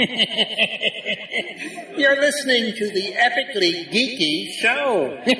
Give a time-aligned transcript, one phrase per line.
[1.96, 5.18] You're listening to the epically geeky show.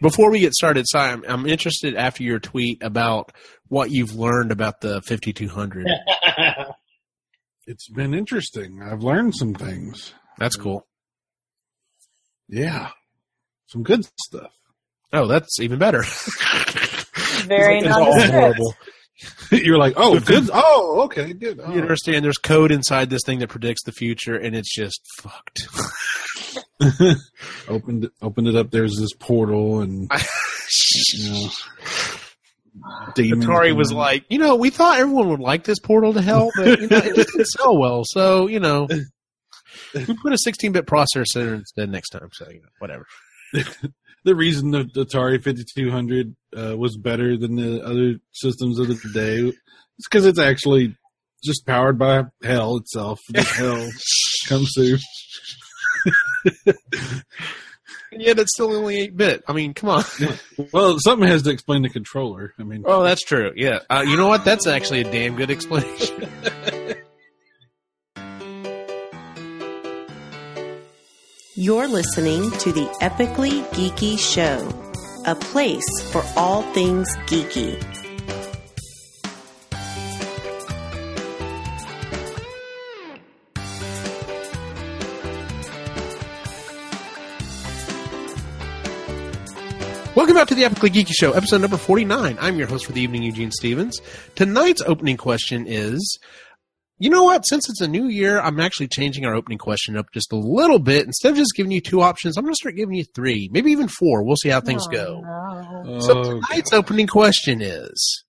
[0.00, 3.32] Before we get started, Si, I'm, I'm interested after your tweet about
[3.68, 5.86] what you've learned about the 5200.
[7.68, 8.80] It's been interesting.
[8.80, 10.14] I've learned some things.
[10.38, 10.86] That's cool.
[12.48, 12.90] Yeah.
[13.66, 14.52] Some good stuff.
[15.12, 16.04] Oh, that's even better.
[17.44, 18.72] Very It's all horrible.
[19.50, 20.50] You're like, oh, good.
[20.52, 21.58] Oh, okay, good.
[21.58, 25.68] You understand there's code inside this thing that predicts the future, and it's just fucked.
[27.68, 28.70] opened opened it up.
[28.70, 30.10] There's this portal, and
[31.16, 31.48] you know,
[33.16, 36.80] Atari was like, you know, we thought everyone would like this portal to hell, but
[36.80, 38.02] you know, it didn't sell well.
[38.04, 38.86] So, you know,
[39.94, 42.28] we put a 16-bit processor instead next time.
[42.32, 43.06] So, you know, whatever.
[44.26, 49.36] The reason the Atari 5200 uh, was better than the other systems of the day
[49.38, 49.54] is
[50.10, 50.94] because it's actually
[51.44, 53.20] just powered by hell itself.
[53.32, 53.88] Just hell
[54.48, 54.98] comes through.
[58.12, 59.44] And yet it's still only 8-bit.
[59.46, 60.04] I mean, come on.
[60.72, 62.52] Well, something has to explain the controller.
[62.58, 63.52] I mean, Oh, that's true.
[63.54, 63.80] Yeah.
[63.90, 64.44] Uh, you know what?
[64.44, 66.28] That's actually a damn good explanation.
[71.58, 74.68] You're listening to the Epically Geeky Show,
[75.24, 77.82] a place for all things geeky.
[90.14, 92.36] Welcome back to the Epically Geeky Show, episode number 49.
[92.38, 94.02] I'm your host for the evening, Eugene Stevens.
[94.34, 96.18] Tonight's opening question is
[96.98, 97.46] you know what?
[97.46, 100.78] Since it's a new year, I'm actually changing our opening question up just a little
[100.78, 101.04] bit.
[101.06, 103.70] Instead of just giving you two options, I'm going to start giving you three, maybe
[103.72, 104.24] even four.
[104.24, 105.20] We'll see how things Oh, go.
[105.84, 105.98] no.
[106.00, 106.30] So okay.
[106.30, 108.24] tonight's opening question is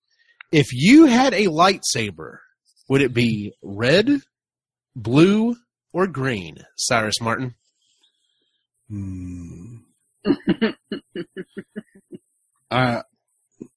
[0.52, 2.38] if you had a lightsaber,
[2.90, 4.22] would it be red,
[4.96, 5.56] blue,
[5.94, 6.58] or green?
[6.76, 7.56] Cyrus Martin.
[8.90, 9.78] Hmm.
[12.72, 13.02] uh,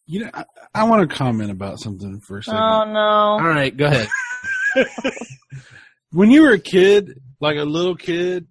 [0.06, 2.60] you know, I, I want to comment about something for a second.
[2.60, 2.98] Oh no.
[2.98, 4.08] All right, go ahead.
[6.12, 8.46] when you were a kid, like a little kid,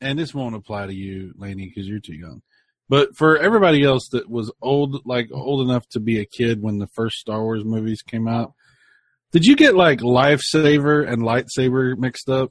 [0.00, 2.42] and this won't apply to you, Laney, because you're too young.
[2.88, 6.78] But for everybody else that was old, like old enough to be a kid when
[6.78, 8.54] the first Star Wars movies came out,
[9.32, 12.50] did you get like lifesaver and lightsaber mixed up?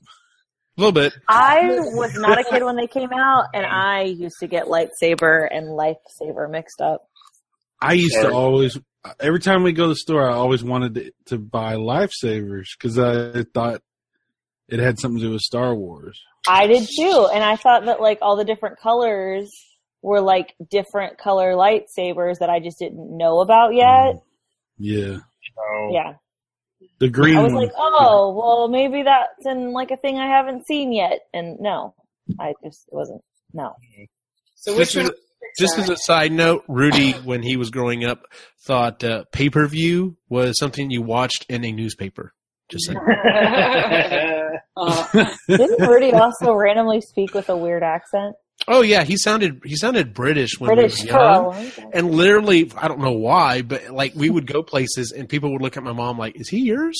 [0.77, 1.13] A little bit.
[1.27, 5.47] I was not a kid when they came out, and I used to get lightsaber
[5.49, 7.07] and lifesaver mixed up.
[7.81, 8.27] I used Sorry.
[8.27, 8.77] to always,
[9.19, 12.97] every time we go to the store, I always wanted to, to buy lifesavers because
[12.99, 13.81] I thought
[14.69, 16.21] it had something to do with Star Wars.
[16.47, 19.51] I did too, and I thought that like all the different colors
[20.01, 24.15] were like different color lightsabers that I just didn't know about yet.
[24.15, 24.83] Mm-hmm.
[24.83, 25.17] Yeah,
[25.59, 26.13] Oh, Yeah,
[26.99, 27.63] the green I was one.
[27.63, 31.95] like, oh, well, maybe that's in like a thing I haven't seen yet, and no,
[32.39, 33.21] I just it wasn't.
[33.53, 33.73] No,
[34.55, 35.09] So which one?
[35.41, 38.23] A, just as a side note, Rudy, when he was growing up,
[38.65, 42.33] thought uh, pay per view was something you watched in a newspaper.
[42.69, 42.99] Just saying.
[44.75, 45.07] Uh,
[45.47, 48.35] didn't Rudy also randomly speak with a weird accent?
[48.67, 51.43] Oh yeah, he sounded he sounded British when British he was young.
[51.45, 51.89] long time.
[51.93, 55.61] And literally, I don't know why, but like we would go places and people would
[55.61, 56.97] look at my mom like, "Is he yours?"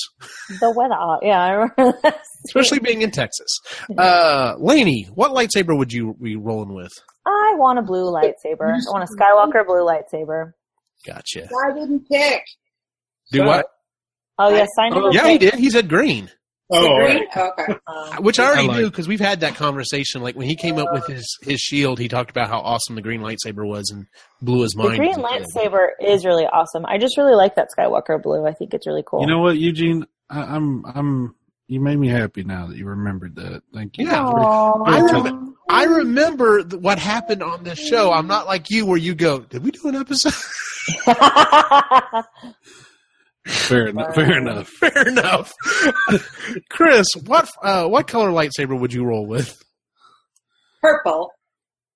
[0.60, 2.20] The weather, yeah, I remember that.
[2.46, 3.48] Especially being in Texas.
[3.96, 6.92] Uh, Laney, what lightsaber would you be rolling with?
[7.28, 8.70] I want a blue lightsaber.
[8.72, 10.52] I want a Skywalker blue lightsaber.
[11.06, 11.48] Gotcha.
[11.64, 12.42] I didn't pick.
[13.32, 13.66] Do what?
[14.38, 15.10] Oh yes, I never.
[15.12, 15.54] Yeah, he did.
[15.54, 16.30] He said green.
[16.70, 17.26] Oh, green?
[17.34, 17.52] right.
[17.58, 17.78] Okay.
[17.86, 20.22] um, Which I already I like- knew because we've had that conversation.
[20.22, 23.02] Like when he came up with his his shield, he talked about how awesome the
[23.02, 24.06] green lightsaber was and
[24.42, 24.92] blew his mind.
[24.92, 26.84] the green lightsaber is really awesome.
[26.86, 28.46] I just really like that Skywalker blue.
[28.46, 29.20] I think it's really cool.
[29.22, 30.06] You know what, Eugene?
[30.30, 31.34] I, I'm, I'm.
[31.68, 33.62] You made me happy now that you remembered that.
[33.74, 34.06] Thank you.
[34.06, 34.24] Yeah.
[34.24, 34.84] Aw.
[34.84, 38.10] I remember, I remember what happened on this show.
[38.12, 40.34] I'm not like you, where you go, "Did we do an episode?"
[43.46, 44.14] Fair enough.
[44.14, 44.68] Fair enough.
[44.68, 45.52] Fair enough.
[46.70, 49.62] Chris, what uh, what color lightsaber would you roll with?
[50.82, 51.30] Purple.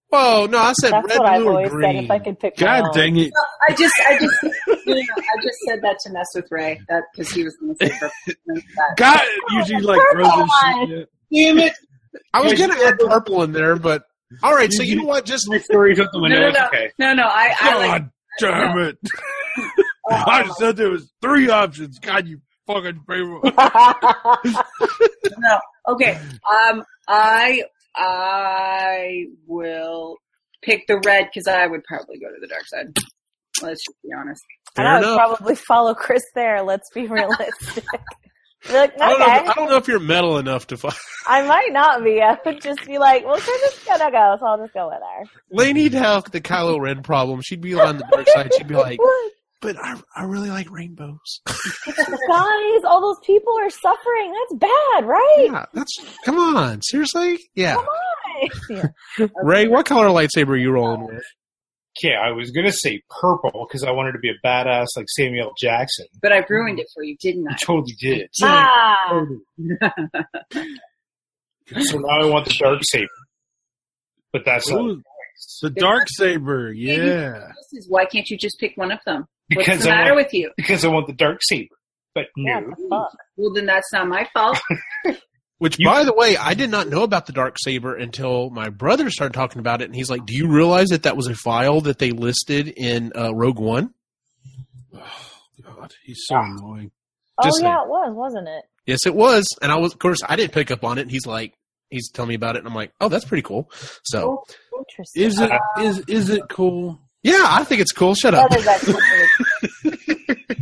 [0.08, 1.94] Whoa, no, I said That's red, what I've or always green.
[1.96, 2.04] said.
[2.04, 2.92] If I could pick, God own.
[2.94, 3.32] dang it!
[3.66, 7.04] I just, I just, you know, I just said that to mess with Ray, that
[7.14, 8.62] because he was going to say purple.
[8.98, 9.20] God,
[9.52, 10.50] Eugene like throws his
[10.88, 11.08] shit.
[11.32, 11.72] Damn it!
[12.34, 14.04] I was gonna add purple in there, but
[14.42, 14.72] all right.
[14.72, 15.24] So you know what?
[15.24, 16.40] Just My story's out the No, window.
[16.40, 16.90] no, It's no, okay.
[16.98, 17.22] no, no.
[17.24, 18.02] I, I like.
[18.02, 18.10] God
[18.40, 18.98] damn it!
[20.10, 21.98] I just said there was three options.
[21.98, 23.42] God, you fucking people.
[25.38, 25.58] No.
[25.88, 26.18] Okay.
[26.70, 27.62] Um, I,
[27.96, 30.16] I will
[30.62, 32.96] pick the red because I would probably go to the dark side.
[33.62, 34.42] Let's just be honest.
[34.76, 35.16] and Fair I would enough.
[35.16, 36.62] probably follow Chris there.
[36.62, 37.84] Let's be realistic.
[38.70, 40.94] Like, I don't, know, okay, I don't know if you're metal enough to fight.
[41.26, 42.20] I might not be.
[42.22, 44.98] I would just be like, well, we're just gonna go, so I'll just go with
[44.98, 45.40] her.
[45.50, 47.40] Lainey'd have the Kylo Ren problem.
[47.42, 48.52] She'd be on the dark side.
[48.56, 49.00] She'd be like,
[49.60, 51.40] but I, I really like rainbows.
[51.46, 54.32] guys, all those people are suffering.
[54.32, 55.48] That's bad, right?
[55.50, 57.38] yeah, that's come on, seriously.
[57.54, 58.50] Yeah, Come on.
[58.70, 59.26] Yeah.
[59.42, 61.22] Ray, what color lightsaber are you rolling with?
[61.98, 65.52] Okay, I was gonna say purple because I wanted to be a badass like Samuel
[65.58, 66.06] Jackson.
[66.22, 67.52] But I ruined it for you, didn't I?
[67.52, 68.30] I totally did.
[68.42, 69.20] Ah,
[71.80, 73.06] So now I want the dark saber.
[74.32, 74.98] But that's not
[75.62, 77.52] the dark saber, yeah.
[77.72, 79.26] This why can't you just pick one of them?
[79.54, 80.50] What's because the I matter want, with you?
[80.56, 81.74] because I want the dark saber.
[82.14, 82.74] But yeah, no.
[82.90, 83.10] fuck?
[83.36, 84.60] Well, then that's not my fault.
[85.62, 88.68] Which, You- by the way, I did not know about the dark saber until my
[88.68, 91.36] brother started talking about it, and he's like, "Do you realize that that was a
[91.36, 93.94] file that they listed in uh, Rogue One?"
[94.92, 96.90] God, he's so annoying.
[97.38, 98.64] Oh Just yeah, it was, wasn't it?
[98.86, 101.02] Yes, it was, and I was, of course, I didn't pick up on it.
[101.02, 101.54] And he's like,
[101.90, 103.70] he's telling me about it, and I'm like, "Oh, that's pretty cool."
[104.02, 104.42] So,
[104.76, 105.22] Interesting.
[105.22, 106.98] Is it is is it cool?
[107.22, 108.16] yeah, I think it's cool.
[108.16, 108.50] Shut up.
[108.50, 109.91] That is actually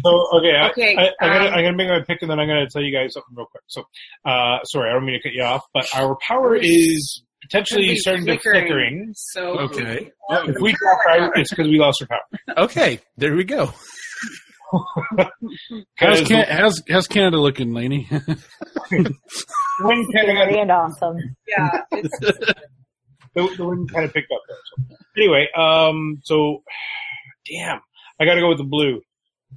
[0.05, 2.38] So okay, I- Okay, I, I, gotta, um, I'm gonna make my pick and then
[2.41, 3.62] I'm gonna tell you guys something real quick.
[3.67, 3.85] So,
[4.25, 8.02] uh, sorry, I don't mean to cut you off, but our power is potentially It's
[8.02, 8.62] starting to flickering.
[8.67, 9.11] flickering.
[9.14, 10.11] So Okay.
[10.31, 12.64] If we drop out, it's because we lost our power.
[12.64, 13.73] Okay, there we go.
[15.97, 18.06] How's, 'Cause Can- how's, how's Canada looking, Laney?
[18.11, 18.37] the
[19.81, 21.17] wind kind of and awesome.
[21.49, 22.55] yeah, it's, the,
[23.35, 24.56] the wind kind of picked up there.
[24.76, 24.96] So.
[25.17, 26.62] Anyway, um, so
[27.50, 27.81] damn,
[28.20, 29.00] I got to go with the blue.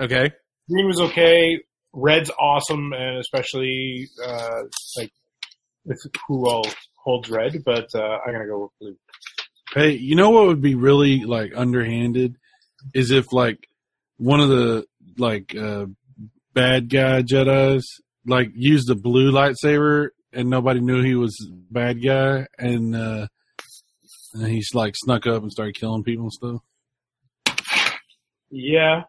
[0.01, 0.31] Okay.
[0.69, 1.59] Green was okay.
[1.93, 4.63] Red's awesome, and especially uh,
[4.97, 5.11] like
[5.85, 7.63] with who all holds red.
[7.63, 8.95] But uh, I'm gonna go with blue.
[9.73, 12.35] Hey, you know what would be really like underhanded
[12.93, 13.67] is if like
[14.17, 14.85] one of the
[15.17, 15.85] like uh
[16.53, 17.85] bad guy Jedi's
[18.25, 21.35] like used the blue lightsaber and nobody knew he was
[21.69, 23.27] bad guy and uh
[24.33, 26.61] and he's like snuck up and started killing people and stuff.
[28.49, 29.03] Yeah,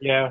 [0.00, 0.30] yeah.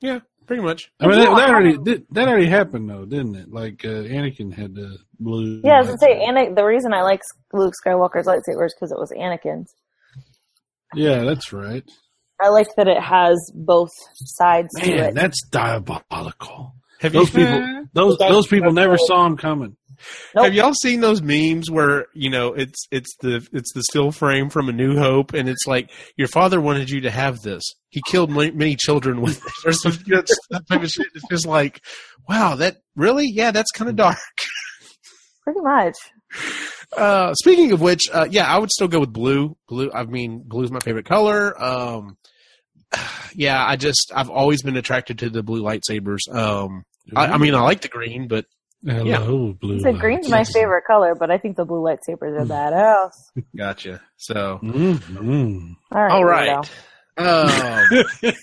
[0.00, 0.90] Yeah, pretty much.
[1.00, 3.50] I mean that, that already did, that already happened though, didn't it?
[3.50, 5.62] Like uh, Anakin had the blue.
[5.64, 6.28] Yeah, I was gonna say, lightsaber.
[6.28, 7.20] Ana- the reason I like
[7.52, 9.72] Luke Skywalker's lightsaber is because it was Anakin's.
[10.94, 11.84] Yeah, that's right.
[12.40, 15.14] I like that it has both sides to Man, it.
[15.14, 16.74] that's diabolical.
[17.04, 19.76] Have Those you people, those those people never saw him coming.
[20.34, 20.46] Nope.
[20.46, 24.48] have y'all seen those memes where you know it's it's the it's the still frame
[24.48, 27.62] from A New Hope, and it's like your father wanted you to have this.
[27.90, 31.08] He killed ma- many children with it, or some you know, it's type of shit.
[31.14, 31.84] It's just like,
[32.26, 34.16] wow, that really, yeah, that's kind of dark.
[35.42, 35.96] Pretty much.
[36.96, 39.58] Uh, speaking of which, uh, yeah, I would still go with blue.
[39.68, 39.90] Blue.
[39.92, 41.62] I mean, blue's my favorite color.
[41.62, 42.16] Um,
[43.34, 46.34] yeah, I just I've always been attracted to the blue lightsabers.
[46.34, 46.84] Um,
[47.16, 48.46] I, I mean, I like the green, but
[48.86, 49.80] Hello, blue.
[49.80, 53.44] So green's my favorite color, but I think the blue lightsabers are badass.
[53.56, 54.02] gotcha.
[54.18, 55.76] So, Mhm.
[55.90, 56.12] All right.
[56.12, 56.70] all right.
[57.16, 58.32] Um,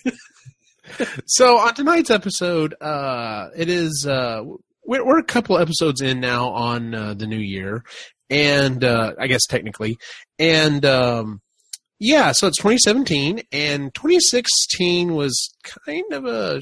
[1.26, 4.42] so on tonight's episode, uh, it is uh,
[4.84, 7.84] we're, we're a couple episodes in now on uh, the new year,
[8.30, 9.98] and uh, I guess technically,
[10.40, 11.42] and um,
[12.00, 15.54] yeah, so it's 2017, and 2016 was
[15.86, 16.62] kind of a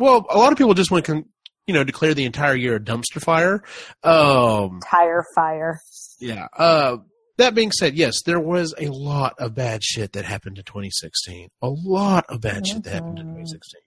[0.00, 1.12] well, a lot of people just want to.
[1.12, 1.24] Con-
[1.66, 3.62] you know, declare the entire year a dumpster fire.
[4.02, 5.78] Um, Tire fire.
[6.18, 6.48] yeah.
[6.56, 6.96] Uh,
[7.38, 11.48] that being said, yes, there was a lot of bad shit that happened in 2016.
[11.62, 13.34] A lot of bad shit that happened in Mhm.
[13.34, 13.80] 2016.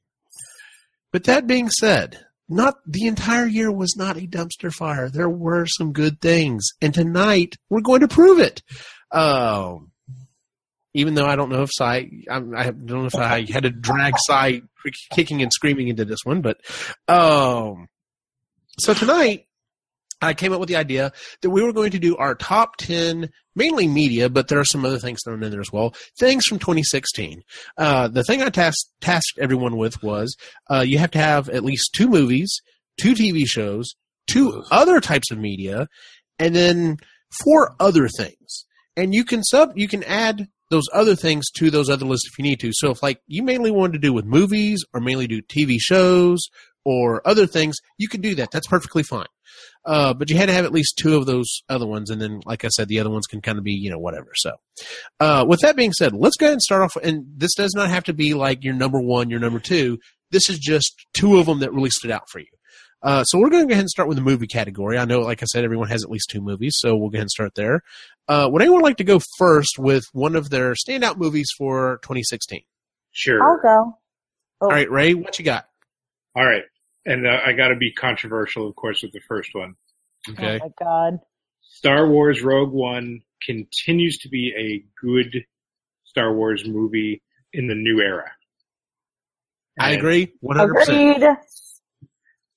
[1.11, 5.09] But that being said, not the entire year was not a dumpster fire.
[5.09, 8.61] There were some good things, and tonight we're going to prove it.
[9.11, 9.91] Um,
[10.93, 13.69] even though I don't know if Cy, I, I don't know if I had to
[13.69, 14.61] drag Cy
[15.11, 16.57] kicking and screaming into this one, but
[17.07, 17.87] um,
[18.79, 19.47] so tonight
[20.21, 23.29] I came up with the idea that we were going to do our top 10,
[23.55, 26.59] mainly media, but there are some other things thrown in there as well, things from
[26.59, 27.43] 2016.
[27.77, 30.35] Uh, the thing I tasked, tasked everyone with was
[30.71, 32.61] uh, you have to have at least two movies,
[32.99, 33.95] two TV shows,
[34.27, 35.87] two other types of media,
[36.39, 36.97] and then
[37.43, 38.65] four other things.
[38.95, 42.37] And you can sub, you can add those other things to those other lists if
[42.39, 42.71] you need to.
[42.73, 46.49] So if like you mainly wanted to do with movies or mainly do TV shows
[46.83, 48.49] or other things, you could do that.
[48.51, 49.27] That's perfectly fine.
[49.85, 52.39] Uh, but you had to have at least two of those other ones, and then,
[52.45, 54.29] like I said, the other ones can kind of be, you know, whatever.
[54.33, 54.55] So,
[55.19, 56.95] uh, with that being said, let's go ahead and start off.
[56.95, 59.99] And this does not have to be like your number one, your number two.
[60.31, 62.47] This is just two of them that really stood out for you.
[63.03, 64.97] Uh, so we're going to go ahead and start with the movie category.
[64.97, 67.23] I know, like I said, everyone has at least two movies, so we'll go ahead
[67.23, 67.81] and start there.
[68.29, 72.61] Uh, would anyone like to go first with one of their standout movies for 2016?
[73.11, 73.43] Sure.
[73.43, 73.97] I'll go.
[74.61, 75.65] Oh, All right, Ray, what you got?
[76.35, 76.63] All right.
[77.05, 79.75] and uh, I got to be controversial, of course, with the first one.
[80.29, 80.59] Okay.
[80.63, 81.19] Oh my god.
[81.61, 85.43] Star Wars Rogue One continues to be a good
[86.05, 88.31] Star Wars movie in the new era.
[89.77, 90.31] I agree.
[90.43, 90.81] 100%.
[90.83, 91.37] Agreed.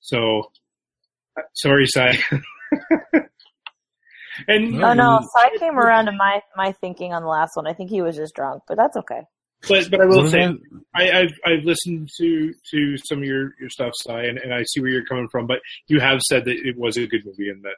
[0.07, 0.51] So,
[1.53, 2.17] sorry, Sai.
[4.47, 7.67] and Oh no, Sai came around to my my thinking on the last one.
[7.67, 9.23] I think he was just drunk, but that's okay.
[9.67, 10.47] but but I will say?
[10.95, 14.63] I, I've I've listened to to some of your your stuff, Sai, and, and I
[14.63, 15.45] see where you're coming from.
[15.45, 17.75] But you have said that it was a good movie, and that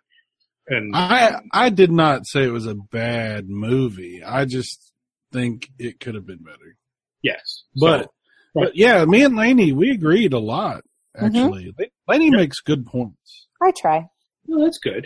[0.67, 4.23] and I I did not say it was a bad movie.
[4.23, 4.91] I just
[5.33, 6.77] think it could have been better.
[7.23, 8.07] yes, But So,
[8.53, 10.83] but yeah, me and Laney we agreed a lot.
[11.17, 11.73] Actually,
[12.07, 13.47] Laney makes good points.
[13.61, 14.07] I try.
[14.45, 15.05] well, that's good.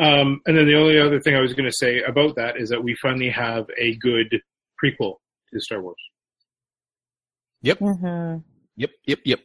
[0.00, 2.68] Um, and then the only other thing I was going to say about that is
[2.68, 4.40] that we finally have a good
[4.82, 5.16] prequel
[5.52, 5.96] to Star Wars.
[7.64, 8.36] hmm
[8.76, 9.40] Yep, yep, yep.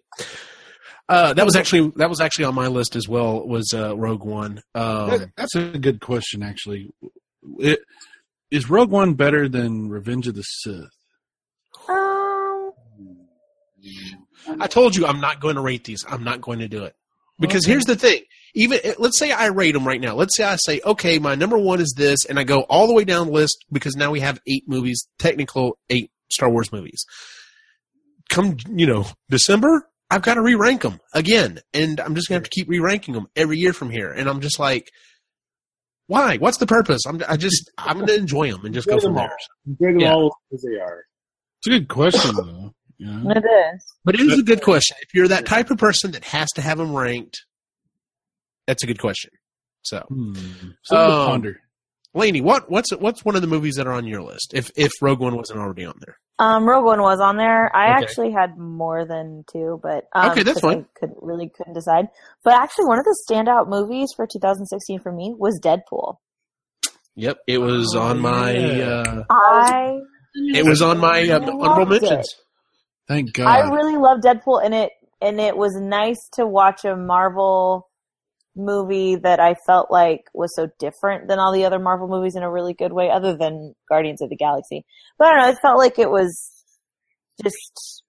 [1.09, 3.45] Uh, that was actually that was actually on my list as well.
[3.47, 4.61] Was uh, Rogue One?
[4.75, 6.91] Um, That- that's a good question, actually.
[7.59, 7.79] It,
[8.51, 10.85] is Rogue One better than Revenge of the Sith?
[11.89, 12.71] Um,
[14.59, 16.03] I told you I'm not going to rate these.
[16.07, 16.95] I'm not going to do it
[17.39, 18.21] because here's the thing.
[18.55, 20.15] Even eh, let's say I rate them right now.
[20.15, 22.93] Let's say I say, okay, my number one is this, and I go all the
[22.93, 27.05] way down the list because now we have eight movies, technical eight Star Wars movies.
[28.29, 32.43] Come, you know, December, I've got to re-rank them again, and I'm just gonna have
[32.43, 34.11] to keep re-ranking them every year from here.
[34.11, 34.91] And I'm just like,
[36.07, 36.37] why?
[36.37, 37.01] What's the purpose?
[37.07, 39.27] I'm, I just, I'm gonna enjoy them and just go from all.
[39.27, 39.37] there.
[39.67, 40.13] Enjoy them Yeah.
[40.13, 41.03] all as they are.
[41.59, 42.73] It's a good question, though.
[43.03, 43.31] You know?
[43.31, 43.43] it
[43.75, 43.85] is.
[44.05, 44.97] But it is a good question.
[45.01, 47.37] If you're that type of person that has to have them ranked,
[48.67, 49.31] that's a good question.
[49.81, 50.33] So, Hmm.
[50.33, 51.59] Something to Um, ponder.
[52.13, 54.53] Lainey, what what's what's one of the movies that are on your list?
[54.53, 57.75] If if Rogue One wasn't already on there, Um, Rogue One was on there.
[57.75, 58.03] I Okay.
[58.05, 60.85] actually had more than two, but um, Okay, that's 'cause I fine.
[60.95, 62.07] couldn't really couldn't decide.
[62.43, 66.17] But actually, one of the standout movies for 2016 for me was Deadpool.
[67.15, 69.01] yep, it was Oh, on my yeah.
[69.01, 69.99] uh, I
[70.53, 72.11] it was on my uh, honorable mentions.
[72.11, 72.42] it.
[73.09, 73.31] Mentions.
[73.31, 73.47] Thank God.
[73.47, 74.91] I really love Deadpool, and it
[75.21, 77.89] and it was nice to watch a Marvel
[78.55, 82.43] movie that I felt like was so different than all the other Marvel movies in
[82.43, 84.85] a really good way, other than Guardians of the Galaxy.
[85.17, 86.51] But I don't know, it felt like it was
[87.43, 88.03] just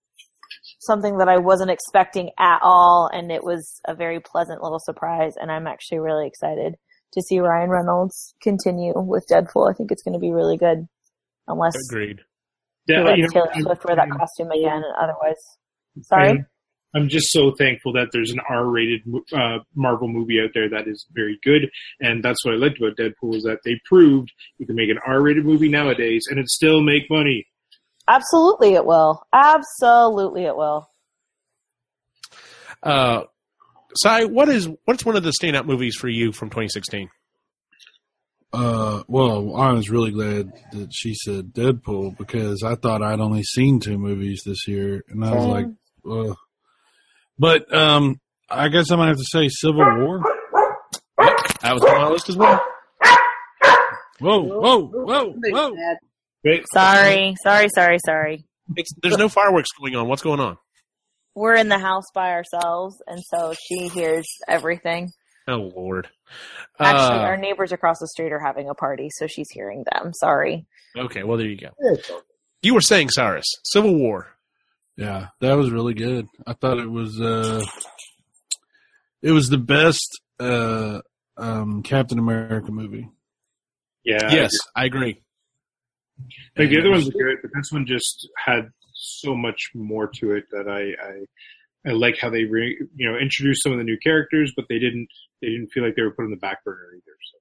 [0.80, 5.34] something that I wasn't expecting at all, and it was a very pleasant little surprise.
[5.36, 6.74] And I'm actually really excited
[7.12, 9.70] to see Ryan Reynolds continue with Deadpool.
[9.70, 10.86] I think it's going to be really good,
[11.48, 12.20] unless Agreed.
[12.86, 14.82] He Yeah, lets you know, Taylor Swift wear that costume again.
[15.00, 15.36] Otherwise,
[16.02, 16.28] sorry.
[16.30, 16.46] I'm,
[16.94, 19.00] I'm just so thankful that there's an R-rated
[19.32, 21.68] uh, Marvel movie out there that is very good,
[22.00, 24.98] and that's what I liked about Deadpool is that they proved you can make an
[25.06, 27.46] R-rated movie nowadays and it still make money.
[28.06, 29.26] Absolutely, it will.
[29.32, 30.88] Absolutely, it will.
[32.82, 33.22] Uh,
[33.96, 37.08] Sai, what is what's one of the standout movies for you from 2016?
[38.54, 43.42] Uh, well, I was really glad that she said Deadpool because I thought I'd only
[43.42, 45.66] seen two movies this year, and I was like,
[46.08, 46.36] Ugh.
[47.36, 50.22] but um, I guess I'm gonna have to say Civil War.
[51.62, 52.64] That was on my list as well.
[54.20, 55.74] Whoa, whoa, whoa, whoa!
[56.44, 56.62] Right?
[56.72, 58.44] Sorry, sorry, sorry, sorry.
[58.76, 60.06] It's, there's no fireworks going on.
[60.08, 60.58] What's going on?
[61.34, 65.10] We're in the house by ourselves, and so she hears everything.
[65.46, 66.08] Oh Lord.
[66.80, 70.12] Actually, Uh, our neighbors across the street are having a party, so she's hearing them.
[70.14, 70.66] Sorry.
[70.96, 71.70] okay, well there you go.
[72.62, 74.28] You were saying Cyrus, Civil War.
[74.96, 76.26] Yeah, that was really good.
[76.46, 77.62] I thought it was uh,
[79.22, 81.00] it was the best uh,
[81.36, 83.08] um, Captain America movie.
[84.04, 84.30] Yeah.
[84.32, 85.20] yes, I agree.
[86.56, 90.32] Like the other ones are good, but this one just had so much more to
[90.32, 91.24] it that I I,
[91.86, 94.78] I like how they re, you know introduced some of the new characters, but they
[94.78, 95.08] didn't
[95.42, 97.02] they didn't feel like they were put on the back burner either.
[97.32, 97.38] So.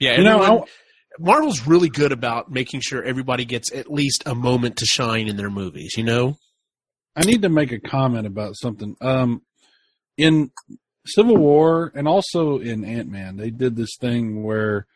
[0.00, 0.70] Yeah, You know, everyone- I-
[1.18, 5.38] Marvel's really good about making sure everybody gets at least a moment to shine in
[5.38, 5.94] their movies.
[5.96, 6.36] You know,
[7.14, 8.96] I need to make a comment about something.
[9.00, 9.40] Um,
[10.18, 10.50] in
[11.06, 14.86] Civil War and also in Ant Man, they did this thing where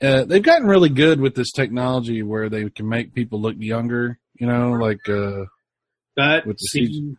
[0.00, 4.20] uh, they've gotten really good with this technology where they can make people look younger.
[4.38, 5.46] You know, like uh,
[6.16, 7.16] That With the scene,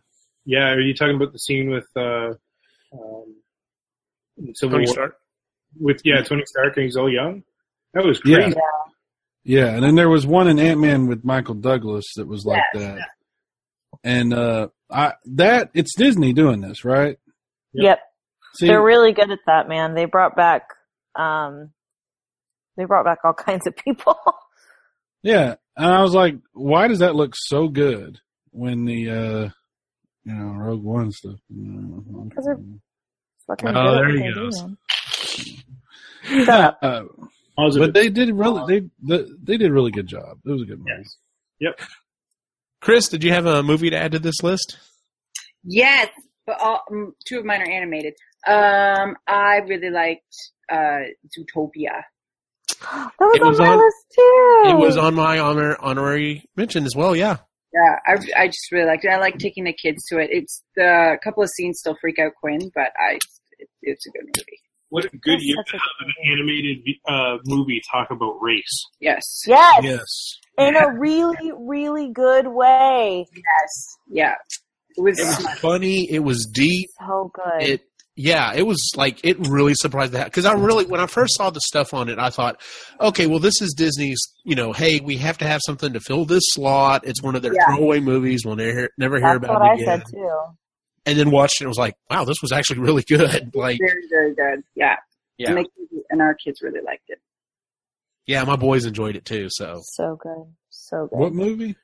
[0.48, 0.70] yeah.
[0.70, 2.32] Are you talking about the scene with uh,
[2.92, 3.34] um,
[4.54, 5.16] Civil Tony War Stark.
[5.78, 7.42] with yeah Tony Stark and he's all young?
[7.94, 8.36] That was Yeah.
[8.38, 8.56] crazy.
[9.44, 12.62] yeah, and then there was one in Ant Man with Michael Douglas that was like
[12.74, 12.98] that.
[14.04, 17.18] And uh, I that it's Disney doing this, right?
[17.74, 17.84] Yep.
[17.84, 17.98] Yep.
[18.54, 19.94] See, They're really good at that, man.
[19.94, 20.62] They brought back
[21.16, 21.70] um
[22.76, 24.16] they brought back all kinds of people.
[25.22, 29.48] Yeah, and I was like, why does that look so good when the uh
[30.28, 31.38] you know, Rogue One stuff.
[31.48, 32.24] You know.
[32.28, 32.58] Because they're-
[33.50, 34.64] Oh, good there what he they goes.
[36.44, 36.78] Shut up.
[36.82, 37.04] Uh,
[37.56, 40.38] but they did really they they they did a really good job.
[40.44, 41.04] It was a good movie.
[41.60, 41.74] Yes.
[42.80, 44.76] Chris, did you have a movie to add to this list?
[45.64, 46.08] Yes,
[46.46, 48.14] but all, mm, two of mine are animated.
[48.46, 50.34] Um, I really liked
[50.70, 51.00] uh,
[51.36, 52.02] Zootopia.
[52.80, 54.62] That was It on was my on- list too.
[54.66, 57.16] It was on my honor honorary mention as well.
[57.16, 57.38] Yeah.
[57.72, 59.08] Yeah, I, I just really liked it.
[59.08, 60.30] I like taking the kids to it.
[60.32, 63.18] It's the a couple of scenes still freak out Quinn, but I
[63.58, 64.58] it, it's a good movie.
[64.90, 68.86] What a good That's year to have an animated uh, movie talk about race.
[69.00, 70.38] Yes, Yes, Yes.
[70.56, 73.26] in a really, really good way.
[73.34, 74.34] yes, yeah.
[74.96, 76.10] It was, It was funny.
[76.10, 76.88] It was deep.
[76.98, 77.68] So good.
[77.68, 77.80] It
[78.20, 81.50] yeah, it was like it really surprised that because I really when I first saw
[81.50, 82.60] the stuff on it, I thought,
[83.00, 84.18] okay, well this is Disney's.
[84.44, 87.06] You know, hey, we have to have something to fill this slot.
[87.06, 87.66] It's one of their Yeah.
[87.76, 88.42] throwaway movies.
[88.44, 89.86] We'll never never hear That's about what it I again.
[90.06, 90.36] said too.
[91.06, 93.54] And then watched it, and was like, wow, this was actually really good.
[93.54, 94.64] Like, very very good.
[94.74, 94.96] Yeah,
[95.38, 97.18] yeah, And, the kids, and our kids really liked it.
[98.26, 99.46] yeah, my boys enjoyed it too.
[99.50, 100.44] So So good.
[100.70, 101.18] So good.
[101.18, 101.76] What movie?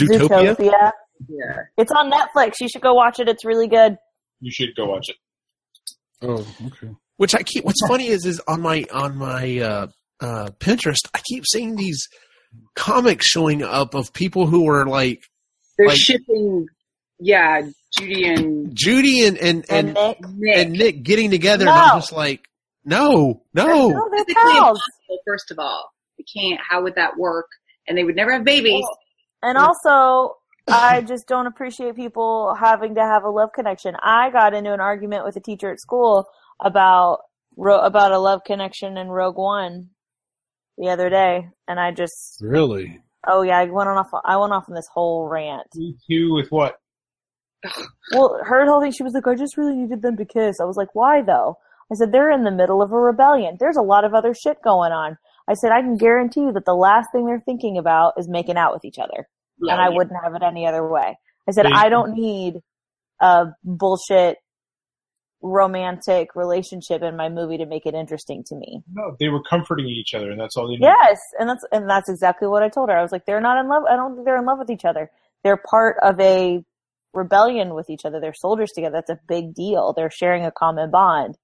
[0.00, 0.56] Zootopia.
[0.56, 0.92] Zootopia.
[1.28, 2.54] Yeah, It's on Netflix.
[2.60, 3.28] You should go watch it.
[3.28, 3.96] It's really good.
[4.40, 5.16] You should go watch it.
[6.22, 6.94] Oh, okay.
[7.16, 7.64] Which I keep.
[7.64, 9.86] What's funny is is on my on my uh,
[10.20, 12.06] uh, Pinterest, I keep seeing these
[12.74, 15.22] comics showing up of people who are like
[15.78, 16.66] they're Like- shipping.
[17.18, 17.62] Yeah,
[17.98, 20.30] Judy and Judy and and And, and, Nick.
[20.36, 20.56] Nick.
[20.56, 21.94] and Nick getting together, and I'm No.
[22.00, 22.44] just like,
[22.84, 23.66] no, no.
[23.66, 24.78] No, they're physically pals.
[25.08, 25.18] impossible.
[25.26, 26.60] First of all, they can't.
[26.68, 27.46] How would that work?
[27.88, 28.84] And they would never have babies.
[29.42, 30.34] And also,
[30.68, 33.94] I just don't appreciate people having to have a love connection.
[34.02, 36.26] I got into an argument with a teacher at school
[36.60, 37.20] about
[37.56, 39.90] ro- about a love connection in Rogue One
[40.78, 43.00] the other day, and I just Really?
[43.26, 44.10] oh yeah, I went on off.
[44.24, 45.68] I went off on this whole rant.
[45.74, 46.78] Me too with what?
[48.12, 50.60] Well, her whole thing, she was like, I just really needed them to kiss.
[50.60, 51.58] I was like, why though?
[51.90, 53.56] I said, they're in the middle of a rebellion.
[53.60, 55.16] There's a lot of other shit going on.
[55.48, 58.56] I said, I can guarantee you that the last thing they're thinking about is making
[58.56, 59.28] out with each other.
[59.60, 61.18] And I wouldn't have it any other way.
[61.48, 62.60] I said, I don't need
[63.20, 64.38] a bullshit
[65.42, 68.82] romantic relationship in my movie to make it interesting to me.
[68.92, 70.86] No, they were comforting each other, and that's all they needed.
[70.86, 72.96] Yes, and that's and that's exactly what I told her.
[72.96, 73.84] I was like, they're not in love.
[73.88, 75.10] I don't think they're in love with each other.
[75.44, 76.64] They're part of a
[77.14, 78.20] rebellion with each other.
[78.20, 78.94] They're soldiers together.
[78.96, 79.92] That's a big deal.
[79.94, 81.36] They're sharing a common bond.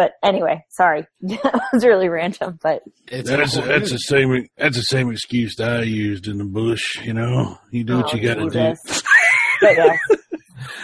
[0.00, 2.58] But anyway, sorry, that was really random.
[2.62, 3.68] But It's That's awful.
[3.68, 7.04] that's the same that's the same excuse that I used in the bush.
[7.04, 8.70] You know, you do what Oh, you got to do.
[8.74, 9.02] Jesus.
[9.60, 9.98] But yes,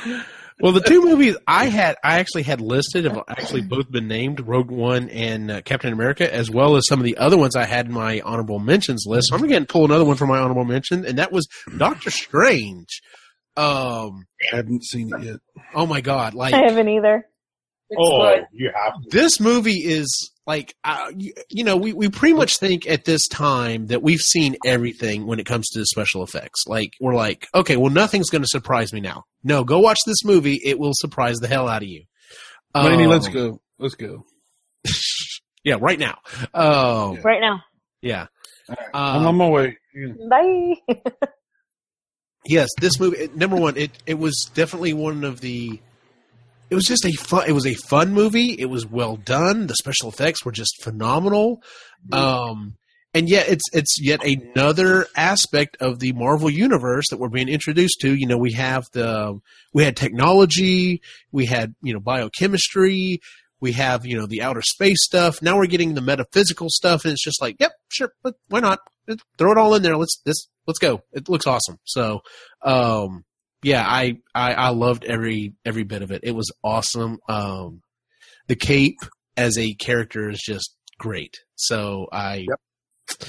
[0.60, 4.40] well, the two movies I had, I actually had listed have actually both been named
[4.46, 7.64] Rogue One and uh, Captain America, as well as some of the other ones I
[7.64, 9.28] had in my honorable mentions list.
[9.30, 11.48] So I'm going to pull another one from my honorable mention, and that was
[11.78, 13.00] Doctor Strange.
[13.56, 15.36] Um, I haven't seen it yet.
[15.74, 17.24] oh my God, like I haven't either.
[17.88, 18.46] It's Oh, good.
[18.52, 19.08] you have to.
[19.10, 23.26] this movie is like uh, you, you know we, we pretty much think at this
[23.28, 27.76] time that we've seen everything when it comes to special effects like we're like okay
[27.76, 31.36] well nothing's going to surprise me now no go watch this movie it will surprise
[31.38, 32.02] the hell out of you
[32.74, 33.60] Laney, Um, let's go.
[33.78, 34.24] Let's go.
[35.64, 36.18] yeah right now
[36.54, 37.62] um, Right now.
[38.02, 38.26] yeah
[38.94, 39.78] I'm um, on my way.
[40.30, 40.74] Bye.
[42.44, 45.80] yes this movie number one it, it was definitely one of the
[46.70, 48.56] it was just a fun it was a fun movie.
[48.58, 49.66] It was well done.
[49.66, 51.62] The special effects were just phenomenal.
[52.12, 52.76] Um
[53.14, 58.00] and yet it's it's yet another aspect of the marvel universe that we're being introduced
[58.00, 58.14] to.
[58.14, 59.40] You know we have the
[59.72, 61.00] we had technology
[61.32, 63.20] we had you know biochemistry
[63.60, 65.40] we have you know the outer space stuff.
[65.40, 68.80] Now we're getting the metaphysical stuff and it's just like yep sure but why not?
[69.38, 69.96] Throw it all in there.
[69.96, 71.02] Let's this let's go.
[71.12, 71.78] It looks awesome.
[71.84, 72.20] So
[72.62, 73.24] um
[73.62, 77.80] yeah I, I i loved every every bit of it it was awesome um
[78.48, 78.98] the cape
[79.36, 82.60] as a character is just great so i Yep.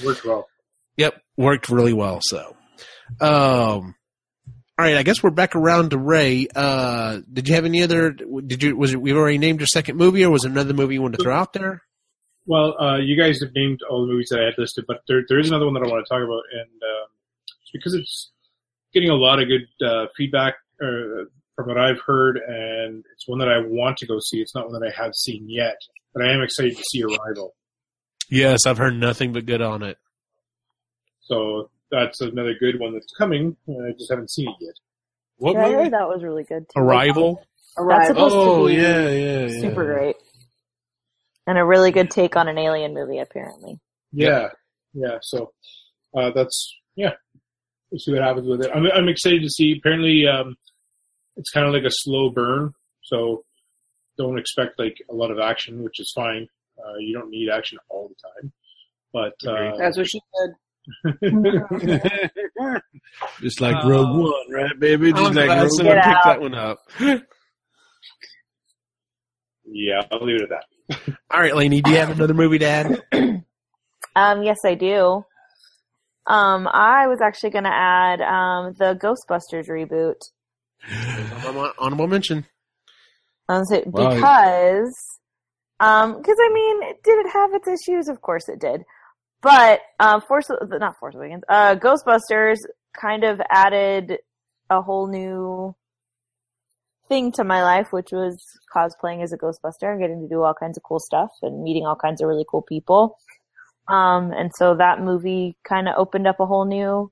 [0.04, 0.48] Worked well.
[0.96, 2.18] Yep, worked really well.
[2.20, 2.56] So,
[3.20, 3.94] um,
[4.76, 6.48] all right, I guess we're back around to Ray.
[6.54, 8.10] Uh, did you have any other?
[8.10, 10.94] Did you was it we already named your second movie, or was there another movie
[10.94, 11.82] you wanted to throw out there?
[12.46, 15.22] Well, uh, you guys have named all the movies that I had listed, but there,
[15.28, 17.08] there is another one that I want to talk about, and um,
[17.72, 18.32] because it's
[18.98, 23.38] getting a lot of good uh, feedback uh, from what I've heard, and it's one
[23.38, 24.38] that I want to go see.
[24.38, 25.76] It's not one that I have seen yet,
[26.12, 27.54] but I am excited to see Arrival.
[28.30, 29.96] Yes, I've heard nothing but good on it.
[31.20, 33.56] So that's another good one that's coming.
[33.68, 34.74] I just haven't seen it yet.
[35.36, 35.74] What Yeah, I movie?
[35.84, 36.80] heard that was really good too.
[36.80, 37.42] Arrival.
[37.76, 38.06] That's Arrival.
[38.08, 39.60] supposed Oh to be yeah, yeah, yeah.
[39.60, 40.16] super great.
[41.46, 43.78] And a really good take on an alien movie, apparently.
[44.12, 44.48] Yeah,
[44.92, 45.18] yeah.
[45.22, 45.52] So
[46.16, 47.12] uh, that's yeah.
[47.90, 48.70] We'll see what happens with it.
[48.74, 49.74] I'm I'm excited to see.
[49.78, 50.56] Apparently, um,
[51.36, 52.72] it's kind of like a slow burn.
[53.04, 53.44] So
[54.18, 56.46] don't expect like a lot of action, which is fine.
[56.78, 58.52] Uh, you don't need action all the time,
[59.12, 60.50] but uh, That's what she said.
[63.40, 65.12] Just like Uh, Rogue One, right, baby?
[65.12, 66.24] Just I'm like Rogue someone Get picked out.
[66.24, 66.78] that one up.
[69.66, 70.64] yeah, I'll leave it at that.
[71.30, 73.02] All right, Lainey, do you have another movie to add?
[74.16, 75.24] Um, yes, I do.
[76.28, 80.20] Um, I was actually going to add um, the Ghostbusters reboot.
[81.42, 82.46] Honorable- Honorable mention.
[83.48, 84.10] Um, so- Wow.
[84.14, 85.18] because,
[85.80, 88.08] um, because I mean, did it have its issues?
[88.08, 88.82] Of course it did.
[89.40, 92.56] But uh, Force, not Force Awakens, uh, Ghostbusters
[93.00, 94.18] kind of added
[94.68, 95.74] a whole new
[97.08, 98.36] thing to my life, which was
[98.76, 101.86] cosplaying as a Ghostbuster, and getting to do all kinds of cool stuff and meeting
[101.86, 103.16] all kinds of really cool people.
[103.88, 107.10] Um, and so that movie kind of opened up a whole new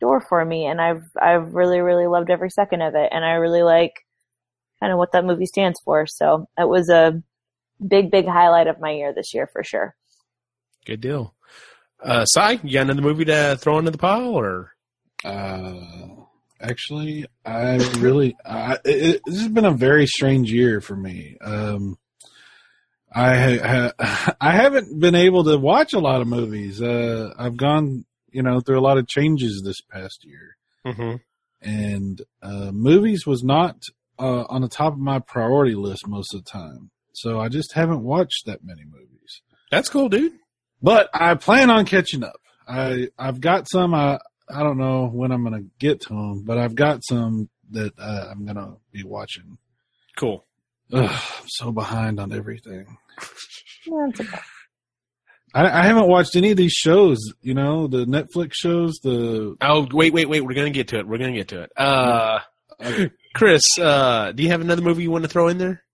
[0.00, 3.32] door for me, and I've I've really really loved every second of it, and I
[3.32, 3.92] really like
[4.80, 6.06] kind of what that movie stands for.
[6.06, 7.22] So it was a
[7.86, 9.94] big big highlight of my year this year for sure.
[10.86, 11.34] Good deal.
[12.02, 14.72] Uh, Sai, you got another movie to throw into the pile, or
[15.24, 16.06] Uh,
[16.60, 21.38] actually, I really, I, it, this has been a very strange year for me.
[21.40, 21.96] Um,
[23.14, 26.82] I ha, I haven't been able to watch a lot of movies.
[26.82, 31.16] Uh, I've gone, you know, through a lot of changes this past year, mm-hmm.
[31.62, 33.76] and uh, movies was not
[34.18, 36.90] uh, on the top of my priority list most of the time.
[37.12, 39.42] So I just haven't watched that many movies.
[39.70, 40.32] that's cool, dude.
[40.82, 42.40] But I plan on catching up.
[42.66, 43.94] I I've got some.
[43.94, 47.92] I I don't know when I'm gonna get to them, but I've got some that
[47.98, 49.58] uh, I'm gonna be watching.
[50.16, 50.44] Cool.
[50.92, 52.96] Ugh, I'm so behind on everything.
[53.86, 54.24] Yeah, okay.
[55.54, 57.18] I, I haven't watched any of these shows.
[57.42, 58.98] You know, the Netflix shows.
[59.02, 60.40] The Oh, wait, wait, wait.
[60.40, 61.06] We're gonna get to it.
[61.06, 61.70] We're gonna get to it.
[61.76, 62.38] Uh,
[63.34, 65.84] Chris, uh, do you have another movie you want to throw in there?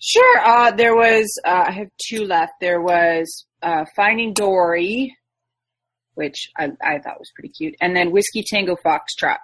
[0.00, 0.40] Sure.
[0.40, 1.32] Uh, there was.
[1.44, 2.54] Uh, I have two left.
[2.60, 5.16] There was uh, Finding Dory,
[6.14, 9.38] which I, I thought was pretty cute, and then Whiskey Tango Foxtrot.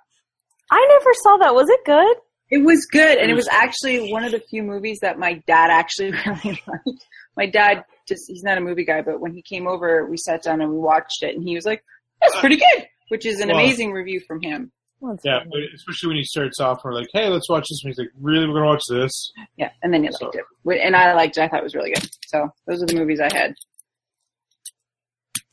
[0.68, 1.54] I never saw that.
[1.54, 2.16] Was it good?
[2.50, 3.52] It was good, and it was mm.
[3.54, 7.04] actually one of the few movies that my dad actually really liked.
[7.36, 10.60] My dad just—he's not a movie guy, but when he came over, we sat down
[10.60, 11.84] and we watched it, and he was like,
[12.22, 13.56] "That's pretty good," which is an Wow.
[13.56, 14.72] amazing review from him.
[15.00, 15.50] Well, Yeah, fine.
[15.50, 18.10] but especially when he starts off, we're like, "Hey, let's watch this." And he's like,
[18.20, 21.42] "Really, we're gonna watch this?" Yeah, and then he liked it, and I liked it.
[21.42, 22.08] I thought it was really good.
[22.26, 23.54] So those are the movies I had.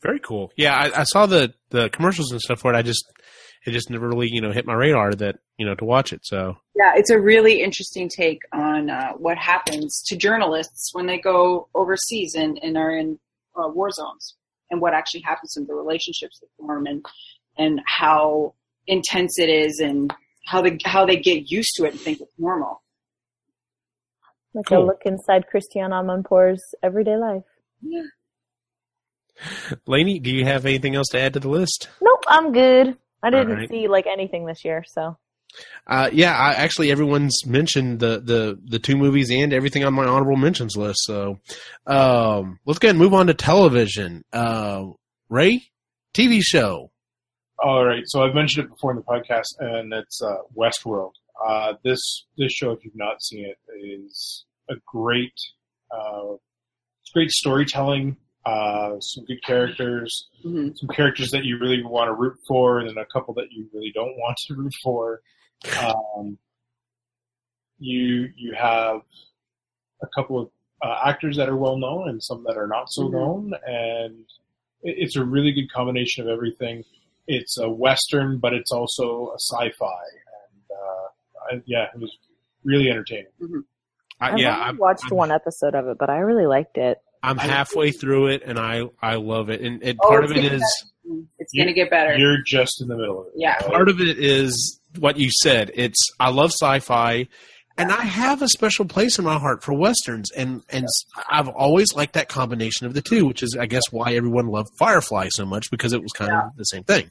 [0.02, 0.50] Very cool.
[0.56, 2.76] Yeah, I, I saw the the commercials and stuff for it.
[2.76, 3.04] I just
[3.66, 6.24] it just never really you know hit my radar that you know to watch it.
[6.24, 11.18] So Yeah, it's a really interesting take on uh, what happens to journalists when they
[11.18, 13.18] go overseas and, and are in
[13.56, 14.34] uh, war zones,
[14.70, 17.04] and what actually happens in the relationships that form, and
[17.58, 18.54] and how
[18.86, 20.14] intense it is, and
[20.46, 22.82] how they how they get used to it and think it's normal.
[24.54, 24.84] like Cool.
[24.84, 27.42] a look inside Christiane Amanpour's everyday life.
[29.86, 31.88] Lainey, do you have anything else to add to the list?
[32.00, 32.96] Nope, I'm good.
[33.22, 33.68] I didn't right.
[33.68, 35.16] see like anything this year, so
[35.86, 40.04] Uh, yeah, I, actually, everyone's mentioned the, the the two movies and everything on my
[40.04, 41.00] honorable mentions list.
[41.04, 41.38] So
[41.86, 44.24] um, let's go ahead and move on to television.
[44.32, 44.86] Uh,
[45.28, 45.62] Ray,
[46.14, 46.90] TV show.
[47.58, 51.12] All right, so I've mentioned it before in the podcast, and it's uh, Westworld.
[51.44, 55.32] Uh, this this show, if you've not seen it, is a great,
[55.90, 56.34] uh,
[57.00, 58.16] it's great storytelling.
[58.46, 62.88] Uh, some good characters, hmm some characters that you really want to root for, and
[62.88, 65.20] then a couple that you really don't want to root for.
[65.82, 66.38] Um,
[67.78, 69.00] you you have
[70.02, 70.50] a couple of
[70.84, 73.12] uh, actors that are well known and some that are not so Mhm.
[73.12, 74.24] known, and
[74.82, 76.84] it, it's a really good combination of everything.
[77.26, 80.04] It's a western, but it's also a sci-fi,
[80.44, 81.06] and uh,
[81.56, 82.16] I, yeah, it was
[82.62, 83.32] really entertaining.
[84.20, 86.98] I, I've yeah, I'm, watched I'm, one episode of it, but I really liked it.
[87.26, 89.60] I'm halfway through it, and I I love it.
[89.60, 92.16] And, and Oh, part of it's it It's going to get better.
[92.16, 93.32] You're just in the middle of it.
[93.36, 93.54] Yeah.
[93.54, 93.66] right?
[93.66, 95.70] part of it is what you said.
[95.74, 97.26] It's I love sci-fi,
[97.76, 100.86] and I have a special place in my heart for westerns, and and
[101.28, 104.70] I've always liked that combination of the two, which is I guess why everyone loved
[104.78, 107.10] Firefly so much because it was kind of the same thing.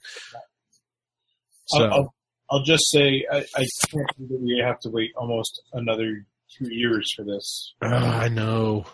[1.67, 2.15] So I'll, I'll,
[2.51, 6.25] I'll just say I, I can't believe that we have to wait almost another
[6.58, 8.86] two years for this Ugh, I know.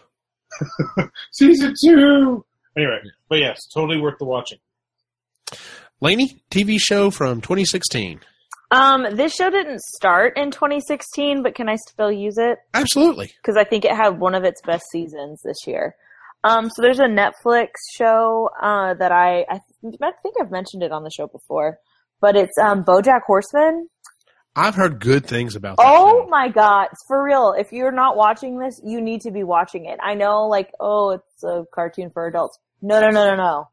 [1.32, 2.46] season two.
[2.78, 4.60] Anyway, but yes, totally worth the watching.
[6.00, 8.22] Laney, TV show from 2016.
[8.72, 12.58] Um, this show didn't start in 2016, but can I still use it?
[12.74, 13.34] Absolutely.
[13.42, 15.96] Because I think it had one of its best seasons this year.
[16.44, 20.84] Um, so there's a Netflix show uh, that I I, th- I think I've mentioned
[20.84, 21.78] it on the show before,
[22.20, 23.90] but it's um, BoJack Horseman.
[24.56, 25.78] I've heard good things about.
[25.80, 26.30] Oh show.
[26.30, 27.54] my god, for real.
[27.58, 29.98] If you're not watching this, you need to be watching it.
[30.04, 32.60] I know like, oh, it's a cartoon for adults.
[32.82, 33.70] No, no, no, no, no.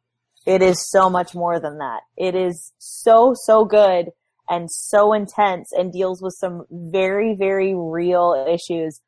[0.47, 2.01] It is so much more than that.
[2.17, 4.11] It is so, so good
[4.49, 9.01] and so intense and deals with some very, very real issues.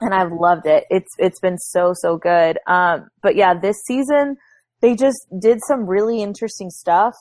[0.00, 0.84] And I've loved it.
[0.90, 2.58] It's, it's been so, so good.
[2.66, 4.36] Um, but yeah, this season,
[4.80, 7.14] they just did some really interesting stuff.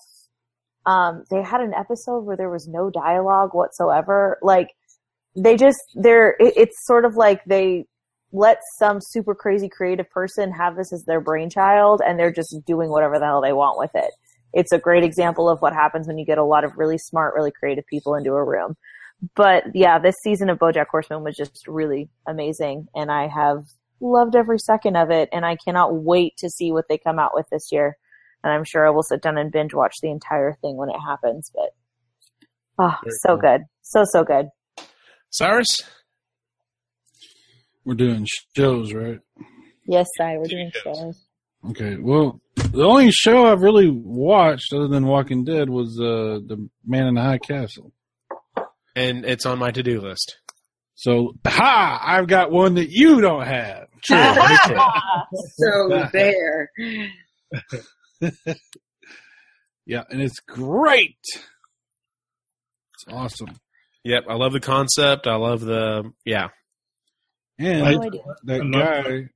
[0.87, 4.39] Um, they had an episode where there was no dialogue whatsoever.
[4.41, 4.69] Like,
[5.35, 7.85] they just, they're, it, it's sort of like they
[8.31, 12.89] let some super crazy creative person have this as their brainchild and they're just doing
[12.89, 14.11] whatever the hell they want with it.
[14.53, 17.35] It's a great example of what happens when you get a lot of really smart,
[17.35, 18.75] really creative people into a room.
[19.35, 23.65] But yeah, this season of BoJack Horseman was just really amazing and I have
[23.99, 27.31] loved every second of it and I cannot wait to see what they come out
[27.33, 27.97] with this year.
[28.47, 30.95] And I'm sure I will sit down and binge watch the entire thing when it
[31.05, 31.71] happens, but
[32.79, 33.37] oh, Very so cool.
[33.39, 33.61] good.
[33.81, 34.47] So, so good.
[35.31, 35.81] Cyrus?
[37.83, 39.19] We're doing shows, right?
[39.85, 40.97] Yes, I, we're doing shows.
[40.97, 41.25] shows.
[41.71, 41.97] Okay.
[41.99, 47.07] Well, the only show I've really watched other than Walking Dead was uh, the Man
[47.07, 47.91] in the High Castle.
[48.95, 50.37] And it's on my to-do list.
[50.95, 52.01] So, ha!
[52.01, 53.87] I've got one that you don't have.
[54.03, 54.17] True.
[55.57, 56.71] So there.
[59.89, 61.15] Yeah, and it's great.
[61.33, 63.57] It's awesome.
[64.03, 65.27] Yep, I love the concept.
[65.27, 66.49] I love the yeah.
[67.57, 68.09] And No
[68.43, 69.29] that I'm guy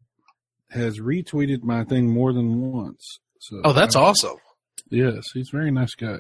[0.69, 3.19] has retweeted my thing more than once.
[3.39, 4.35] So Oh, that's awesome.
[4.89, 6.17] Yes, he's a very nice guy.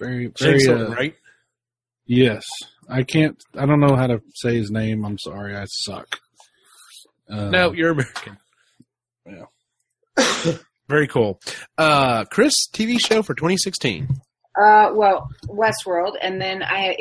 [0.00, 0.60] Very, very.
[0.60, 1.14] Hilton, Uh, right?
[2.06, 2.44] yes,
[2.88, 3.40] I can't.
[3.56, 5.04] I don't know how to say his name.
[5.04, 5.56] I'm sorry.
[5.56, 6.18] I suck.
[7.30, 8.36] Uh, No, you're American.
[9.26, 10.54] Yeah.
[10.88, 11.38] Very cool.
[11.76, 14.08] Uh, Chris, TV show for 2016.
[14.60, 16.96] Uh, well, Westworld, and then I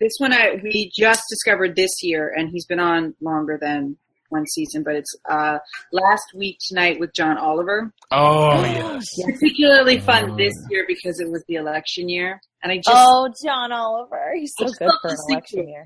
[0.00, 3.96] this one I we just discovered this year, and he's been on longer than
[4.30, 5.58] one season, but it's uh
[5.92, 7.92] last week tonight with John Oliver.
[8.10, 9.04] Oh yes.
[9.24, 13.28] Particularly fun Oh, this year because it was the election year, and I just Oh,
[13.44, 14.32] John Oliver.
[14.38, 15.84] He's so good for an election year.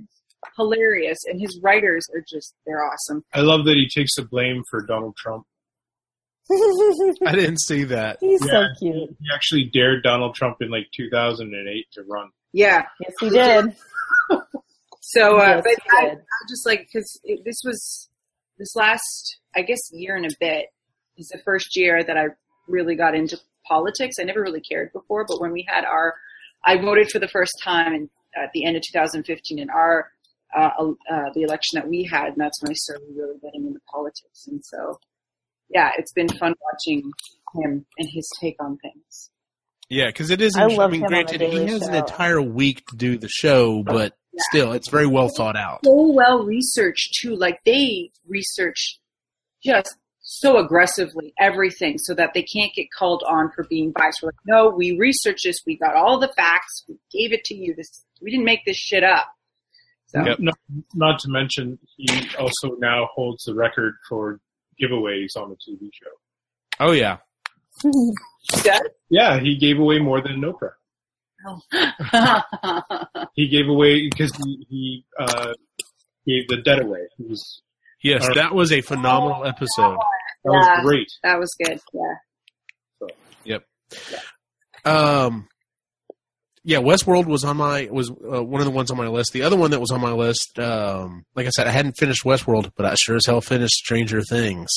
[0.56, 3.24] hilarious, and his writers are just they're awesome.
[3.32, 5.46] I love that he takes the blame for Donald Trump.
[6.50, 8.18] I didn't see that.
[8.20, 9.16] He's so cute.
[9.20, 12.30] He actually dared Donald Trump in like 2008 to run.
[12.52, 13.76] Yeah, Yes, he did.
[15.00, 16.10] so uh, Yes, but he I.
[16.10, 18.08] I'm just like because this was
[18.58, 20.66] this last I guess year and a bit
[21.16, 22.26] is the first year that I
[22.68, 24.16] really got into politics.
[24.20, 26.14] I never really cared before, but when we had our,
[26.64, 30.10] I voted for the first time in, at the end of 2015 in our
[30.56, 30.70] uh,
[31.10, 34.46] uh, the election that we had, and that's when I started really getting into politics.
[34.46, 34.98] And so,
[35.74, 37.10] yeah, it's been fun watching
[37.54, 39.30] him and his take on things.
[39.88, 40.56] Yeah, because it is.
[40.56, 43.28] I I, love mean, him granted, he Daily has an entire week to do the
[43.28, 44.40] show, but Yeah.
[44.50, 45.80] still, it's very well thought out.
[45.84, 47.36] so well researched too.
[47.36, 48.98] Like they research
[49.64, 54.20] just so aggressively everything so that they can't get called on for being biased.
[54.22, 55.60] We're like, no, we researched this.
[55.66, 56.84] We got all the facts.
[56.88, 57.74] We gave it to you.
[57.76, 59.26] This we didn't make this shit up.
[60.06, 60.38] So Yep.
[60.40, 60.58] Not,
[60.94, 64.40] not to mention, he also now holds the record for
[64.82, 66.10] giveaways on the TV show.
[66.80, 67.18] Oh yeah,
[67.82, 67.90] he
[68.62, 68.80] does.
[69.10, 70.72] Yeah, he gave away more than an Oprah.
[73.34, 75.52] He gave away because he, he uh,
[76.26, 77.00] gave the debt away.
[77.18, 77.62] It was,
[78.02, 79.96] yes, Or- that was a phenomenal episode.
[80.44, 80.52] that Yeah.
[80.52, 81.08] was great.
[81.22, 81.80] that was good.
[81.94, 83.08] Yeah.
[83.44, 83.64] Yep.
[84.84, 85.48] Um,
[86.64, 89.32] yeah, Westworld was on my was uh, one of the ones on my list.
[89.32, 92.24] The other one that was on my list, um, like I said, I hadn't finished
[92.24, 94.70] Westworld, but I sure as hell finished Stranger Things.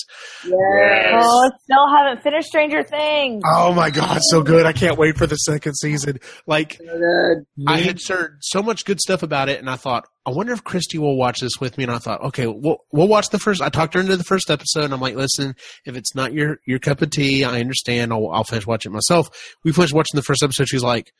[0.44, 1.14] Yes.
[1.16, 3.44] Oh, still haven't finished Stranger Things.
[3.46, 4.66] Oh my god, so good!
[4.66, 6.20] I can't wait for the second season.
[6.48, 7.46] Like Good.
[7.68, 10.64] I had heard so much good stuff about it, and I thought, I wonder if
[10.64, 11.84] Christy will watch this with me.
[11.84, 13.62] And I thought, okay, we'll we'll watch the first.
[13.62, 15.54] I talked her into the first episode, and I'm like, listen,
[15.86, 18.12] if it's not your your cup of tea, I understand.
[18.12, 19.30] I'll, I'll finish watching it myself.
[19.64, 20.68] We finished watching the first episode.
[20.68, 21.12] She's like,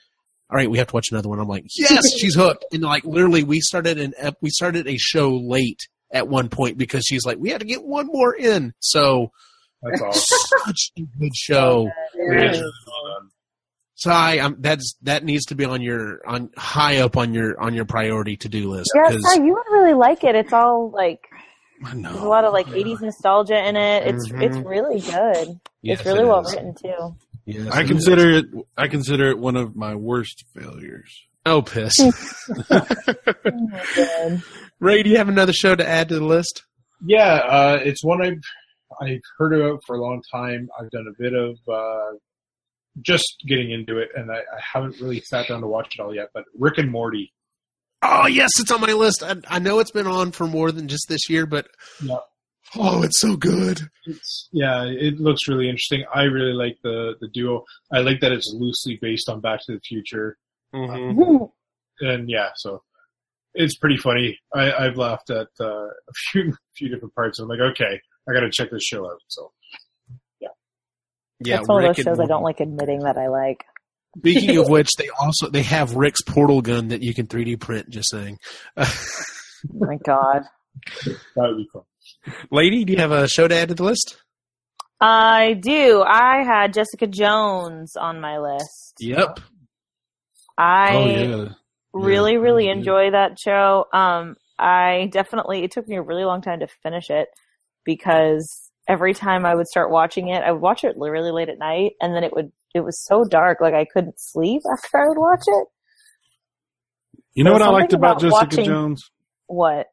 [0.50, 1.40] all right, we have to watch another one.
[1.40, 2.66] I'm like, yes, she's hooked.
[2.72, 5.80] And like literally, we started an ep- we started a show late
[6.14, 8.74] at one point because she's like, we had to get one more in.
[8.80, 9.32] So
[9.82, 10.38] That's awesome.
[10.66, 11.90] such a good show.
[12.14, 12.64] It is Yeah.
[12.64, 12.72] really.
[13.98, 17.60] So I, um, that's that needs to be on your on high up on your
[17.60, 18.92] on your priority to do list.
[18.94, 20.36] Yeah, Sai, you would really like it.
[20.36, 21.22] It's all like
[21.82, 24.06] there's a lot of like '80s nostalgia in it.
[24.08, 24.44] It's Mhm.
[24.44, 25.60] it's really good.
[25.82, 26.54] Yes, it's really it well is.
[26.54, 27.16] written too.
[27.46, 28.46] Yes, I it consider it.
[28.78, 31.26] I consider it one of my worst failures.
[31.46, 31.94] Oh, piss.
[32.00, 32.12] Oh
[33.96, 34.44] God.
[34.80, 36.64] Ray, do you have another show to add to the list?
[37.06, 38.42] Yeah, uh, it's one I've
[39.02, 40.68] I've heard about for a long time.
[40.80, 42.18] I've done a bit of uh,
[43.02, 46.16] just getting into it, and I, I haven't really sat down to watch it all
[46.16, 46.30] yet.
[46.34, 47.32] But Rick and Morty,
[48.02, 49.22] Oh yes, it's on my list.
[49.24, 51.68] I, I know it's been on for more than just this year, but
[52.02, 52.18] Yeah.
[52.78, 53.82] Oh, it's so good.
[54.06, 56.04] it's yeah, it looks really interesting.
[56.14, 57.64] I really like the the duo.
[57.92, 60.38] I like that it's loosely based on Back to the Future,
[60.74, 61.50] Mhm.
[62.02, 62.84] and yeah, so
[63.54, 64.38] it's pretty funny.
[64.54, 67.40] I, I've laughed at uh, a few few different parts.
[67.40, 69.20] I'm like, okay, I got to check this show out.
[69.30, 69.52] So
[71.40, 73.64] Yeah, That's one of those shows I don't like admitting that I like.
[74.18, 77.90] Speaking of which, they also they have Rick's portal gun that you can 3D print.
[77.90, 78.38] Just saying,
[78.78, 78.86] Oh
[79.74, 80.44] my God.
[81.06, 81.84] that would be fun.
[82.52, 84.18] Lady, do you have a show to add to the list?
[85.02, 86.04] I do.
[86.06, 88.96] I had Jessica Jones on my list.
[89.00, 89.40] Yep.
[90.58, 91.50] I oh yeah.
[91.94, 93.86] really, Yeah, really enjoy that show.
[93.92, 97.28] Um, I definitely, it took me a really long time to finish it
[97.84, 101.60] because every time I would start watching it, I would watch it really late at
[101.60, 105.08] night and then it would, it was so dark, like I couldn't sleep after I
[105.10, 105.68] would watch it.
[107.34, 109.12] You know what I liked about, about Jessica Jones?
[109.48, 109.88] What?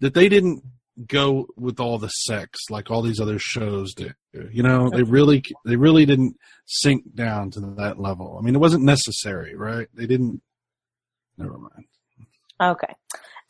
[0.00, 0.62] That they didn't
[1.06, 4.10] go with all the sex like all these other shows do.
[4.52, 8.36] You know, they really they really didn't sink down to that level.
[8.38, 9.88] I mean, it wasn't necessary, right?
[9.94, 10.42] They didn't.
[11.36, 11.84] Never mind.
[12.60, 12.94] Okay.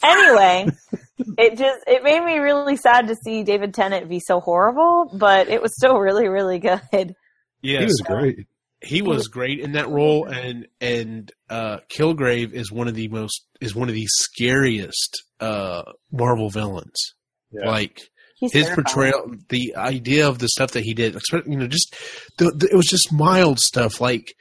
[0.03, 0.69] Anyway,
[1.39, 5.49] it just it made me really sad to see David Tennant be so horrible, but
[5.49, 7.15] it was still really really good.
[7.61, 8.47] Yeah, He was great.
[8.81, 13.45] he was great in that role, and and uh, Kilgrave is one of the most
[13.61, 15.83] is one of the scariest uh,
[16.13, 17.15] Marvel villains.
[17.51, 17.69] Yeah.
[17.69, 18.01] Like
[18.39, 18.85] He's his terrifying.
[18.85, 21.97] portrayal, the idea of the stuff that he did, you know, just
[22.39, 24.01] the, the, it was just mild stuff.
[24.01, 24.33] Like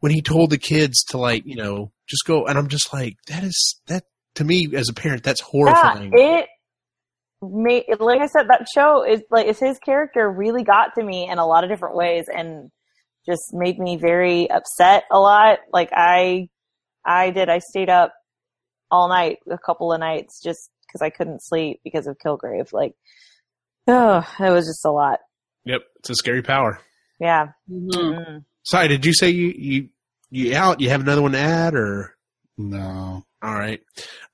[0.00, 3.16] when he told the kids to like, you know, just go, and I'm just like,
[3.28, 4.04] that is that
[4.36, 6.12] to me as a parent, that's horrifying.
[6.16, 6.48] Yeah, it
[7.42, 11.28] made like I said, that show is like is his character really got to me
[11.28, 12.70] in a lot of different ways and
[13.26, 15.58] just made me very upset a lot.
[15.72, 16.48] Like I
[17.04, 18.14] I did I stayed up
[18.90, 22.72] all night a couple of nights just because I couldn't sleep because of Kilgrave.
[22.72, 22.94] Like
[23.88, 25.20] oh, it was just a lot.
[25.64, 26.80] yep, it's a scary power.
[27.20, 27.48] Yeah.
[27.70, 27.98] Mm-hmm.
[27.98, 28.44] Mm.
[28.64, 29.88] Sorry, did you say you you
[30.30, 30.80] you out?
[30.80, 32.16] You have another one to add, or
[32.58, 33.24] No.
[33.42, 33.80] all right?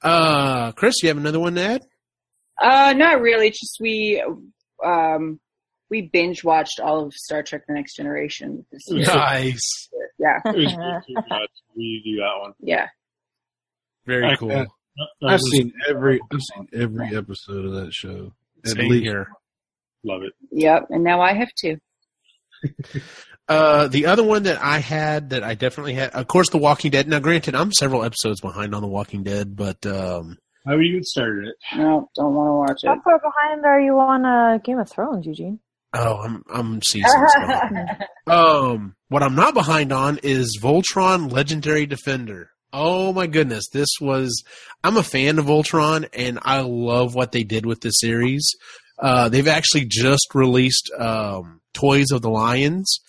[0.02, 1.82] Uh, Chris, you have another one to add?
[2.60, 3.50] Uh, not really.
[3.50, 4.22] Just we,
[4.84, 5.38] um,
[5.90, 9.06] we binge watched all of Star Trek: The Next Generation this year.
[9.06, 10.66] Nice, Yeah, It was
[11.06, 11.38] good to uh,
[11.78, 12.52] redo that one.
[12.60, 12.88] yeah.
[14.06, 14.50] very I- cool.
[14.52, 14.68] I- That
[15.22, 18.32] I've was- seen every I've seen every episode of that show.
[18.64, 19.04] At Same least.
[19.04, 19.28] here.
[20.04, 20.32] love it.
[20.50, 21.78] Yep, and now I have two.
[23.48, 26.90] Uh, the other one that I had that I definitely had, of course, The Walking
[26.90, 27.08] Dead.
[27.08, 31.46] Now, granted, I'm several episodes behind on The Walking Dead, but um, How you started
[31.48, 31.54] it?
[31.74, 32.88] No, don't want to watch it.
[32.88, 35.60] How far behind are you on uh, Game of Thrones, Eugene?
[35.94, 37.32] oh, I'm I'm seasons.
[38.26, 42.50] um, what I'm not behind on is Voltron Legendary Defender.
[42.72, 44.42] Oh my goodness, this was.
[44.84, 48.46] I'm a fan of Voltron, and I love what they did with the series.
[48.98, 53.00] Uh, they've actually just released um, Toys of the Lions,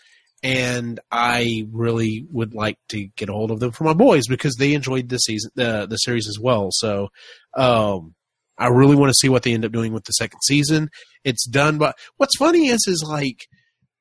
[0.43, 4.55] and I really would like to get a hold of them for my boys because
[4.55, 6.69] they enjoyed the season, the the series as well.
[6.71, 7.09] So,
[7.55, 8.15] um,
[8.57, 10.89] I really want to see what they end up doing with the second season.
[11.23, 13.47] It's done, but what's funny is, is like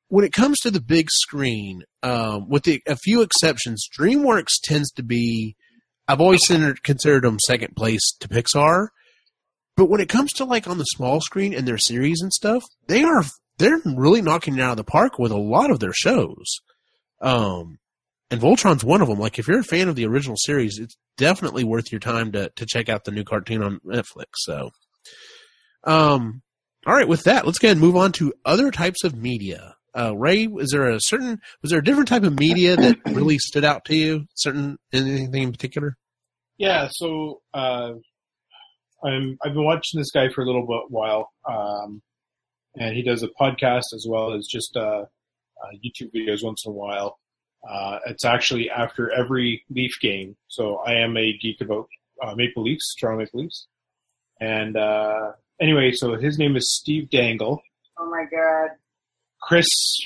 [0.09, 4.91] when it comes to the big screen, um, with the, a few exceptions, DreamWorks tends
[4.91, 5.55] to be.
[6.07, 6.41] I've always
[6.83, 8.87] considered, them second place to Pixar,
[9.77, 12.63] but when it comes to like on the small screen and their series and stuff,
[12.87, 13.23] they are
[13.59, 16.45] they're really knocking it out of the park with a lot of their shows.
[17.21, 17.77] Um,
[18.31, 19.19] and Voltron's one of them.
[19.19, 22.49] Like if you're a fan of the original series, it's definitely worth your time to
[22.55, 24.25] to check out the new cartoon on Netflix.
[24.37, 24.71] So,
[25.83, 26.41] um,
[26.87, 29.75] all right, with that, let's go ahead and move on to other types of media.
[29.97, 33.37] Uh, Ray, was there a certain was there a different type of media that really
[33.39, 34.25] stood out to you?
[34.35, 35.97] Certain anything in particular?
[36.57, 37.93] Yeah, so uh,
[39.03, 42.01] I'm I've been watching this guy for a little bit while, um,
[42.75, 45.05] and he does a podcast as well as just uh, uh,
[45.83, 47.17] YouTube videos once in a while.
[47.67, 51.87] Uh, it's actually after every Leaf game, so I am a geek about
[52.21, 53.67] uh, Maple Leafs, Toronto Maple Leafs,
[54.39, 55.31] and uh,
[55.61, 57.61] anyway, so his name is Steve Dangle.
[57.97, 58.69] Oh my god.
[59.41, 59.67] Chris,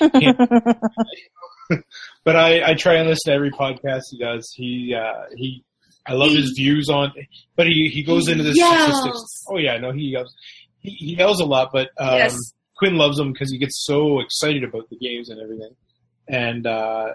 [2.24, 4.50] but I, I try and listen to every podcast he does.
[4.54, 5.64] He uh, he
[6.06, 7.12] I love his views on,
[7.56, 8.72] but he he goes into the Yells.
[8.98, 9.44] statistics.
[9.48, 10.34] Oh yeah, no, he yells.
[10.80, 12.36] He, he yells a lot, but um, Yes.
[12.76, 15.70] Quinn loves him because he gets so excited about the games and everything.
[16.28, 17.10] And uh,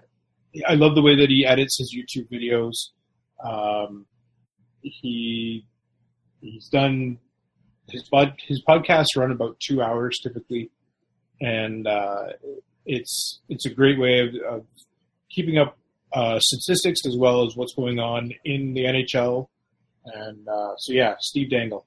[0.66, 2.74] I love the way that he edits his YouTube videos.
[3.44, 4.06] Um,
[4.82, 5.66] he
[6.42, 7.18] he's done
[7.90, 10.72] his pod, his podcasts run about two hours typically,
[11.42, 12.28] and uh,
[12.86, 14.66] it's it's a great way of, of
[15.30, 15.78] keeping up
[16.14, 19.48] uh, statistics as well as what's going on in the NHL.
[20.06, 21.86] And uh, so, yeah, Steve Dangle.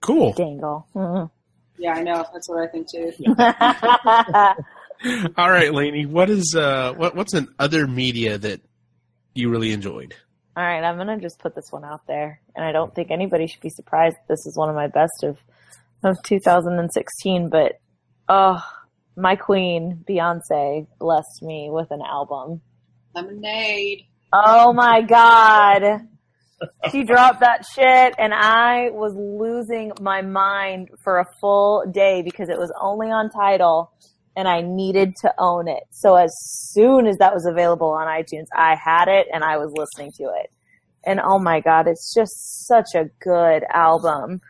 [0.00, 0.32] Cool.
[0.32, 0.86] Dangle.
[0.94, 1.30] Mhm.
[1.78, 2.24] Yeah, I know.
[2.32, 3.12] That's what I think too.
[5.36, 6.06] All right, Lainey.
[6.06, 8.60] What is uh what what's an other media that
[9.34, 10.14] you really enjoyed?
[10.56, 13.46] All right, I'm gonna just put this one out there, and I don't think anybody
[13.48, 14.16] should be surprised.
[14.28, 15.38] This is one of my best of
[16.04, 17.80] of 2016, but
[18.28, 18.62] oh,
[19.16, 22.60] my queen Beyonce blessed me with an album.
[23.14, 24.06] Lemonade.
[24.32, 26.08] Oh my god.
[26.90, 32.48] She dropped that shit and I was losing my mind for a full day because
[32.48, 33.92] it was only on Tidal
[34.36, 35.84] and I needed to own it.
[35.90, 36.32] So as
[36.72, 40.24] soon as that was available on iTunes, I had it and I was listening to
[40.24, 40.50] it.
[41.06, 44.40] And oh my god, it's just such a good album.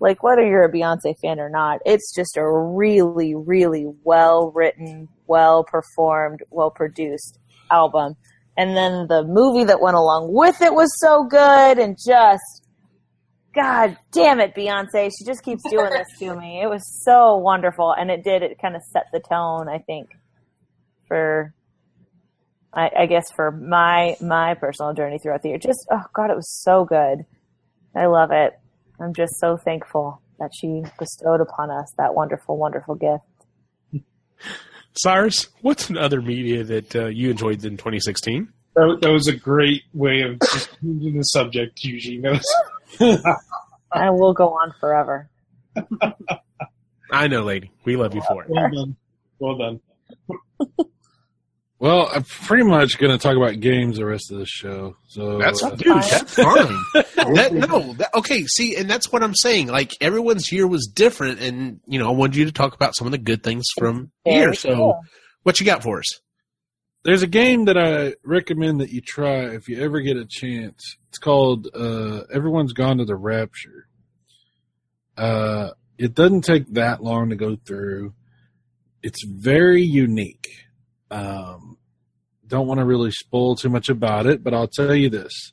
[0.00, 5.08] Like whether you're a Beyonce fan or not, it's just a really, really well written,
[5.26, 7.38] well performed, well produced
[7.70, 8.16] album.
[8.56, 12.66] And then the movie that went along with it was so good and just
[13.54, 15.10] God damn it, Beyonce.
[15.18, 16.60] She just keeps doing this to me.
[16.62, 17.92] It was so wonderful.
[17.92, 20.10] And it did, it kind of set the tone, I think,
[21.08, 21.52] for
[22.72, 25.58] I, I guess for my my personal journey throughout the year.
[25.58, 27.24] Just oh god, it was so good.
[27.96, 28.52] I love it.
[29.00, 33.24] I'm just so thankful that she bestowed upon us that wonderful, wonderful gift.
[34.92, 38.52] Cyrus, what's another media that uh, you enjoyed in 2016?
[38.74, 42.22] That, that was a great way of just changing the subject, Eugene.
[42.22, 43.38] That
[43.92, 45.28] I will go on forever.
[47.10, 47.70] I know, lady.
[47.84, 48.50] We love you for it.
[48.50, 48.96] well done.
[49.38, 49.80] Well done.
[51.80, 54.96] Well, I'm pretty much going to talk about games the rest of the show.
[55.08, 55.96] So That's uh, dude.
[55.96, 56.76] That's fine.
[56.94, 58.44] that, no, that, okay.
[58.44, 59.68] See, and that's what I'm saying.
[59.68, 63.06] Like everyone's year was different, and you know, I wanted you to talk about some
[63.06, 64.52] of the good things from here.
[64.52, 65.00] So, cool.
[65.42, 66.20] what you got for us?
[67.02, 70.96] there's a game that I recommend that you try if you ever get a chance.
[71.08, 73.88] It's called uh, Everyone's Gone to the Rapture.
[75.16, 78.14] Uh, it doesn't take that long to go through.
[79.02, 80.48] It's very unique.
[81.10, 81.76] Um,
[82.46, 85.52] don't want to really spoil too much about it, but I'll tell you this: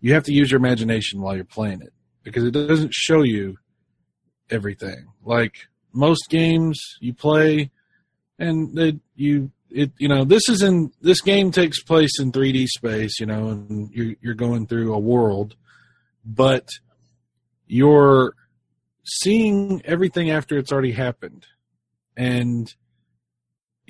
[0.00, 3.58] you have to use your imagination while you're playing it because it doesn't show you
[4.50, 5.06] everything.
[5.24, 5.54] Like
[5.92, 7.70] most games you play,
[8.38, 12.66] and they, you it you know this is in this game takes place in 3D
[12.66, 15.56] space, you know, and you're you're going through a world,
[16.24, 16.68] but
[17.66, 18.34] you're
[19.04, 21.46] seeing everything after it's already happened,
[22.16, 22.74] and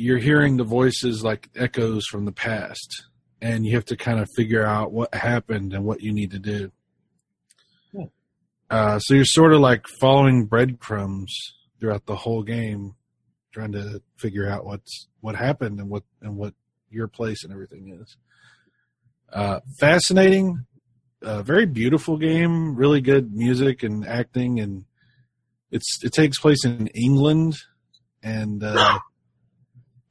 [0.00, 3.04] you're hearing the voices like echoes from the past,
[3.42, 6.38] and you have to kind of figure out what happened and what you need to
[6.38, 6.72] do.
[8.70, 11.34] Uh, so you're sort of like following breadcrumbs
[11.80, 12.94] throughout the whole game,
[13.52, 16.54] trying to figure out what's what happened and what and what
[16.88, 18.16] your place and everything is.
[19.32, 20.66] Uh, fascinating,
[21.20, 22.76] uh, very beautiful game.
[22.76, 24.84] Really good music and acting, and
[25.72, 27.56] it's it takes place in England,
[28.22, 29.00] and uh,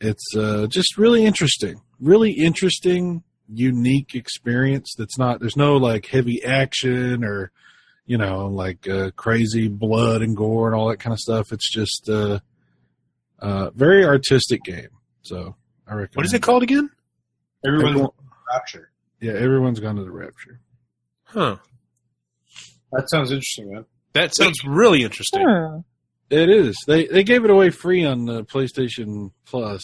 [0.01, 1.81] it's uh, just really interesting.
[1.99, 3.23] Really interesting,
[3.53, 4.93] unique experience.
[4.97, 7.51] That's not there's no like heavy action or
[8.05, 11.51] you know like uh, crazy blood and gore and all that kind of stuff.
[11.51, 12.39] It's just uh,
[13.39, 14.89] uh, very artistic game.
[15.21, 15.55] So
[15.87, 16.15] I recommend.
[16.15, 16.89] What is it called again?
[17.65, 18.11] Everyone's Everyone-
[18.51, 18.91] rapture.
[19.21, 20.61] Yeah, everyone's gone to the rapture.
[21.25, 21.57] Huh.
[22.93, 23.85] That sounds interesting, man.
[24.13, 25.83] That sounds really interesting.
[26.29, 26.77] It is.
[26.85, 29.83] They they gave it away free on the PlayStation Plus,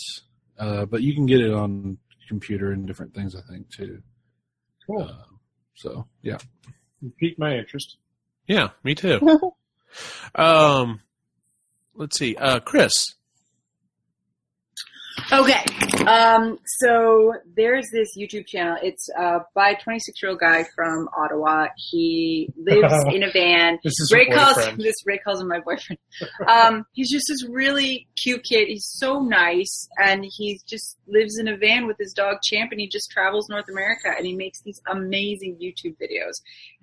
[0.59, 3.35] uh, but you can get it on computer and different things.
[3.35, 4.01] I think too.
[4.85, 5.03] Cool.
[5.03, 5.23] Uh,
[5.75, 6.37] so yeah,
[7.01, 7.97] You piqued my interest.
[8.47, 9.19] Yeah, me too.
[10.35, 11.01] um,
[11.95, 12.35] let's see.
[12.35, 12.93] Uh, Chris.
[15.31, 15.63] Okay.
[16.07, 18.77] Um, so there's this YouTube channel.
[18.81, 21.67] It's uh, by a 26 year old guy from Ottawa.
[21.77, 23.79] He lives in a van.
[23.83, 24.79] This is Ray calls boyfriend.
[24.79, 25.99] this Ray calls him my boyfriend.
[26.47, 28.67] Um, he's just this really cute kid.
[28.67, 32.79] He's so nice, and he just lives in a van with his dog Champ, and
[32.79, 36.33] he just travels North America, and he makes these amazing YouTube videos.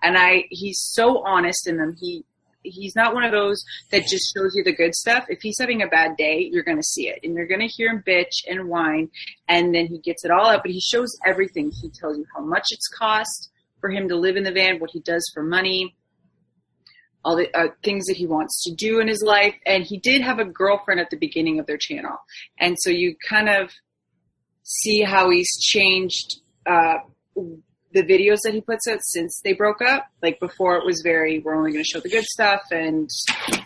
[0.02, 1.94] And I, he's so honest in them.
[2.00, 2.24] He
[2.62, 5.26] he's not one of those that just shows you the good stuff.
[5.28, 7.66] If he's having a bad day, you're going to see it, and you're going to
[7.66, 9.10] hear him bitch and whine,
[9.48, 10.62] and then he gets it all out.
[10.62, 11.70] But he shows everything.
[11.70, 13.50] He tells you how much it's cost
[13.80, 15.96] for him to live in the van, what he does for money
[17.24, 19.54] all the uh, things that he wants to do in his life.
[19.66, 22.16] And he did have a girlfriend at the beginning of their channel.
[22.58, 23.70] And so you kind of
[24.62, 26.98] see how he's changed uh,
[27.92, 30.06] the videos that he puts out since they broke up.
[30.22, 32.62] Like before, it was very, we're only going to show the good stuff.
[32.70, 33.08] And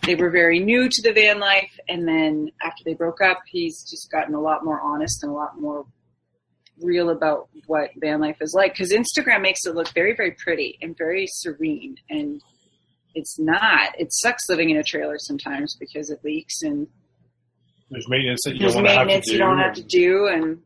[0.04, 1.78] they were very new to the van life.
[1.88, 5.34] And then after they broke up, he's just gotten a lot more honest and a
[5.34, 5.86] lot more
[6.82, 10.78] real about what van life is like because Instagram makes it look very, very pretty
[10.82, 12.42] and very serene, and
[13.14, 13.98] it's not.
[13.98, 16.86] It sucks living in a trailer sometimes because it leaks and
[17.90, 19.32] There's maintenance that you don't to have to maintenance do.
[19.32, 20.58] you don't have to do, and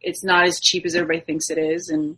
[0.00, 2.16] it's not as cheap as everybody thinks it is, and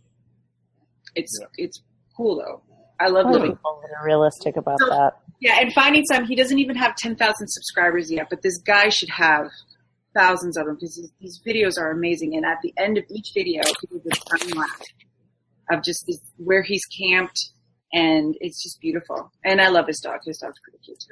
[1.15, 1.81] it's it's
[2.17, 2.61] cool though.
[2.99, 3.47] I love I living.
[3.49, 5.17] think people are realistic about So- that.
[5.39, 6.23] Yeah, and finding some.
[6.25, 9.47] He doesn't even have ten thousand subscribers yet, but this guy should have
[10.15, 12.35] thousands of them because these, these videos are amazing.
[12.35, 14.93] And at the end of each video, he does a time lapse
[15.71, 17.37] of just this, where he's camped,
[17.91, 19.31] and it's just beautiful.
[19.43, 20.19] And I love his dog.
[20.25, 21.03] His dog's pretty cute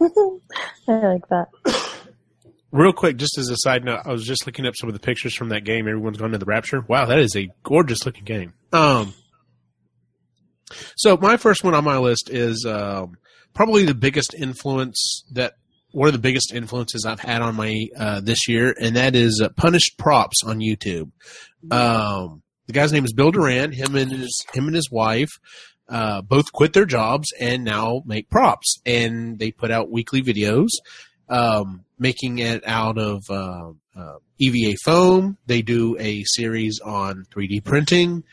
[0.00, 0.40] too.
[0.88, 1.48] I like that.
[2.72, 5.00] Real quick, just as a side note, I was just looking up some of the
[5.00, 5.86] pictures from that game.
[5.86, 6.80] Everyone's going to the Rapture.
[6.80, 8.54] Wow, that is a gorgeous looking game.
[8.72, 9.12] Um,
[10.96, 13.18] so my first one on my list is um,
[13.52, 15.52] probably the biggest influence that
[15.90, 19.42] one of the biggest influences I've had on my uh, this year, and that is
[19.44, 21.10] uh, Punished Props on YouTube.
[21.70, 23.72] Um, the guy's name is Bill Doran.
[23.72, 25.28] Him and his him and his wife
[25.90, 30.70] uh, both quit their jobs and now make props, and they put out weekly videos
[31.28, 35.38] um, making it out of uh, uh, EVA foam.
[35.46, 38.24] They do a series on 3D printing,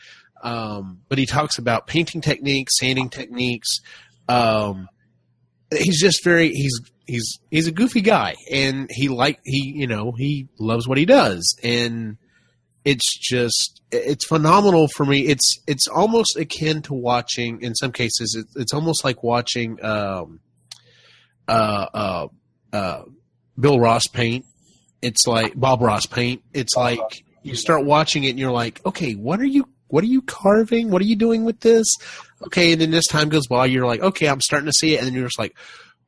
[0.42, 3.68] um, but he talks about painting techniques, sanding techniques.
[4.28, 4.88] Um,
[5.70, 10.12] he's just very he's he's he's a goofy guy, and he like he you know
[10.12, 12.18] he loves what he does, and
[12.84, 15.28] it's just it's phenomenal for me.
[15.28, 18.36] It's it's almost akin to watching in some cases.
[18.36, 20.40] It's, it's almost like watching um,
[21.46, 22.28] uh, uh,
[22.72, 23.02] uh,
[23.60, 24.44] Bill Ross paint.
[25.02, 26.42] It's like Bob Ross paint.
[26.52, 30.08] It's like you start watching it and you're like, okay, what are you what are
[30.08, 30.90] you carving?
[30.90, 31.86] What are you doing with this?
[32.46, 34.98] Okay, and then this time goes by, you're like, okay, I'm starting to see it,
[34.98, 35.56] and then you're just like,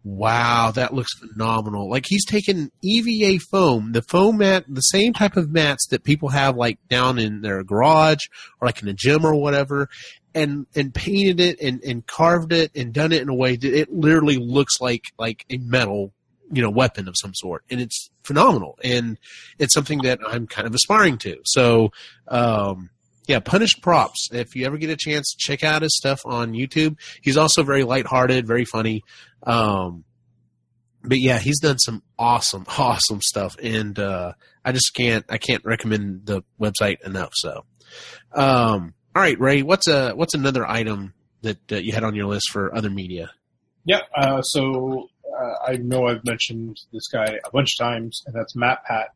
[0.05, 1.89] wow, that looks phenomenal.
[1.91, 6.29] Like he's taken EVA foam, the foam mat, the same type of mats that people
[6.31, 8.21] have like down in their garage
[8.61, 9.89] or like in a gym or whatever,
[10.35, 13.73] and and painted it and, and carved it and done it in a way that
[13.73, 16.13] it literally looks like like a metal
[16.53, 17.65] you know weapon of some sort.
[17.71, 18.79] And it's phenomenal.
[18.85, 19.19] And
[19.59, 21.41] it's something that i'm kind of aspiring to.
[21.45, 21.91] So
[22.29, 22.91] um
[23.27, 24.29] yeah punished props.
[24.31, 26.97] If you ever get a chance check out his stuff on youtube.
[27.23, 29.03] He's also very lighthearted very funny.
[29.43, 30.05] Um
[31.03, 33.57] but yeah he's done some awesome awesome stuff.
[33.61, 34.35] And uh
[34.65, 37.33] i just can't i can't recommend the website enough.
[37.35, 37.65] So
[38.33, 42.27] um all right ray what's a what's another item that uh, you had on your
[42.27, 43.31] list for other media?
[43.85, 45.09] Yeah, uh, so
[45.43, 49.07] uh, I know I've mentioned this guy a bunch of times, and that's MatPat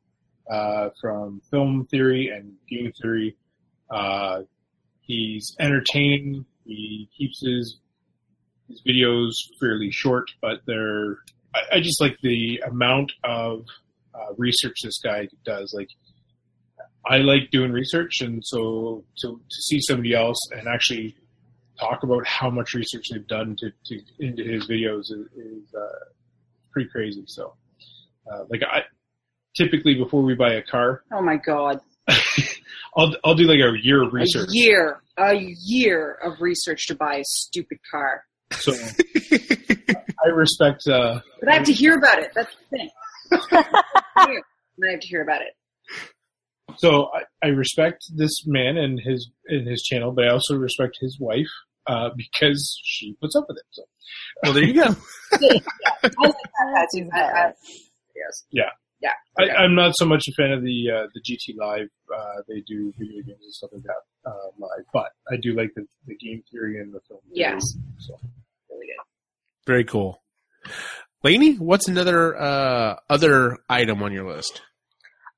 [0.50, 3.36] uh, from Film Theory and Game Theory.
[3.90, 4.42] Uh,
[5.02, 6.44] he's entertaining.
[6.64, 7.78] He keeps his
[8.68, 11.18] his videos fairly short, but they're.
[11.54, 13.64] I, I just like the amount of
[14.14, 15.72] uh, research this guy does.
[15.76, 15.88] Like,
[17.06, 21.16] I like doing research, and so to to see somebody else and actually
[21.78, 26.04] talk about how much research they've done to, to into his videos is, is uh,
[26.72, 27.24] pretty crazy.
[27.26, 27.54] So,
[28.32, 28.82] uh, like I
[29.56, 31.80] typically before we buy a car, Oh my god,
[32.96, 34.48] I'll I'll do like a year of research.
[34.48, 38.24] a year, a year of research to buy a stupid car.
[38.52, 40.86] So I respect.
[40.88, 42.30] Uh, But I have to hear about it.
[42.34, 42.90] That's the thing.
[43.52, 45.54] I have to hear about it.
[46.78, 50.96] so I, I respect this man and his and his channel, but I also respect
[51.00, 51.50] his wife
[51.86, 53.64] uh, because she puts up with it.
[53.70, 53.82] So
[54.42, 54.84] well there you go
[55.32, 56.34] I like
[56.74, 57.08] that too.
[57.12, 57.52] I, I,
[58.14, 58.44] yes.
[59.38, 61.88] I, I'm not so much a fan of the uh, the GT Live.
[62.14, 65.72] Uh, they do video games and stuff like that uh, live, but I do like
[65.74, 67.20] the, the game theory and the film.
[67.24, 67.52] theory.
[67.52, 67.62] Yes.
[67.98, 68.14] So
[68.70, 69.66] Really good.
[69.66, 70.22] Very cool.
[71.22, 74.62] Lainey, what's another uh, other item on your list?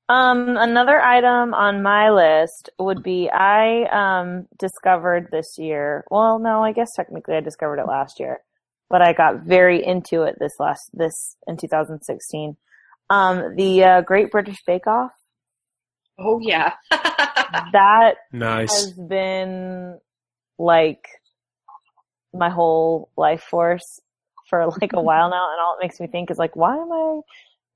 [0.09, 6.03] Um, another item on my list would be I um discovered this year.
[6.11, 8.39] Well, no, I guess technically I discovered it last year,
[8.89, 12.57] but I got very into it this last this in 2016.
[13.11, 15.11] Um, the uh, Great British Bake Off
[16.19, 16.73] Oh yeah.
[16.91, 18.71] that Nice.
[18.71, 19.99] has been
[20.57, 21.07] like
[22.33, 24.01] my whole life force
[24.49, 26.91] for like a while now, and all it makes me think is like, why am
[26.91, 27.21] I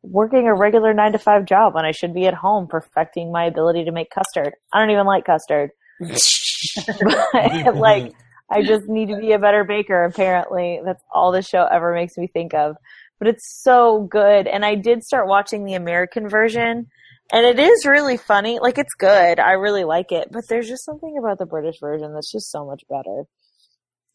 [0.03, 3.45] working a regular nine to five job when I should be at home perfecting my
[3.45, 4.53] ability to make custard?
[4.71, 8.13] I don't even like custard, but like,
[8.51, 10.03] I just need to be a better baker.
[10.03, 12.75] Apparently, that's all the show ever makes me think of.
[13.19, 16.87] But it's so good, and I did start watching the American version.
[17.31, 18.59] And it is really funny.
[18.59, 19.39] Like it's good.
[19.39, 20.27] I really like it.
[20.31, 23.23] But there's just something about the British version that's just so much better.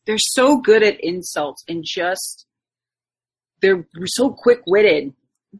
[0.06, 2.46] they're so good at insults and just
[3.60, 5.14] they're so quick witted.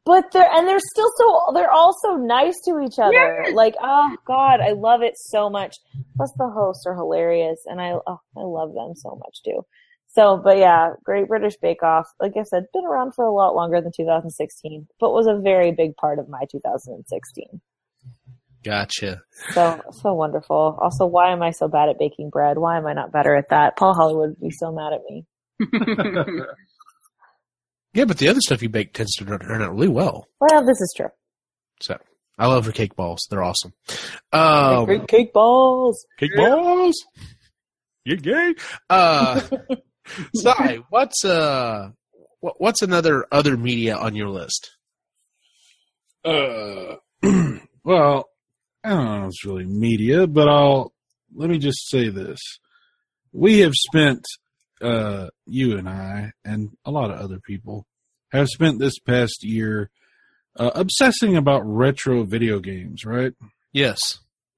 [0.05, 3.43] But they're and they're still so they're all so nice to each other.
[3.45, 3.55] Yes.
[3.55, 5.77] Like, oh god, I love it so much.
[6.17, 9.63] Plus, the hosts are hilarious, and I oh, I love them so much too.
[10.09, 13.55] So, but yeah, Great British Bake Off, like I said, been around for a lot
[13.55, 17.61] longer than 2016, but was a very big part of my 2016.
[18.65, 19.23] Gotcha.
[19.53, 20.79] So, so wonderful.
[20.81, 22.59] Also, why am I so bad at baking bread?
[22.59, 23.77] Why am I not better at that?
[23.77, 25.25] Paul Hollywood would be so mad at me.
[27.99, 30.29] Yeah, but the other stuff you bake tends to turn out really well.
[30.39, 31.09] Well, this is true.
[31.81, 31.99] So
[32.39, 33.27] I love her cake balls.
[33.29, 33.73] They're awesome.
[34.33, 36.07] Um, Great cake balls.
[36.17, 36.95] cake balls.
[38.05, 38.55] You're gay.
[38.89, 39.41] Uh,
[40.37, 41.91] Sai, what's uh,
[42.39, 44.71] what, what's another other media on your list?
[46.25, 46.99] Uh,
[47.83, 48.29] well,
[48.85, 50.93] I don't know if it's really media, but I'll
[51.35, 52.39] let me just say this:
[53.33, 54.25] we have spent,
[54.81, 57.87] uh, you and I, and a lot of other people
[58.33, 59.91] have spent this past year
[60.57, 63.33] uh, obsessing about retro video games, right?
[63.73, 63.99] Yes.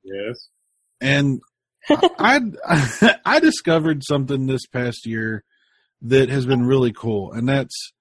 [0.03, 0.49] Yes.
[1.01, 1.41] And
[1.89, 2.41] I
[3.25, 5.45] I discovered something this past year
[6.03, 7.93] that has been really cool, and that's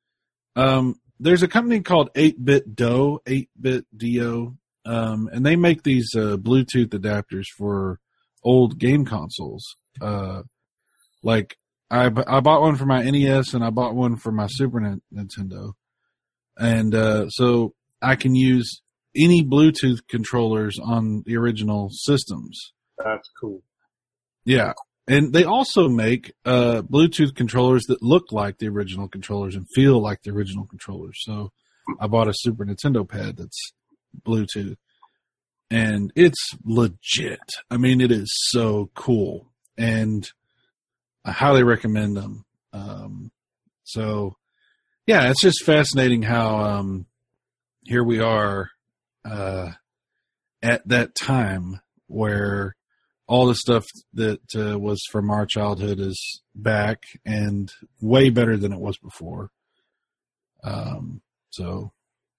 [0.56, 4.56] um, there's a company called 8BitDo, 8-Bit Do,
[4.86, 8.00] um, and they make these uh, Bluetooth adapters for
[8.44, 9.76] old game consoles.
[10.02, 10.44] Uh,
[11.22, 11.58] like
[11.92, 15.74] I I bought one for my NES and I bought one for my Super Nintendo,
[16.58, 18.82] and uh, so I can use
[19.16, 22.74] any Bluetooth controllers on the original systems.
[22.98, 23.64] That's cool.
[24.46, 24.74] Yeah.
[25.08, 30.00] And they also make uh, Bluetooth controllers that look like the original controllers and feel
[30.00, 31.18] like the original controllers.
[31.22, 31.52] So
[32.00, 33.74] I bought a Super Nintendo pad that's
[34.24, 34.78] Bluetooth
[35.72, 37.40] and it's legit.
[37.72, 40.30] I mean, it is so cool and
[41.26, 42.46] I highly recommend them.
[42.74, 43.32] Um,
[43.84, 44.36] so
[45.08, 47.06] yeah, it's just fascinating how um,
[47.84, 48.70] here we are
[49.26, 49.72] uh,
[50.62, 52.76] at that time where
[53.28, 58.74] all the stuff that uh, was from our childhood is back and way better than
[58.74, 59.52] it was before.
[60.64, 61.92] Um, so,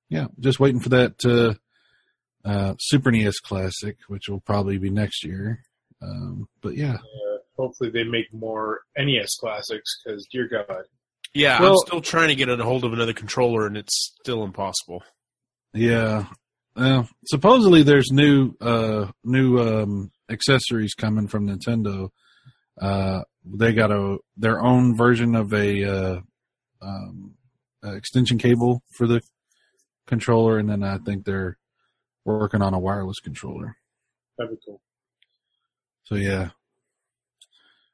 [0.09, 5.25] yeah, just waiting for that uh, uh, Super NES Classic, which will probably be next
[5.25, 5.63] year.
[6.03, 10.85] Um, but yeah, Uh, hopefully they make more NES classics because dear God,
[11.35, 15.03] Yeah, I'm still trying to get a hold of another controller, and it's still impossible.
[15.75, 16.27] yeah.
[16.77, 22.11] Well, supposedly there's new uh, new um, accessories coming from Nintendo.
[22.81, 26.21] Uh, they got a their own version of a uh,
[26.81, 27.35] um,
[27.85, 29.21] uh, extension cable for the
[30.07, 31.59] controller, and then I think they're
[32.25, 33.77] working on a wireless controller.
[34.39, 34.81] that'd be cool.
[36.05, 36.51] So yeah,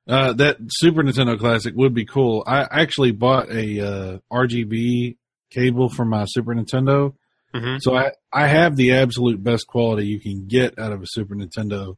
[0.09, 2.45] uh, that Super Nintendo Classic would be cool.
[2.47, 5.17] I actually bought a uh, RGB
[5.51, 7.15] cable for my Super Nintendo,
[7.55, 7.81] Mhm.
[7.81, 11.35] so I I have the absolute best quality you can get out of a Super
[11.35, 11.97] Nintendo,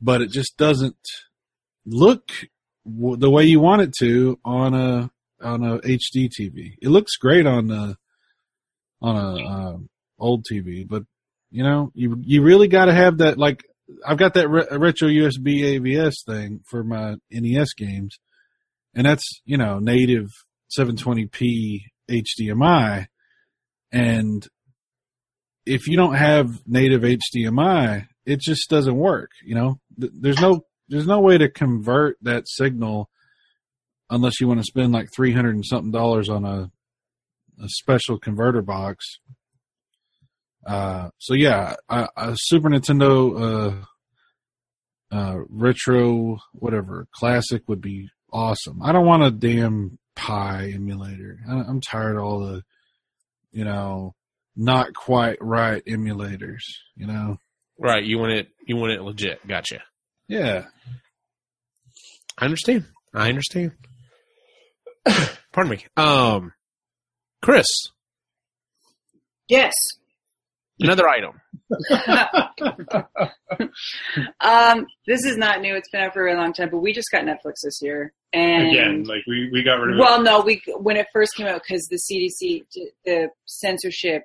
[0.00, 0.96] but it just doesn't
[1.86, 2.30] look
[2.84, 5.10] w- the way you want it to on a
[5.42, 6.74] on a HD TV.
[6.80, 7.96] It looks great on a
[9.00, 9.88] on a um,
[10.18, 11.02] old TV, but
[11.50, 13.64] you know you you really got to have that like
[14.06, 18.18] I've got that re- retro USB AVS thing for my NES games,
[18.94, 20.28] and that's you know native
[20.78, 21.80] 720p
[22.10, 23.06] HDMI,
[23.90, 24.46] and
[25.66, 29.30] if you don't have native HDMI, it just doesn't work.
[29.44, 33.08] You know, there's no there's no way to convert that signal
[34.10, 36.70] unless you want to spend like three hundred and something dollars on a
[37.62, 39.18] a special converter box.
[40.66, 43.82] Uh, so yeah, a, a Super Nintendo
[45.12, 48.80] uh, uh, retro whatever classic would be awesome.
[48.82, 51.38] I don't want a damn Pi emulator.
[51.48, 52.62] I, I'm tired of all the,
[53.50, 54.14] you know,
[54.54, 56.60] not quite right emulators.
[56.96, 57.38] You know,
[57.78, 58.48] Right, you want it.
[58.66, 59.46] You want it legit.
[59.46, 59.82] Gotcha.
[60.28, 60.66] yeah.
[62.38, 62.86] I understand.
[63.14, 63.72] I understand.
[65.52, 65.84] Pardon me.
[65.96, 66.52] Um,
[67.42, 67.66] Chris,
[69.48, 69.74] Yes.
[70.82, 71.40] Another item.
[74.40, 75.74] um, this is not new.
[75.74, 78.12] It's been out for a very long time, but we just got Netflix this year.
[78.32, 80.00] And Again, like we, we got rid of it.
[80.00, 82.64] well, no, we when it first came out because the CDC,
[83.04, 84.24] the censorship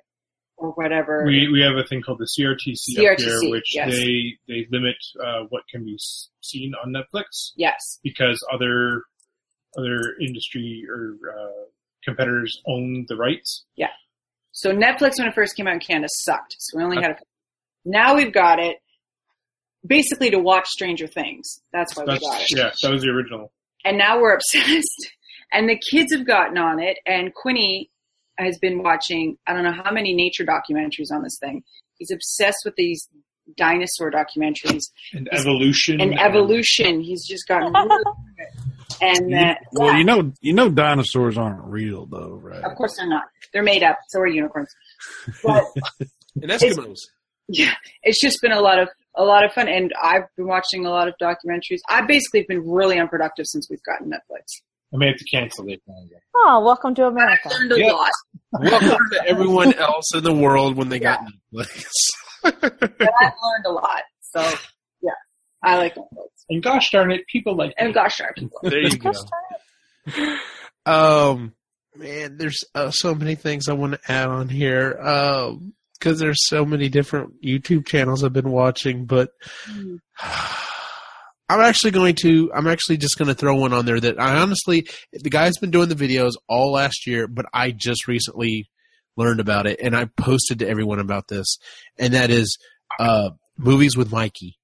[0.58, 1.24] or whatever.
[1.24, 3.90] We we have a thing called the CRTC, up here, which yes.
[3.90, 5.96] they they limit uh, what can be
[6.40, 9.02] seen on Netflix yes, because other
[9.78, 11.64] other industry or uh,
[12.04, 13.64] competitors own the rights.
[14.58, 16.56] So Netflix when it first came out in Canada sucked.
[16.58, 17.16] So we only had a.
[17.84, 18.78] Now we've got it,
[19.86, 21.60] basically to watch Stranger Things.
[21.72, 22.48] That's why we got it.
[22.50, 23.52] yeah, that was the original.
[23.84, 25.12] and now we're obsessed.
[25.52, 27.88] And the kids have gotten on it, and Quinny
[28.36, 31.62] has been watching I don't know how many nature documentaries on this thing.
[31.98, 33.08] He's obsessed with these
[33.56, 34.82] dinosaur documentaries
[35.12, 36.00] And evolution.
[36.00, 37.00] and evolution.
[37.00, 38.46] He's just gotten really good.
[39.00, 42.64] And uh, well, yeah, you know, you know, dinosaurs aren't real though, right?
[42.64, 43.24] of course they're not.
[43.52, 43.98] They're made up.
[44.08, 44.68] So are unicorns.
[45.42, 45.64] But
[46.42, 46.96] And Eskimos.
[47.48, 50.86] yeah, it's just been a lot of a lot of fun, and I've been watching
[50.86, 51.78] a lot of documentaries.
[51.88, 54.44] I basically have been really unproductive since we've gotten Netflix.
[54.94, 55.82] I may have to cancel it.
[56.36, 57.48] Oh, welcome to I've America.
[57.50, 57.92] learned a Yep.
[57.92, 58.10] lot.
[58.52, 61.20] Welcome to everyone else in the world when they got
[61.52, 61.84] Netflix.
[62.60, 64.02] But I've learned a lot.
[64.20, 64.40] So
[65.00, 65.10] yeah,
[65.62, 66.28] I like Netflix.
[66.50, 68.58] And gosh darn it, people like And gosh darn people.
[68.62, 69.12] there you go.
[70.86, 71.52] Um,
[71.96, 74.98] man, there's uh, so many things I want to add on here.
[74.98, 79.30] Um, because there's so many different YouTube channels I've been watching, but
[80.20, 82.52] I'm actually going to.
[82.54, 85.70] I'm actually just going to throw one on there that I honestly, the guy's been
[85.70, 88.68] doing the videos all last year, but I just recently
[89.18, 91.58] learned about it, and I posted to everyone about this,
[91.98, 92.56] and that is
[92.98, 94.56] uh movies with Mikey.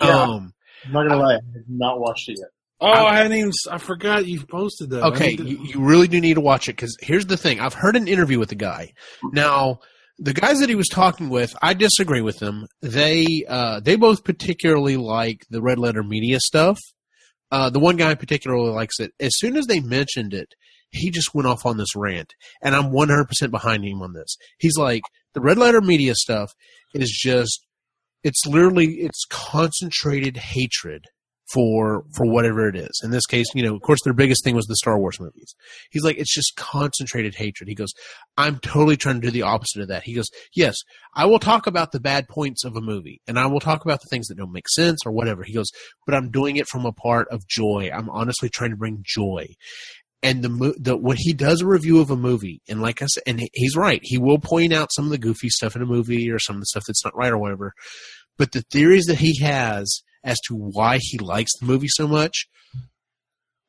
[0.00, 0.22] Yeah.
[0.22, 0.54] Um.
[0.86, 2.48] I'm not gonna lie, I have not watched it yet.
[2.80, 3.52] Oh, I hadn't even.
[3.70, 5.04] I forgot you posted that.
[5.04, 7.60] Okay, to- you, you really do need to watch it because here's the thing.
[7.60, 8.92] I've heard an interview with the guy.
[9.22, 9.78] Now,
[10.18, 12.66] the guys that he was talking with, I disagree with them.
[12.80, 16.80] They uh, they both particularly like the Red Letter Media stuff.
[17.52, 19.12] Uh, the one guy particularly likes it.
[19.20, 20.48] As soon as they mentioned it,
[20.92, 24.36] he just went off on this rant, and I'm 100% behind him on this.
[24.58, 25.02] He's like,
[25.34, 26.52] the Red Letter Media stuff
[26.94, 27.66] is just,
[28.22, 31.06] it's literally, it's concentrated hatred
[31.52, 33.00] for for whatever it is.
[33.04, 35.54] In this case, you know, of course, their biggest thing was the Star Wars movies.
[35.90, 37.68] He's like, it's just concentrated hatred.
[37.68, 37.92] He goes,
[38.36, 40.04] I'm totally trying to do the opposite of that.
[40.04, 40.76] He goes, yes,
[41.14, 44.00] I will talk about the bad points of a movie, and I will talk about
[44.00, 45.42] the things that don't make sense or whatever.
[45.42, 45.70] He goes,
[46.06, 47.90] but I'm doing it from a part of joy.
[47.92, 49.46] I'm honestly trying to bring joy.
[50.22, 53.24] And the, the when he does a review of a movie, and like I said,
[53.26, 56.30] and he's right, he will point out some of the goofy stuff in a movie
[56.30, 57.72] or some of the stuff that's not right or whatever.
[58.38, 62.46] But the theories that he has as to why he likes the movie so much,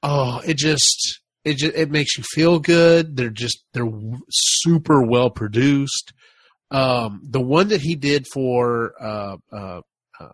[0.04, 3.18] oh, it just it just it makes you feel good.
[3.18, 3.90] They're just they're
[4.30, 6.14] super well produced.
[6.72, 9.82] Um, the one that he did for uh, uh,
[10.20, 10.28] uh,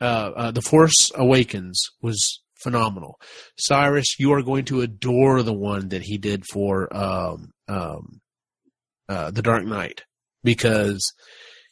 [0.00, 3.18] uh, uh, the Force Awakens was phenomenal.
[3.58, 8.20] Cyrus, you are going to adore the one that he did for um, um,
[9.08, 10.02] uh, the Dark Knight
[10.44, 11.12] because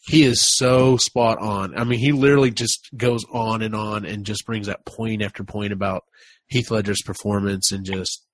[0.07, 1.77] he is so spot on.
[1.77, 5.45] I mean, he literally just goes on and on and just brings that point after
[5.45, 6.05] point about
[6.49, 8.25] Heath Ledger's performance and just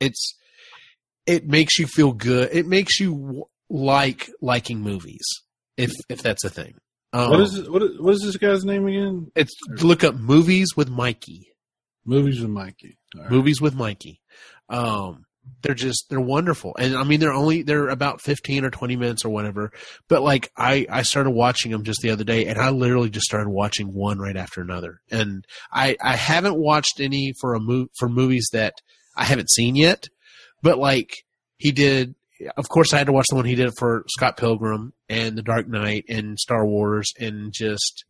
[0.00, 0.34] it's
[1.26, 2.50] it makes you feel good.
[2.52, 5.24] It makes you like liking movies
[5.76, 6.74] if if that's a thing.
[7.14, 9.30] Um, what is it, what is, what is this guy's name again?
[9.36, 11.52] It's look up movies with Mikey.
[12.04, 12.98] Movies with Mikey.
[13.16, 13.30] Right.
[13.30, 14.20] Movies with Mikey.
[14.68, 15.24] Um,
[15.62, 19.24] they're just they're wonderful, and I mean they're only they're about fifteen or twenty minutes
[19.24, 19.70] or whatever.
[20.08, 23.26] But like I I started watching them just the other day, and I literally just
[23.26, 25.00] started watching one right after another.
[25.10, 28.74] And I I haven't watched any for a mo- for movies that
[29.16, 30.08] I haven't seen yet.
[30.62, 31.24] But like
[31.58, 32.16] he did,
[32.56, 35.42] of course I had to watch the one he did for Scott Pilgrim and The
[35.42, 38.04] Dark Knight and Star Wars, and just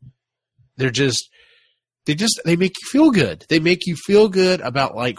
[0.76, 1.28] they're just
[2.07, 3.44] they just they make you feel good.
[3.48, 5.18] They make you feel good about like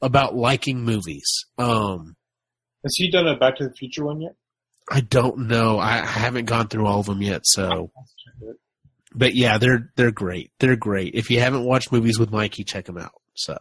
[0.00, 1.26] about liking movies.
[1.58, 2.16] Um,
[2.82, 4.34] Has he done a Back to the Future one yet?
[4.90, 5.78] I don't know.
[5.78, 7.90] I, I haven't gone through all of them yet, so.
[9.12, 10.50] But yeah, they're they're great.
[10.60, 11.14] They're great.
[11.14, 13.12] If you haven't watched movies with Mikey, check them out.
[13.34, 13.56] So,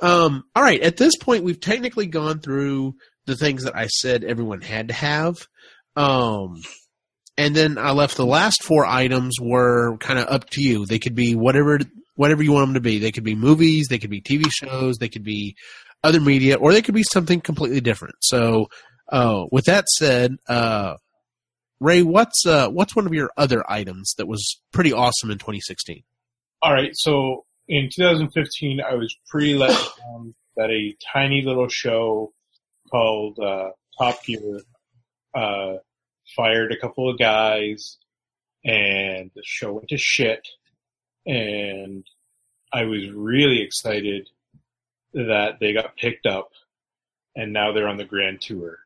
[0.00, 0.80] um, all right.
[0.80, 2.94] At this point, we've technically gone through
[3.26, 5.34] the things that I said everyone had to have.
[5.96, 6.62] Um,
[7.36, 10.86] and then I left the last four items were kind of up to you.
[10.86, 11.80] They could be whatever
[12.16, 12.98] whatever you want them to be.
[12.98, 15.56] They could be movies, they could be TV shows, they could be
[16.02, 18.14] other media, or they could be something completely different.
[18.20, 18.68] So,
[19.10, 20.94] uh, with that said, uh,
[21.80, 26.02] Ray, what's uh, what's one of your other items that was pretty awesome in 2016?
[26.62, 32.32] All right, so in 2015, I was pretty let down that a tiny little show
[32.90, 34.60] called uh, Top Gear
[35.34, 35.74] uh,
[36.36, 37.98] fired a couple of guys,
[38.64, 40.46] and the show went to shit.
[41.26, 42.06] And
[42.72, 44.28] I was really excited
[45.14, 46.50] that they got picked up,
[47.36, 48.78] and now they're on the grand tour.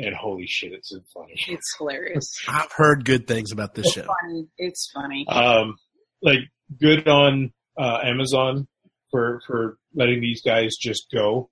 [0.00, 1.34] And holy shit, it's funny.
[1.48, 2.32] It's hilarious.
[2.48, 4.06] I've heard good things about this It's show.
[4.22, 4.46] funny.
[4.56, 5.26] It's funny.
[5.28, 5.76] um,
[6.22, 6.38] like
[6.80, 8.68] good on uh, Amazon
[9.10, 11.50] for for letting these guys just go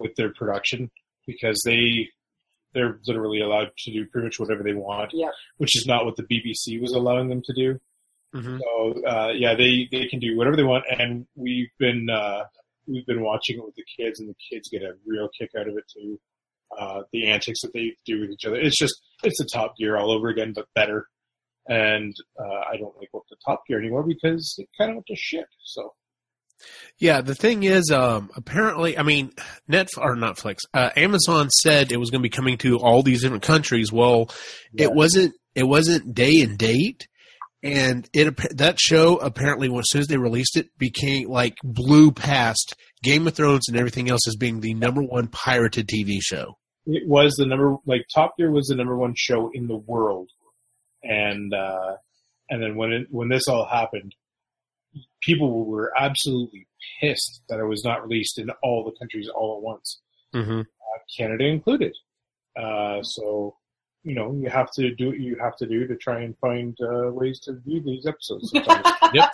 [0.00, 0.90] with their production
[1.26, 2.08] because they
[2.74, 5.32] they're literally allowed to do pretty much whatever they want, Yep.
[5.58, 7.80] which is not what the BBC was allowing them to do.
[8.34, 8.58] Mhm.
[8.60, 12.44] So uh, yeah, they they can do whatever they want, and we've been uh,
[12.86, 15.68] we've been watching it with the kids, and the kids get a real kick out
[15.68, 16.20] of it too.
[16.76, 18.56] Uh, the antics that they do with each other.
[18.56, 21.06] It's just it's the Top Gear all over again, but better.
[21.68, 25.06] And uh, I don't like what the Top Gear anymore because it kind of went
[25.06, 25.46] to shit.
[25.62, 25.94] So
[26.98, 29.32] Yeah, the thing is, um, apparently, I mean,
[29.70, 33.22] Netflix or Netflix, uh, Amazon said it was going to be coming to all these
[33.22, 33.92] different countries.
[33.92, 34.30] Well,
[34.72, 34.86] Yeah.
[34.86, 35.34] it wasn't.
[35.56, 37.06] It wasn't day and date,
[37.62, 42.74] and it that show apparently, as soon as they released it, became like blew past
[43.02, 46.56] Game of Thrones and everything else as being the number one pirated TV show.
[46.86, 50.28] it was the number like Top Gear was the number one show in the world,
[51.02, 51.96] and uh,
[52.50, 54.14] and then when it, when this all happened,
[55.24, 56.66] people were absolutely
[57.00, 60.00] pissed that it was not released in all the countries all at once,
[60.34, 60.60] Mm-hmm.
[60.60, 61.94] uh, Canada included.
[62.60, 63.56] Uh, so
[64.02, 66.76] you know you have to do what you have to do to try and find
[66.82, 68.52] uh, ways to view these episodes.
[69.12, 69.30] Yep.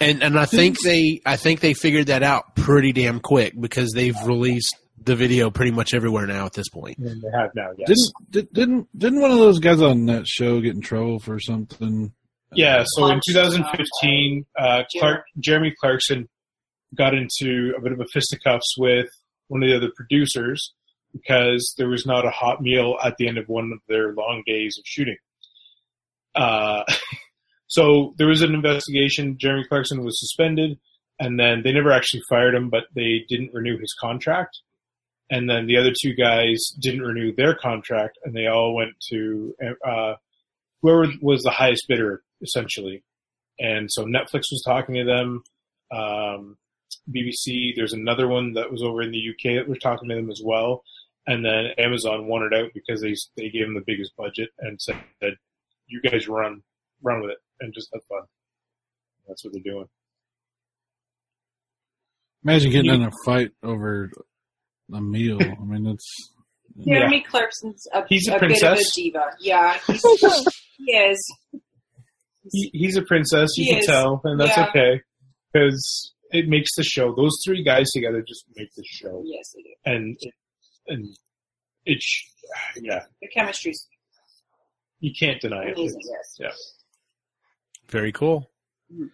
[0.00, 3.92] And and I think they I think they figured that out pretty damn quick because
[3.94, 6.98] they've released the video pretty much everywhere now at this point.
[6.98, 7.86] and they have now, yes.
[7.88, 11.38] Didn't did, didn't didn't one of those guys on that show get in trouble for
[11.38, 12.12] something?
[12.54, 16.28] Yeah, so in 2015, uh, Clark, Jeremy Clarkson
[16.96, 19.06] got into a bit of a fisticuffs with
[19.48, 20.72] one of the other producers
[21.12, 24.42] because there was not a hot meal at the end of one of their long
[24.46, 25.16] days of shooting.
[26.34, 26.82] Uh,
[27.66, 29.36] so there was an investigation.
[29.38, 30.78] Jeremy Clarkson was suspended,
[31.18, 34.58] and then they never actually fired him, but they didn't renew his contract.
[35.30, 39.54] And then the other two guys didn't renew their contract, and they all went to
[39.86, 40.14] uh,
[40.82, 43.02] whoever was the highest bidder, essentially.
[43.58, 45.42] And so Netflix was talking to them.
[45.92, 46.56] Um,
[47.08, 50.30] BBC, there's another one that was over in the UK that was talking to them
[50.30, 50.82] as well.
[51.26, 54.80] And then Amazon won it out because they they gave them the biggest budget and
[54.80, 55.32] said that
[55.86, 56.62] you guys run
[57.02, 58.22] run with it and just have fun.
[59.28, 59.86] That's what they're doing.
[62.42, 64.10] Imagine getting in a fight over
[64.92, 65.38] a meal.
[65.42, 66.32] I mean, it's
[66.86, 69.26] Jeremy Clarkson's a, He's a a bit of a diva.
[69.40, 70.02] Yeah, he's,
[70.78, 71.36] he is.
[72.52, 73.86] He, he's a princess, you He can is.
[73.86, 74.68] tell, and that's Yeah.
[74.68, 75.00] okay
[75.52, 77.14] because it makes the show.
[77.14, 79.74] Those three guys together just make the show, Yes, they do.
[79.84, 80.34] and it,
[80.88, 81.16] and
[81.86, 82.24] it, sh-
[82.80, 83.86] yeah, The chemistry's
[85.00, 85.76] you can't deny it.
[85.78, 86.00] amazing.
[86.00, 86.38] It's- Yes.
[86.38, 86.52] Yeah.
[87.88, 88.50] Very cool.
[88.92, 89.10] Mhm.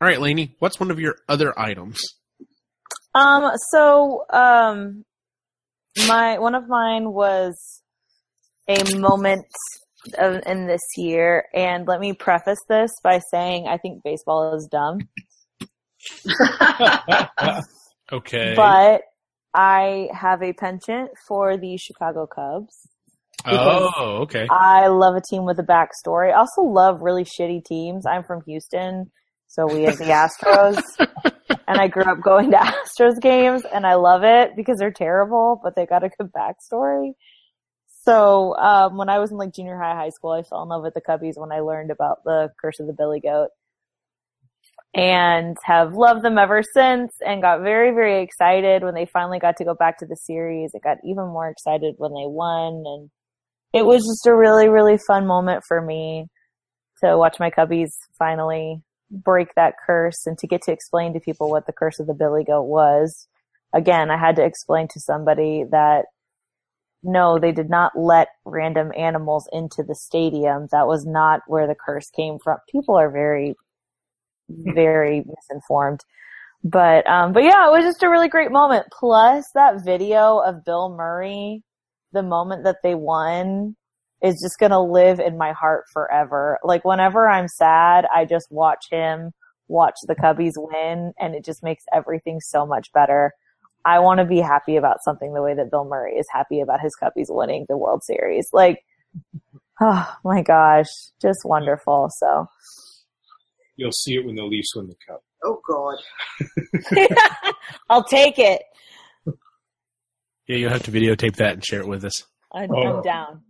[0.00, 2.00] All right, Lainey, what's one of your other items?
[3.14, 5.04] Um, so, um,
[6.08, 7.82] my, one of mine was
[8.68, 9.46] a moment
[10.18, 14.68] of, in this year, and let me preface this by saying I think baseball is
[14.70, 14.98] dumb,
[18.12, 18.54] Okay.
[18.54, 19.02] but
[19.54, 22.88] I have a penchant for the Chicago Cubs.
[23.46, 24.46] oh, okay.
[24.50, 26.30] I love a team with a backstory.
[26.30, 28.06] I also love really shitty teams.
[28.06, 29.10] I'm from Houston,
[29.48, 30.80] so we have the Astros.
[31.68, 32.56] and I grew up going to
[33.00, 37.12] Astros games and I love it because they're terrible, but they got a good backstory.
[38.04, 40.82] So, um, when I was in like junior high, high school, I fell in love
[40.82, 43.50] with the Cubbies when I learned about the curse of the Billy Goat
[44.94, 49.56] and have loved them ever since and got very, very excited when they finally got
[49.56, 50.72] to go back to the series.
[50.74, 53.10] I got even more excited when they won and
[53.72, 56.26] it was just a really, really fun moment for me
[57.02, 61.50] to watch my Cubbies finally break that curse and to get to explain to people
[61.50, 63.28] what the curse of the Billy Goat was.
[63.72, 66.04] Again, I had to explain to somebody that
[67.02, 70.68] no, they did not let random animals into the stadium.
[70.70, 72.58] That was not where the curse came from.
[72.70, 73.54] People are very,
[74.48, 76.00] very misinformed.
[76.64, 78.86] But, um, but yeah, it was just a really great moment.
[78.92, 81.62] Plus that video of Bill Murray,
[82.12, 83.74] the moment that they won
[84.22, 86.58] is just going to live in my heart forever.
[86.62, 89.32] Like whenever I'm sad, I just watch him
[89.68, 93.32] watch the Cubbies win and it just makes everything so much better.
[93.84, 96.80] I want to be happy about something the way that Bill Murray is happy about
[96.80, 98.48] his Cubbies winning the World Series.
[98.52, 98.80] Like,
[99.80, 100.86] oh my gosh,
[101.20, 102.08] just wonderful.
[102.16, 102.46] So
[103.76, 105.22] You'll see it when the Leafs win the cup.
[105.44, 107.08] Oh God.
[107.90, 108.62] I'll take it.
[110.46, 112.24] Yeah, you'll have to videotape that and share it with us.
[112.52, 112.96] I'm, Oh.
[112.98, 113.42] I'm down.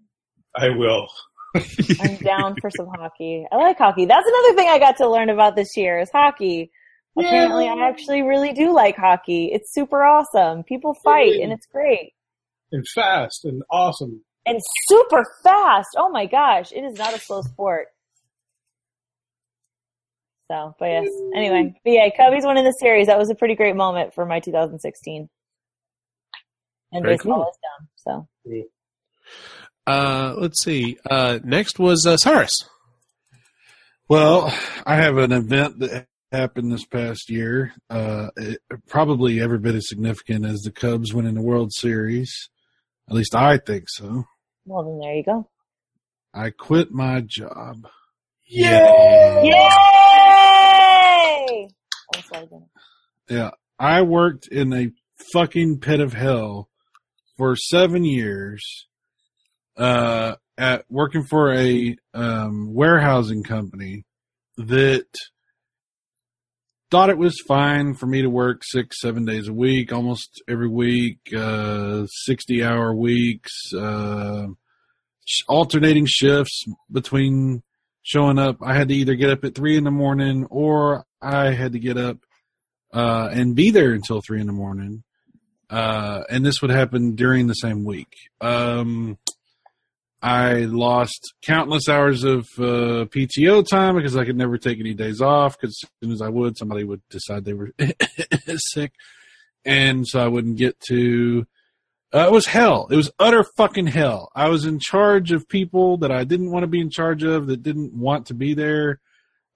[0.54, 1.06] I will.
[1.54, 3.44] I'm down for some hockey.
[3.50, 4.06] I like hockey.
[4.06, 6.70] That's another thing I got to learn about this year is hockey.
[7.18, 9.50] Apparently, I actually really do like hockey.
[9.52, 10.62] It's super awesome.
[10.64, 12.12] People fight, and it's great.
[12.72, 14.24] And fast and awesome.
[14.46, 14.58] And
[14.88, 15.88] super fast.
[15.96, 16.72] Oh my gosh.
[16.72, 17.88] It is not a slow sport.
[20.50, 21.08] So, but yes.
[21.34, 23.06] Anyway, but yeah, Cubbies winning the series.
[23.06, 25.28] That was a pretty great moment for my 2016.
[26.92, 27.50] And Very baseball cool.
[27.50, 27.58] is
[28.04, 28.26] dumb.
[28.46, 28.66] So,
[29.86, 30.98] Uh, let's see.
[31.08, 32.52] Uh, next was uh, Cyrus.
[34.08, 34.52] Well,
[34.84, 38.58] I have an event that happened this past year, uh, it,
[38.88, 42.48] probably every bit as significant as the Cubs winning the World Series.
[43.08, 44.24] At least I think so.
[44.64, 45.48] Well, then there you go.
[46.34, 47.86] I quit my job.
[48.48, 49.42] Yeah.
[49.42, 49.52] Yay!
[52.14, 52.48] I.
[53.28, 54.90] Yeah, I worked in a
[55.32, 56.68] fucking pit of hell
[57.36, 58.86] for seven years,
[59.76, 64.04] uh, at working for a um, warehousing company
[64.56, 65.06] that
[66.92, 70.68] thought it was fine for me to work six, seven days a week, almost every
[70.68, 74.48] week, uh, sixty hour weeks, uh,
[75.48, 77.62] alternating shifts between
[78.02, 78.58] showing up.
[78.62, 81.78] I had to either get up at three in the morning or I had to
[81.78, 82.18] get up
[82.92, 85.02] uh, and be there until three in the morning.
[85.70, 88.12] Uh, and this would happen during the same week.
[88.42, 89.16] Um,
[90.22, 95.20] I lost countless hours of uh, PTO time because I could never take any days
[95.20, 97.72] off because as soon as I would, somebody would decide they were
[98.56, 98.92] sick.
[99.64, 101.44] And so I wouldn't get to.
[102.14, 102.86] Uh, it was hell.
[102.90, 104.30] It was utter fucking hell.
[104.34, 107.46] I was in charge of people that I didn't want to be in charge of,
[107.48, 109.00] that didn't want to be there.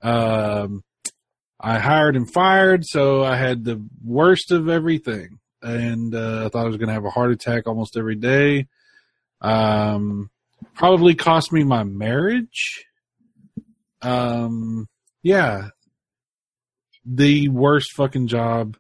[0.03, 0.83] Um,
[1.61, 6.65] I hired and fired, so I had the worst of everything, and uh, I thought
[6.65, 8.67] I was going to have a heart attack almost every day.
[9.41, 10.31] Um,
[10.75, 12.85] probably cost me my marriage.
[14.03, 14.87] Um,
[15.23, 15.69] yeah,
[17.05, 18.77] the worst fucking job.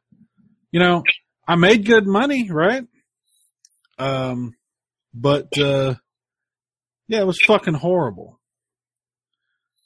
[0.71, 1.03] You know,
[1.47, 2.85] I made good money, right?
[3.99, 4.55] Um,
[5.15, 5.95] but uh,
[7.09, 8.41] yeah, it was fucking horrible.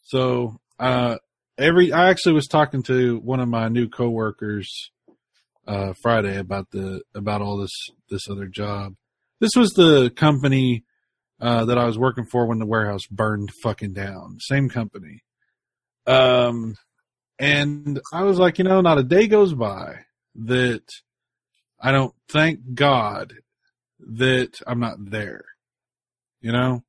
[0.04, 1.18] So, uh,
[1.56, 4.90] every I actually was talking to one of my new coworkers
[5.68, 8.94] uh Friday about the about all this this other job.
[9.40, 10.84] This was the company
[11.40, 14.38] uh that I was working for when the warehouse burned fucking down.
[14.40, 15.22] Same company.
[16.06, 16.76] Um
[17.38, 20.00] and I was like, you know, not a day goes by
[20.34, 20.84] that
[21.80, 23.34] I don't thank God
[24.00, 25.44] that I'm not there.
[26.40, 26.82] You know?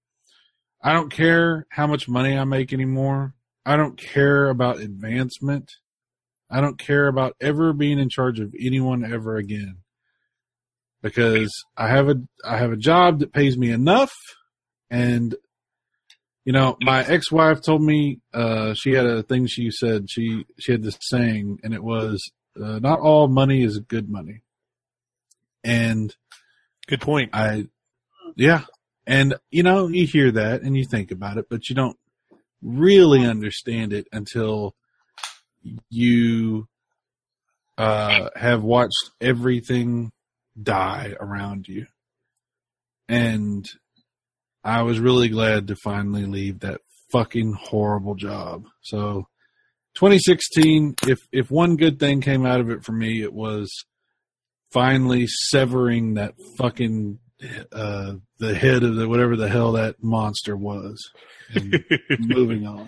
[0.84, 3.36] I don't care how much money I make anymore.
[3.66, 5.72] I don't care about advancement.
[6.49, 9.78] I don't care about ever being in charge of anyone ever again.
[11.02, 14.14] Because I have a I have a job that pays me enough
[14.91, 15.33] and
[16.45, 20.73] you know, my ex-wife told me uh she had a thing she said she she
[20.73, 22.31] had this saying and it was
[22.61, 24.41] uh, not all money is good money.
[25.63, 26.15] And
[26.91, 27.29] Good point.
[27.31, 27.67] I,
[28.35, 28.63] yeah.
[29.07, 31.97] And, you know, you hear that and you think about it, but you don't
[32.61, 34.75] really understand it until
[35.89, 36.67] you,
[37.77, 40.11] uh, have watched everything
[40.61, 41.87] die around you.
[43.07, 43.65] And
[44.64, 46.82] I was really glad to finally leave that
[47.12, 48.66] fucking horrible job.
[48.82, 49.28] So
[49.95, 53.70] 2016, if, if one good thing came out of it for me, it was
[54.72, 57.20] finally severing that fucking
[57.74, 61.03] uh the head of the whatever the hell that monster was
[61.55, 61.84] and
[62.20, 62.88] moving on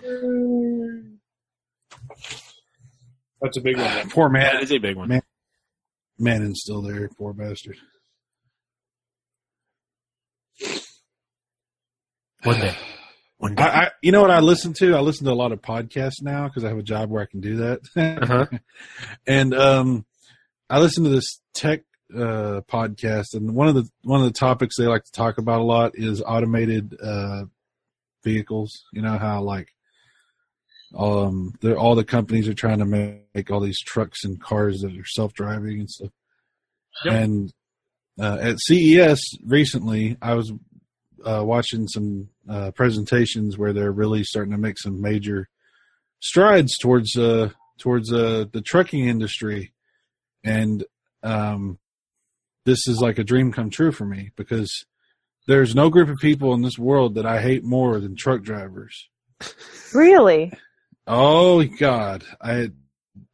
[3.42, 4.08] That's a big one.
[4.10, 5.08] poor man is a big one.
[5.08, 5.22] Man.
[6.20, 7.76] Mannon's still there poor bastard
[12.44, 12.76] One day.
[13.38, 13.62] One day.
[13.62, 16.22] I, I you know what i listen to i listen to a lot of podcasts
[16.22, 17.80] now because i have a job where i can do that
[18.22, 18.46] Uh-huh.
[19.26, 20.06] and um
[20.70, 21.80] i listen to this tech
[22.14, 25.60] uh podcast and one of the one of the topics they like to talk about
[25.60, 27.44] a lot is automated uh
[28.22, 29.68] vehicles you know how like
[30.96, 34.80] um they're all the companies are trying to make, make all these trucks and cars
[34.80, 36.10] that are self-driving and stuff
[37.04, 37.14] Yep.
[37.14, 37.52] and
[38.20, 40.52] uh, at CES recently i was
[41.26, 45.48] uh watching some uh presentations where they're really starting to make some major
[46.20, 49.72] strides towards uh towards uh the trucking industry
[50.42, 50.84] and
[51.22, 51.78] um
[52.64, 54.84] this is like a dream come true for me because
[55.46, 59.10] there's no group of people in this world that I hate more than truck drivers.
[59.92, 60.50] Really?
[61.06, 62.70] Oh God, I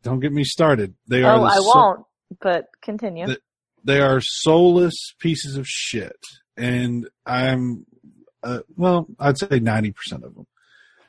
[0.02, 0.94] don't get me started.
[1.06, 2.00] They are Oh, I so- won't.
[2.40, 3.26] But continue.
[3.28, 3.40] The-
[3.84, 6.18] they are soulless pieces of shit,
[6.56, 7.86] and I'm
[8.43, 10.47] uh, well, I'd say ninety percent of them.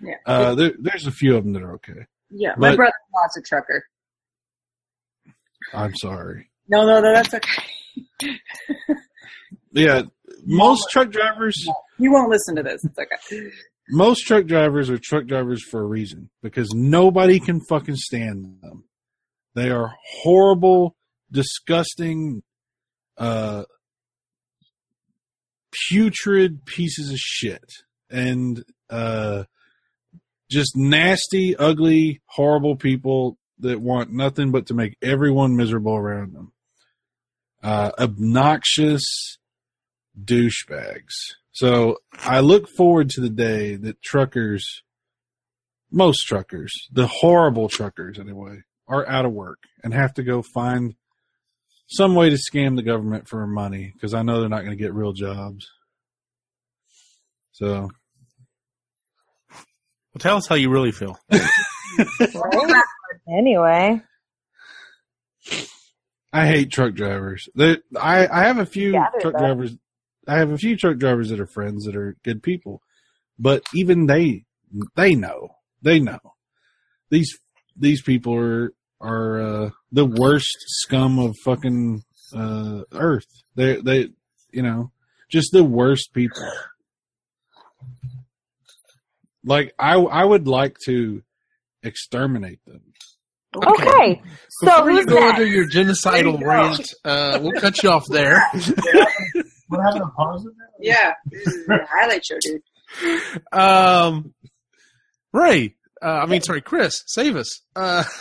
[0.02, 0.16] Yeah.
[0.26, 2.06] Uh, there, there's a few of them that are okay.
[2.30, 2.54] yeah.
[2.58, 3.86] My brother-in-law's a trucker.
[5.74, 6.50] I'm sorry.
[6.68, 8.40] No, no, no, that's okay.
[9.74, 10.04] Yeah,
[10.46, 11.56] most truck drivers.
[11.98, 12.84] You won't listen to this.
[12.84, 13.50] It's okay.
[13.90, 18.84] most truck drivers are truck drivers for a reason because nobody can fucking stand them.
[19.56, 20.96] They are horrible,
[21.32, 22.44] disgusting,
[23.18, 23.64] uh,
[25.90, 27.64] putrid pieces of shit
[28.10, 29.44] and, uh,
[30.50, 36.52] just nasty, ugly, horrible people that want nothing but to make everyone miserable around them.
[37.64, 39.38] Uh, obnoxious
[40.22, 41.14] douchebags.
[41.52, 44.84] So I look forward to the day that truckers,
[45.92, 50.96] most truckers, the horrible truckers anyway, are out of work and have to go find
[51.92, 54.82] some way to scam the government for money because I know they're not going to
[54.82, 55.68] get real jobs.
[57.52, 57.90] So
[59.50, 61.20] Well, tell us how you really feel.
[63.28, 64.02] Anyway,
[66.34, 67.48] I hate truck drivers.
[67.56, 69.40] They, I, I have a few Gathered truck that.
[69.40, 69.76] drivers.
[70.28, 72.82] I have a few truck drivers that are friends that are good people,
[73.38, 74.46] but even they,
[74.96, 75.50] they know,
[75.82, 76.20] they know
[77.10, 77.38] these,
[77.76, 78.72] these people are,
[79.02, 82.04] are, uh, the worst scum of fucking,
[82.36, 83.26] uh, earth.
[83.56, 84.10] They, they,
[84.52, 84.92] you know,
[85.30, 86.50] just the worst people.
[89.44, 91.24] Like I, I would like to
[91.84, 92.82] exterminate them.
[93.56, 94.22] okay.
[94.50, 95.40] So Before you who's go next?
[95.40, 98.42] into your genocidal you rant, uh, we'll cut you off there.
[99.68, 100.54] What happened to pause it?
[100.80, 102.62] Yeah, this is the highlight show, dude.
[103.54, 104.34] Um,
[105.34, 107.62] Ray, uh, I mean, sorry, Chris, save us.
[107.76, 108.04] Uh,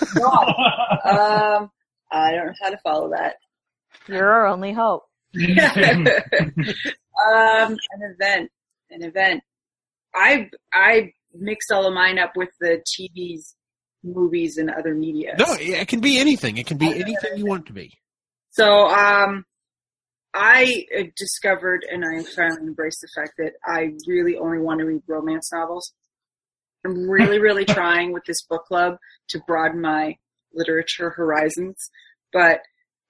[1.02, 1.70] Um,
[2.12, 3.36] I don't know how to follow that.
[4.06, 5.04] You're our only hope.
[5.34, 5.46] um,
[6.06, 6.08] an
[8.02, 8.50] event,
[8.90, 9.42] an event.
[10.14, 13.54] I I mixed all of mine up with the TVs,
[14.04, 15.34] movies, and other media.
[15.38, 16.58] no, it can be anything.
[16.58, 17.92] It can be anything you want to be.
[18.50, 19.44] So um,
[20.34, 24.86] I uh, discovered, and I finally embraced the fact that I really only want to
[24.86, 25.92] read romance novels.
[26.84, 28.96] I'm really, really trying with this book club
[29.28, 30.16] to broaden my
[30.54, 31.90] literature horizons,
[32.32, 32.60] but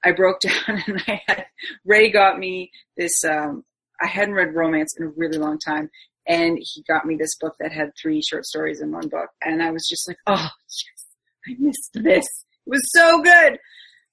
[0.04, 1.46] I broke down and I had
[1.84, 3.24] Ray got me this.
[3.24, 3.64] Um,
[4.02, 5.90] I hadn't read romance in a really long time,
[6.26, 9.62] and he got me this book that had three short stories in one book, and
[9.62, 11.06] I was just like, oh yes,
[11.46, 12.26] I missed this.
[12.66, 13.58] It was so good.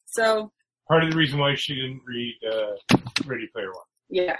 [0.06, 0.52] So
[0.88, 3.84] Part of the reason why she didn't read uh, Ready Player One.
[4.10, 4.38] Yeah,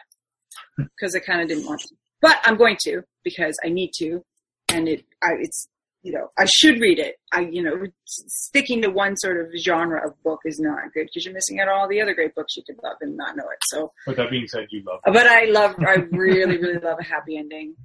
[0.78, 4.24] because I kind of didn't want to, but I'm going to because I need to,
[4.72, 5.68] and it, I, it's,
[6.04, 7.16] you know, I should read it.
[7.34, 7.74] I, you know,
[8.06, 11.68] sticking to one sort of genre of book is not good because you're missing out
[11.68, 13.58] on all the other great books you could love and not know it.
[13.70, 15.00] So, But that being said, you love.
[15.06, 15.14] it.
[15.14, 17.76] but I love, I really, really love a happy ending.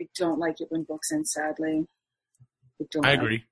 [0.00, 1.86] I don't like it when books end sadly.
[2.80, 3.06] I don't.
[3.06, 3.44] I like agree.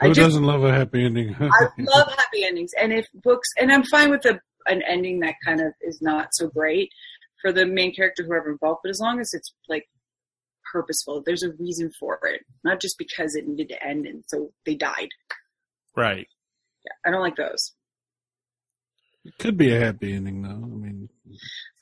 [0.00, 1.36] I Who just- doesn't love a happy ending?
[1.40, 1.48] I
[1.78, 5.60] love happy endings, and if books, and I'm fine with a, an ending that kind
[5.60, 6.90] of is not so great
[7.40, 9.86] for the main character, whoever involved, but as long as it's like
[10.74, 14.50] purposeful, there's a reason for it, not just because it needed to end and so
[14.66, 15.08] they died.
[15.96, 16.26] Right.
[16.84, 17.72] Yeah, I don't like those.
[19.24, 20.50] It Could be a happy ending though.
[20.50, 21.08] I mean,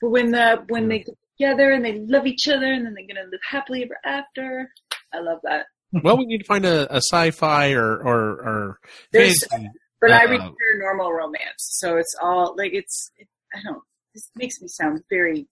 [0.01, 3.07] But when the when they get together and they love each other and then they're
[3.15, 4.69] gonna live happily ever after,
[5.13, 5.65] I love that.
[6.03, 8.19] Well, we need to find a, a sci-fi or or,
[8.49, 8.79] or
[9.11, 9.69] There's- fantasy.
[10.01, 10.55] But I uh, read Uh-oh.
[10.61, 13.09] paranormal romance, so it's all like it's.
[13.17, 13.81] It, I don't.
[14.13, 15.47] This makes me sound very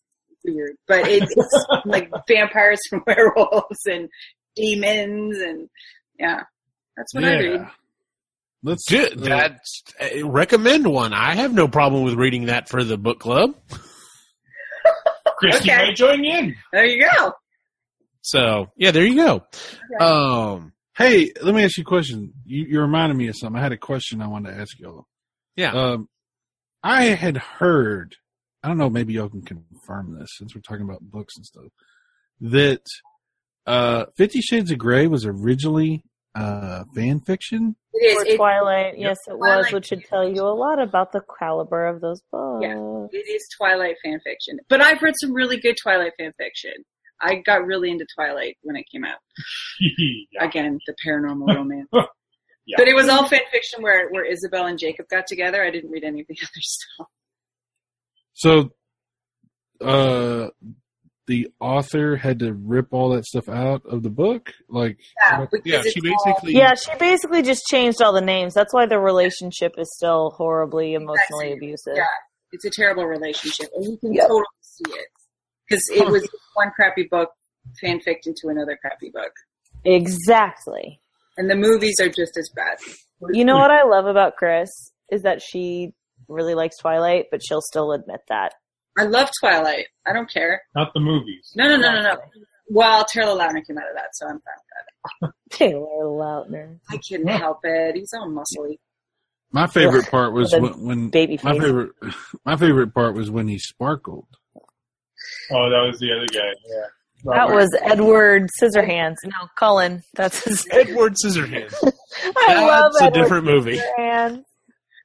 [0.46, 1.34] weird, but it's
[1.86, 4.10] like vampires from werewolves and
[4.56, 5.70] demons and
[6.20, 6.42] yeah,
[6.98, 7.68] that's what I read.
[8.64, 11.14] Let's do uh, That's uh, recommend one.
[11.14, 13.56] I have no problem with reading that for the book club.
[15.38, 15.88] Christy Okay.
[15.88, 16.56] may join in.
[16.72, 17.34] There you go.
[18.22, 19.44] So yeah, there you go.
[20.04, 22.34] Um, Hey, let me ask you a question.
[22.46, 23.58] You, you reminded me of something.
[23.58, 25.08] I had a question I wanted to ask y'all.
[25.56, 25.72] yeah.
[25.72, 26.10] Um,
[26.84, 28.16] I had heard,
[28.63, 31.71] I don't know, maybe y'all can confirm this since we're talking about books and stuff,
[32.42, 32.82] that
[33.66, 36.04] uh, Fifty Shades of Grey was originally
[36.36, 37.75] uh, fan fiction.
[37.93, 38.24] It is.
[38.24, 41.88] For It, Twilight, yes, it was, which should tell you a lot about the caliber
[41.88, 42.63] of those books.
[42.63, 46.74] Yeah, it is Twilight fan fiction, but I've read some really good Twilight fan fiction.
[47.21, 49.20] I got really into Twilight when it came out.
[49.79, 50.43] yeah.
[50.43, 51.88] Again, the paranormal romance.
[52.66, 52.78] Yeah.
[52.78, 55.63] But it was all fan fiction where where Isabel and Jacob got together.
[55.63, 57.08] I didn't read any of the other stuff.
[58.33, 58.71] So,
[59.82, 60.49] uh,
[61.28, 64.51] the author had to rip all that stuff out of the book.
[64.67, 64.97] Like,
[65.29, 66.53] Yeah, yeah, it's she all- basically.
[66.53, 68.53] Yeah, she basically just changed all the names.
[68.53, 71.93] That's why the relationship is still horribly emotionally abusive.
[71.95, 72.05] Yeah,
[72.51, 74.24] it's a terrible relationship, and you can Yep.
[74.28, 75.08] totally see it
[75.70, 77.29] because it was one crappy book
[77.82, 79.32] fanfic into another crappy book,
[79.86, 80.99] Exactly.
[81.37, 82.78] and the movies are just as bad.
[83.32, 84.70] You know what I love about Chris
[85.12, 85.93] is that she
[86.32, 88.53] really likes Twilight, but she'll still admit that.
[88.97, 89.87] I love Twilight.
[90.05, 90.62] I don't care.
[90.75, 91.51] Not the movies.
[91.55, 92.17] No, no, no, no, no.
[92.70, 95.33] Well, Taylor Lautner came out of that, so I'm fine with that.
[95.58, 96.78] Taylor Lautner.
[96.89, 97.95] I couldn't help it.
[97.95, 98.78] He's all muscly.
[99.51, 101.62] my favorite part was when, when baby my face.
[101.62, 101.91] favorite,
[102.45, 104.28] my favorite part was when he sparkled.
[105.51, 106.53] Oh, that was the other guy.
[106.66, 106.86] Yeah.
[107.36, 109.17] That was Edward Scissorhands.
[109.25, 110.01] No, Cullen.
[110.16, 110.66] That's his.
[110.71, 111.75] Edward Scissorhands.
[112.36, 113.79] I love That's a Edward different movie.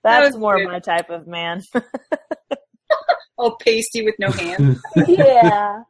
[0.06, 0.12] Scissorhands.
[0.12, 0.68] That That's was more good.
[0.68, 1.62] my type of man.
[3.38, 4.80] All pasty with no hands.
[5.08, 5.82] yeah.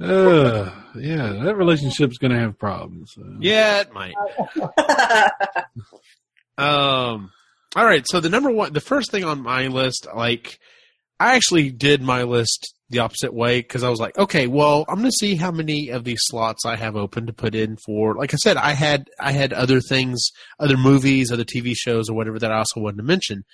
[0.00, 3.12] Uh, yeah, that relationship's gonna have problems.
[3.14, 3.22] so.
[3.40, 4.14] Yeah, it might.
[6.58, 7.30] Um,
[7.76, 8.04] all right.
[8.08, 10.58] So the number one, the first thing on my list, like,
[11.20, 14.96] I actually did my list the opposite way because I was like, okay, well, I'm
[14.96, 18.14] going to see how many of these slots I have open to put in for.
[18.14, 22.14] Like I said, I had I had other things, other movies, other TV shows, or
[22.14, 23.44] whatever that I also wanted to mention.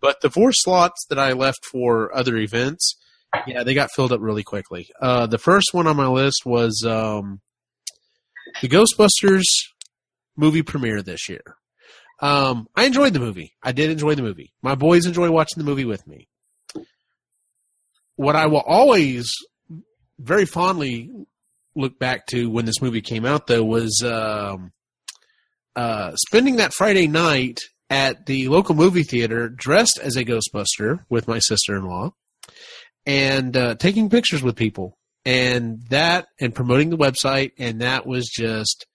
[0.00, 2.96] But the four slots that I left for other events,
[3.46, 4.88] yeah, they got filled up really quickly.
[5.00, 7.40] Uh, the first one on my list was um,
[8.62, 9.44] the Ghostbusters
[10.36, 11.56] movie premiere this year.
[12.20, 13.54] Um, I enjoyed the movie.
[13.62, 14.52] I did enjoy the movie.
[14.62, 16.28] My boys enjoy watching the movie with me.
[18.16, 19.30] What I will always
[20.18, 21.10] very fondly
[21.74, 24.72] look back to when this movie came out, though, was um,
[25.74, 27.60] uh, spending that Friday night
[27.90, 32.12] at the local movie theater dressed as a Ghostbuster with my sister in law
[33.04, 34.96] and uh, taking pictures with people.
[35.24, 38.86] And that, and promoting the website, and that was just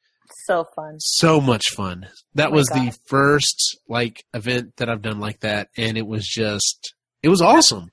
[0.48, 0.96] So fun.
[1.00, 2.08] so much fun.
[2.36, 2.88] That Oh was God.
[2.88, 7.42] the first like event that I've done like that, and it was just it was
[7.42, 7.90] awesome.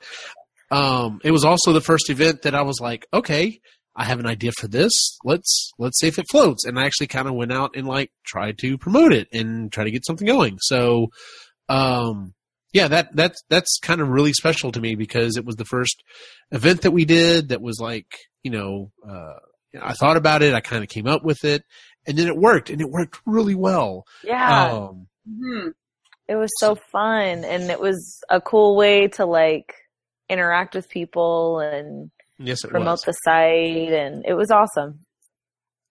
[0.71, 3.61] Um, it was also the first event that I was like, okay,
[3.97, 5.19] I have an idea for this.
[5.25, 6.65] Let's let's see if it floats.
[6.65, 9.85] And I actually kind of went out and like tried to promote it and try
[9.85, 10.59] to get something going.
[10.61, 11.09] So,
[11.69, 12.35] um,
[12.73, 16.03] yeah, that that's that's kind of really special to me because it was the first
[16.53, 18.07] event that we did that was like
[18.43, 19.39] you know uh,
[19.83, 21.63] I thought about it, I kind of came up with it,
[22.07, 24.05] and then it worked, and it worked really well.
[24.23, 24.75] Yeah.
[24.75, 25.69] Um, hmm
[26.29, 29.75] it was so fun and it was a cool way to like
[30.29, 33.03] interact with people and yes, it promote was.
[33.03, 35.01] the site and it was awesome.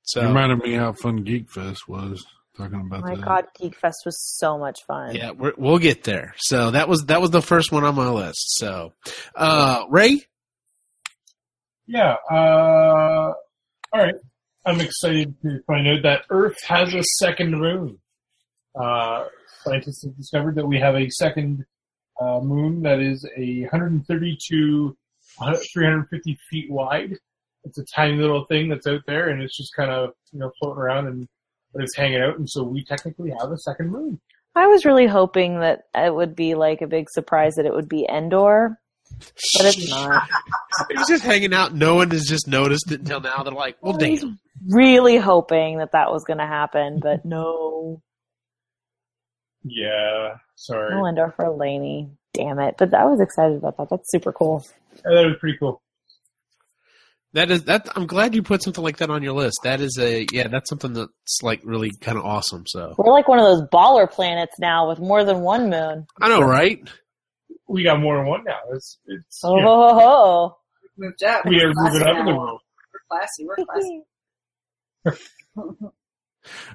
[0.03, 2.25] So It reminded me how fun Geek Fest was.
[2.57, 3.23] Talking about my that.
[3.23, 5.13] god, Geek Fest was so much fun.
[5.15, 6.33] yeah, we're, we'll get there.
[6.37, 8.57] So that was that was the first one on my list.
[8.57, 8.93] So,
[9.35, 10.25] uh, Ray,
[11.85, 12.15] Yeah.
[12.31, 13.33] Uh,
[13.93, 14.15] all right.
[14.65, 17.99] I'm excited to find out that Earth has a second moon.
[18.75, 19.25] Uh,
[19.63, 21.63] scientists have discovered that we have a second
[22.21, 24.97] uh, moon that is a 132,
[25.73, 27.13] 350 feet wide.
[27.63, 30.51] It's a tiny little thing that's out there, and it's just kind of you know
[30.59, 31.27] floating around and
[31.73, 32.37] but it's hanging out.
[32.37, 34.19] And so we technically have a second moon.
[34.55, 37.87] I was really hoping that it would be like a big surprise that it would
[37.87, 38.79] be Endor,
[39.19, 40.27] but it's not.
[40.89, 41.75] it was just hanging out.
[41.75, 43.43] No one has just noticed it until now.
[43.43, 44.39] They're like, well, I was damn.
[44.67, 48.01] really hoping that that was going to happen, but no.
[49.69, 50.37] Yeah.
[50.55, 50.93] Sorry.
[50.95, 52.09] No Endor for Lainey.
[52.33, 52.75] Damn it.
[52.77, 53.89] But I was excited about that.
[53.89, 54.65] That's super cool.
[54.95, 55.81] Yeah, that was pretty cool.
[57.33, 57.87] That is that.
[57.95, 59.59] I'm glad you put something like that on your list.
[59.63, 60.47] That is a yeah.
[60.47, 62.63] That's something that's like really kind of awesome.
[62.67, 66.07] So We're like one of those baller planets now with more than one moon.
[66.21, 66.79] I know, right?
[67.67, 68.59] We got more than one now.
[68.73, 70.57] It's it's Oh, you know, ho, ho, ho.
[70.97, 71.45] Moved up.
[71.45, 72.61] we are moving classy up in the world.
[72.93, 73.45] We're classy.
[75.05, 75.23] We're classy.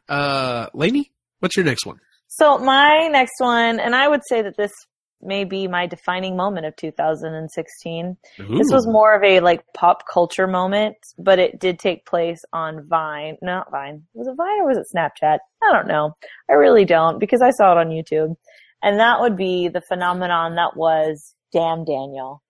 [0.07, 1.99] Uh, Lainey, what's your next one?
[2.35, 4.73] So my next one, and I would say that this
[5.21, 8.17] may be my defining moment of 2016.
[8.39, 12.87] This was more of a like pop culture moment, but it did take place on
[12.89, 13.37] Vine.
[13.43, 14.05] Not Vine.
[14.15, 15.41] Was it Vine or was it Snapchat?
[15.63, 16.17] I don't know.
[16.51, 18.35] I really don't because I saw it on YouTube.
[18.83, 22.43] And that would be the phenomenon that was Damn Daniel.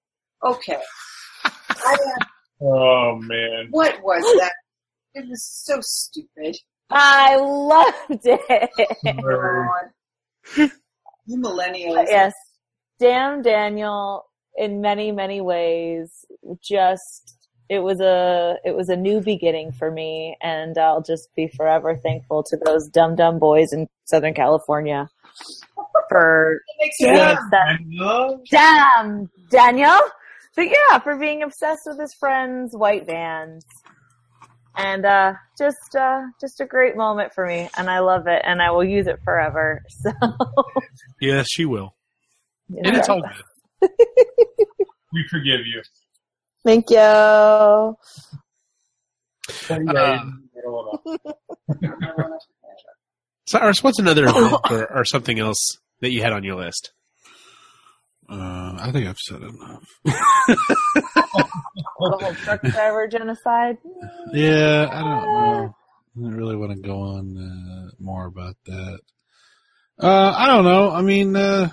[0.45, 0.79] Okay.
[1.45, 1.51] I,
[1.85, 2.25] uh,
[2.65, 3.67] Oh man.
[3.73, 4.53] what was that?
[5.15, 6.57] It was so stupid.
[6.93, 8.71] I loved it.
[11.25, 12.07] You millennials.
[12.09, 12.33] Yes,
[12.99, 14.25] Damn Daniel
[14.57, 16.25] in many, many ways
[16.61, 17.37] just
[17.69, 21.97] it was a it was a new beginning for me and I'll just be forever
[21.97, 25.09] thankful to those dumb dumb boys in Southern California
[26.09, 28.51] for It makes being me obsessed.
[28.51, 29.99] Damn Daniel.
[30.55, 33.65] But yeah, for being obsessed with his friends' white vans.
[34.77, 38.63] And uh just uh just a great moment for me and I love it and
[38.63, 39.83] I will use it forever.
[39.91, 40.11] So
[41.21, 41.95] Yes, she will.
[42.69, 42.83] yeah.
[42.89, 43.91] And it's all good.
[45.13, 45.83] We forgive you.
[46.65, 47.97] Thank you.
[53.47, 56.93] Cyrus, what's another event or, or something else that you had on your list?
[58.29, 59.85] Uh, I think I've said enough.
[62.11, 63.79] The whole truck driver genocide.
[64.33, 65.77] Yeah, I don't know.
[66.17, 68.99] I don't really want to go on uh, more about that.
[69.99, 70.91] Uh, I don't know.
[70.91, 71.71] I mean, uh,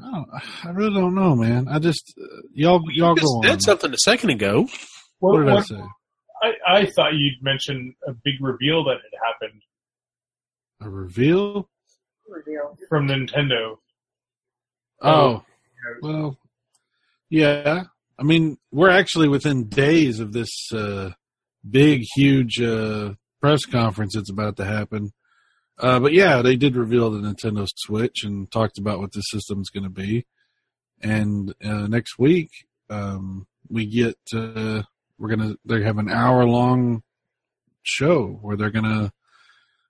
[0.00, 0.28] I don't.
[0.64, 1.66] I really don't know, man.
[1.68, 3.42] I just uh, y'all y'all Just go on.
[3.44, 4.68] said something a second ago.
[5.20, 5.80] What did I say?
[6.42, 9.62] I, I thought you'd mention a big reveal that had happened
[10.82, 11.70] A reveal?
[12.88, 13.76] from Nintendo.
[15.00, 15.42] Oh,
[16.02, 16.38] well,
[17.30, 17.84] yeah.
[18.18, 21.10] I mean, we're actually within days of this uh,
[21.68, 25.12] big, huge uh, press conference that's about to happen.
[25.78, 29.70] Uh, but yeah, they did reveal the Nintendo Switch and talked about what the system's
[29.70, 30.24] going to be.
[31.02, 32.50] And uh, next week,
[32.88, 34.82] um, we get uh,
[35.18, 37.02] we're gonna they have an hour long
[37.82, 39.12] show where they're gonna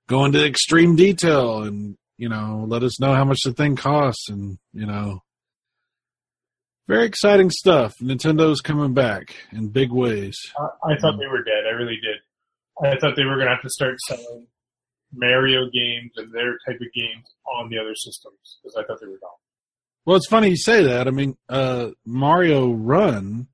[0.06, 4.28] go into extreme detail and you know let us know how much the thing costs
[4.28, 5.20] and you know
[6.86, 7.94] very exciting stuff.
[8.00, 10.36] Nintendo's coming back in big ways.
[10.58, 11.64] I, I thought they were dead.
[11.66, 12.18] I really did.
[12.82, 14.46] I thought they were going to have to start selling
[15.12, 17.24] Mario games and their type of games
[17.58, 19.30] on the other systems because I thought they were gone.
[20.04, 21.08] Well, it's funny you say that.
[21.08, 23.48] I mean, uh, Mario Run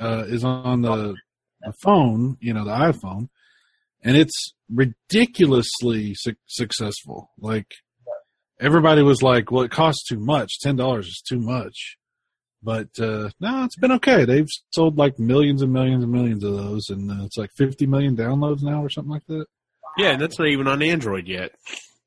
[0.00, 1.14] uh, is on the,
[1.60, 3.28] the phone, you know, the iPhone,
[4.02, 7.30] and it's ridiculously su- successful.
[7.38, 7.70] Like
[8.60, 10.58] everybody was like, "Well, it costs too much.
[10.58, 11.98] Ten dollars is too much."
[12.62, 14.24] But uh, no, it's been okay.
[14.24, 17.86] They've sold like millions and millions and millions of those, and uh, it's like fifty
[17.86, 19.46] million downloads now or something like that.
[19.98, 21.52] Yeah, and that's not even on Android yet.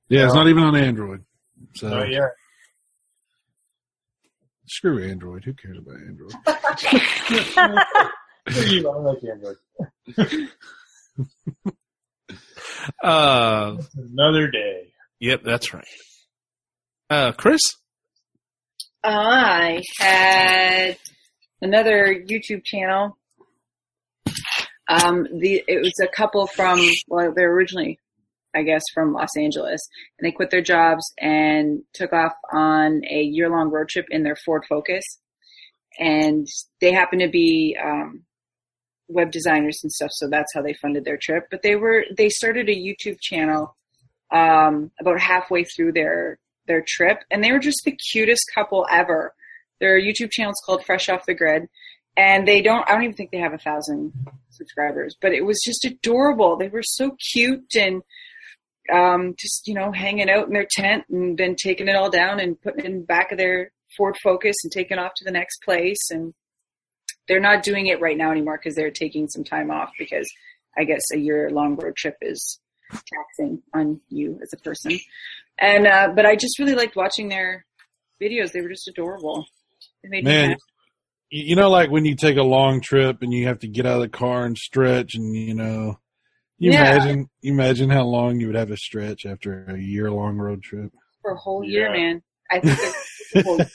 [0.07, 1.25] Yeah, it's not even on Android.
[1.75, 2.27] So So yeah,
[4.67, 5.43] screw Android.
[5.43, 6.31] Who cares about Android?
[8.47, 10.49] I like Android.
[13.03, 14.93] Uh, Another day.
[15.19, 15.87] yep, that's right.
[17.09, 17.61] Uh, Chris?
[19.07, 20.97] I had
[21.61, 23.17] another YouTube channel.
[24.87, 27.99] Um, the it was a couple from well, they're originally,
[28.55, 29.79] I guess, from Los Angeles,
[30.17, 34.23] and they quit their jobs and took off on a year long road trip in
[34.23, 35.03] their Ford Focus,
[35.99, 36.47] and
[36.81, 38.23] they happen to be um,
[39.07, 41.45] web designers and stuff, so that's how they funded their trip.
[41.51, 43.75] But they were they started a YouTube channel
[44.31, 49.33] um, about halfway through their their trip, and they were just the cutest couple ever.
[49.79, 51.67] Their YouTube channel is called Fresh Off the Grid,
[52.17, 52.87] and they don't.
[52.87, 54.13] I don't even think they have a thousand
[54.49, 56.57] subscribers, but it was just adorable.
[56.57, 58.01] They were so cute and
[58.91, 62.39] um, just you know hanging out in their tent and then taking it all down
[62.39, 65.61] and putting it in back of their Ford Focus and taking off to the next
[65.63, 66.09] place.
[66.09, 66.33] And
[67.27, 70.29] they're not doing it right now anymore because they're taking some time off because
[70.77, 72.59] I guess a year long road trip is
[72.91, 74.99] taxing on you as a person.
[75.59, 77.65] And uh, but I just really liked watching their
[78.21, 78.51] videos.
[78.51, 79.45] They were just adorable.
[80.03, 80.61] They made Man, happy.
[81.29, 83.85] you you know, like when you take a long trip and you have to get
[83.85, 85.99] out of the car and stretch, and you know,
[86.57, 86.95] you Yeah.
[86.95, 90.61] imagine, you imagine how long you would have a stretch after a year long road
[90.63, 90.91] trip.
[91.21, 91.93] for a whole year, Yeah.
[92.11, 92.23] man.
[92.51, 92.77] I think
[93.33, 93.69] they're whole stop.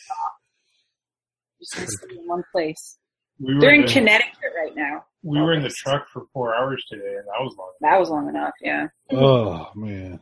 [1.61, 2.99] Just gonna stay in one place.
[3.41, 5.05] We were They're in the- Connecticut right now.
[5.23, 7.73] We were in the truck for four hours today, and that was long.
[7.81, 8.87] That was long enough, yeah.
[9.13, 10.21] Oh man,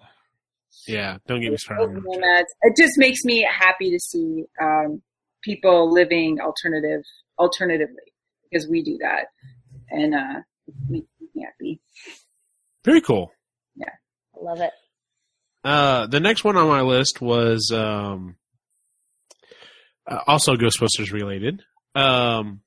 [0.86, 1.96] Yeah, don't get me started.
[1.96, 5.02] on And that's- It just makes me happy to see um,
[5.42, 7.02] people living alternative
[7.38, 8.12] alternatively
[8.50, 9.26] because we do that,
[9.90, 11.80] and uh, it makes me happy.
[12.84, 13.30] Very cool.
[13.76, 13.86] Yeah,
[14.34, 14.70] I love it.
[15.64, 18.36] Uh, the next one on my list was um,
[20.06, 21.62] uh, also Ghostbusters related.
[21.94, 22.60] Um,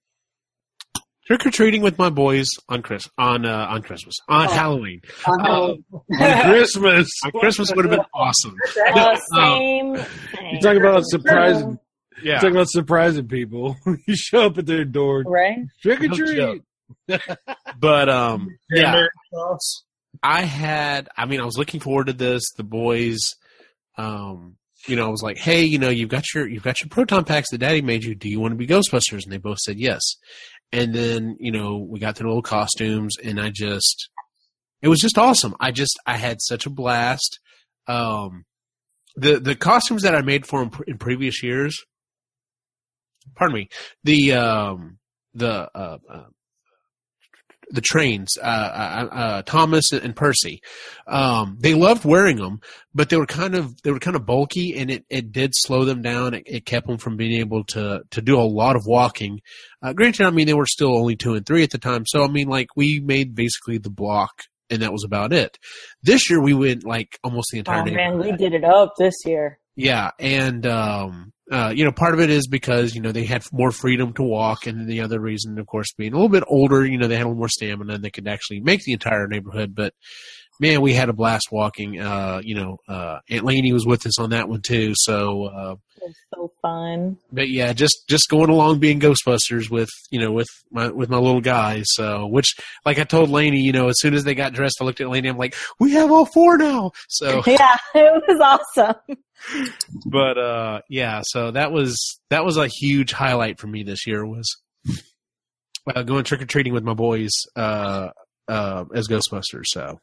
[1.37, 4.51] trick or treating with my boys on Chris on uh, on Christmas on Oh.
[4.51, 5.83] Halloween Um, on
[6.19, 7.07] on Christmas.
[7.39, 8.55] Christmas would have been awesome.
[8.93, 10.59] Uh, Um, same You thing.
[10.61, 11.79] talk about surprising.
[12.23, 13.77] Yeah, talk about surprising people.
[14.07, 15.57] you show up at their door, right?
[15.81, 16.61] trick or No treat.
[17.79, 19.05] but um, yeah,
[20.21, 22.43] I had, I mean, I was looking forward to this.
[22.57, 23.17] The boys,
[23.97, 26.89] um, you know, I was like, hey, you know, you've got your, you've got your
[26.89, 28.13] proton packs that daddy made you.
[28.13, 29.23] Do you want to be Ghostbusters?
[29.23, 30.01] And they both said yes.
[30.71, 34.09] And then, you know, we got to the little costumes and I just,
[34.81, 35.55] it was just awesome.
[35.59, 37.39] I just, I had such a blast.
[37.87, 38.45] Um,
[39.15, 41.77] the, the costumes that I made for pr- in previous years,
[43.35, 43.69] pardon me,
[44.03, 44.97] the, um,
[45.33, 46.23] the, uh, uh,
[47.71, 50.61] the trains, uh, uh, uh, Thomas and Percy.
[51.07, 52.61] Um, they loved wearing them,
[52.93, 55.85] but they were kind of they were kind of bulky, and it, it did slow
[55.85, 56.33] them down.
[56.33, 59.41] It, it kept them from being able to to do a lot of walking.
[59.81, 62.23] Uh, granted, I mean they were still only two and three at the time, so
[62.23, 65.57] I mean like we made basically the block, and that was about it.
[66.03, 69.15] This year we went like almost the entire Oh man, we did it up this
[69.25, 69.59] year.
[69.75, 73.43] Yeah, and um, uh, you know, part of it is because you know they had
[73.51, 76.85] more freedom to walk, and the other reason, of course, being a little bit older,
[76.85, 79.27] you know, they had a little more stamina and they could actually make the entire
[79.27, 79.75] neighborhood.
[79.75, 79.93] But
[80.61, 81.99] man, we had a blast walking.
[81.99, 84.93] Uh, you know, uh, Aunt Lainey was with us on that one too.
[84.95, 87.17] So, uh, It was so fun.
[87.33, 91.17] but yeah, just just going along being Ghostbusters with you know with my with my
[91.17, 91.85] little guys.
[91.89, 92.55] So, which
[92.85, 95.09] like I told Lainey, you know, as soon as they got dressed, I looked at
[95.09, 95.27] Lainey.
[95.27, 96.91] I'm like, we have all four now.
[97.09, 98.39] So, Yeah, it was
[98.77, 99.17] awesome.
[100.05, 104.25] but uh, yeah, so that was that was a huge highlight for me this year
[104.25, 104.47] was
[105.95, 108.09] uh, going trick or treating with my boys uh,
[108.47, 109.65] uh, as Ghostbusters.
[109.65, 109.99] So.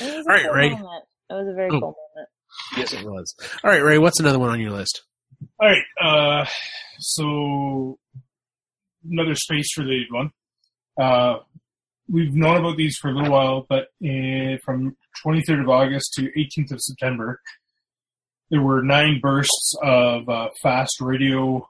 [0.00, 0.70] It was a All right, cool Ray.
[0.70, 1.04] moment.
[1.30, 1.80] It was a very Oh.
[1.80, 2.28] cool moment.
[2.76, 3.34] Yes, it was.
[3.64, 3.98] All right, Ray.
[3.98, 5.02] What's another one on your list?
[5.60, 5.82] All right.
[6.00, 6.46] Uh,
[6.98, 7.98] so
[9.10, 10.30] another space related one.
[11.00, 11.38] Uh,
[12.08, 16.30] we've known about these for a little while, but uh from 23rd of August to
[16.38, 17.40] 18th of September,
[18.50, 21.66] there were nine bursts of uh, fast radio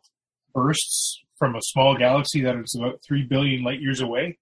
[0.54, 4.38] bursts from a small galaxy that is about three billion light years away.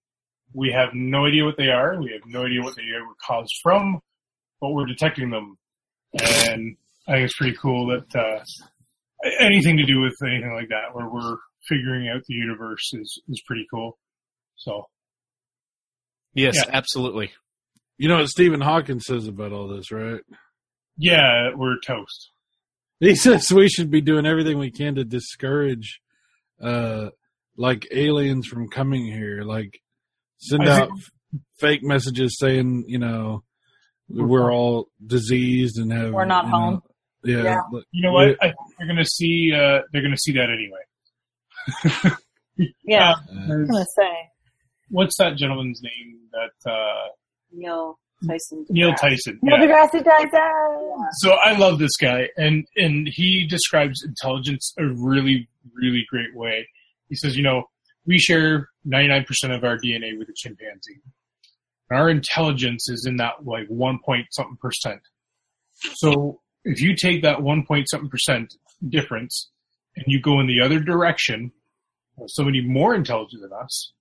[0.52, 2.00] We have no idea what they are.
[2.00, 4.00] We have no idea what they were caused from,
[4.60, 5.56] but we're detecting them,
[6.20, 6.76] and
[7.08, 8.18] I think it's pretty cool that.
[8.18, 8.44] Uh,
[9.38, 11.36] anything to do with anything like that where we're
[11.68, 13.98] figuring out the universe is is pretty cool
[14.56, 14.86] so
[16.32, 16.70] Yes, Yeah.
[16.72, 17.30] absolutely.
[17.98, 20.22] You know what Stephen Hawking says about all this, right?
[20.96, 22.30] yeah we're toast
[22.98, 26.00] He says we should be doing everything we can to discourage,
[26.62, 27.10] uh,
[27.58, 29.42] like aliens from coming here.
[29.42, 29.82] Like
[30.40, 31.10] send I out f-
[31.58, 33.44] fake messages saying, you know,
[34.08, 36.12] we're all diseased and have.
[36.12, 36.82] We're not you know, home.
[37.24, 37.42] yeah.
[37.44, 37.60] Yeah.
[37.72, 42.14] but- you know what i think they're gonna see uh they're gonna see that anyway
[42.84, 44.12] Yeah, Uh, I was gonna say.
[44.90, 47.08] what's that gentleman's name that uh
[47.52, 48.66] Neil Tyson.
[48.68, 48.96] neil deGrasse.
[49.00, 49.66] tyson Neil yeah.
[49.66, 51.04] deGrasse Tyson.
[51.20, 56.66] so i love this guy and and he describes intelligence a really really great way
[57.08, 57.64] he says you know
[58.06, 59.24] we share 99%
[59.56, 61.00] of our dna with a chimpanzee.
[61.90, 65.00] Our intelligence is in that like one point something percent.
[65.94, 68.54] So if you take that one point something percent
[68.88, 69.50] difference
[69.96, 71.52] and you go in the other direction
[72.18, 73.92] of somebody more intelligent than us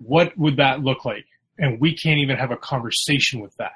[0.00, 1.26] what would that look like?
[1.58, 3.72] And we can't even have a conversation with that.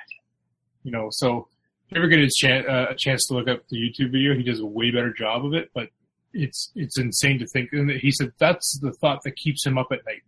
[0.83, 1.49] You know so
[1.87, 4.35] if you ever get a, chan- uh, a chance to look up the YouTube video,
[4.35, 5.71] he does a way better job of it.
[5.75, 5.89] But
[6.35, 7.73] it's it's insane to think.
[7.73, 10.23] And he said that's the thought that keeps him up at night.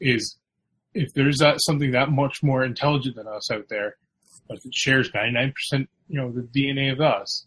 [0.00, 0.36] Is
[0.94, 3.96] if there's that something that much more intelligent than us out there,
[4.48, 7.46] but it shares 99 percent, you know, the DNA of us.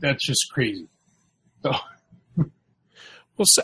[0.00, 0.88] That's just crazy.
[1.62, 1.72] So
[3.36, 3.62] Well, so,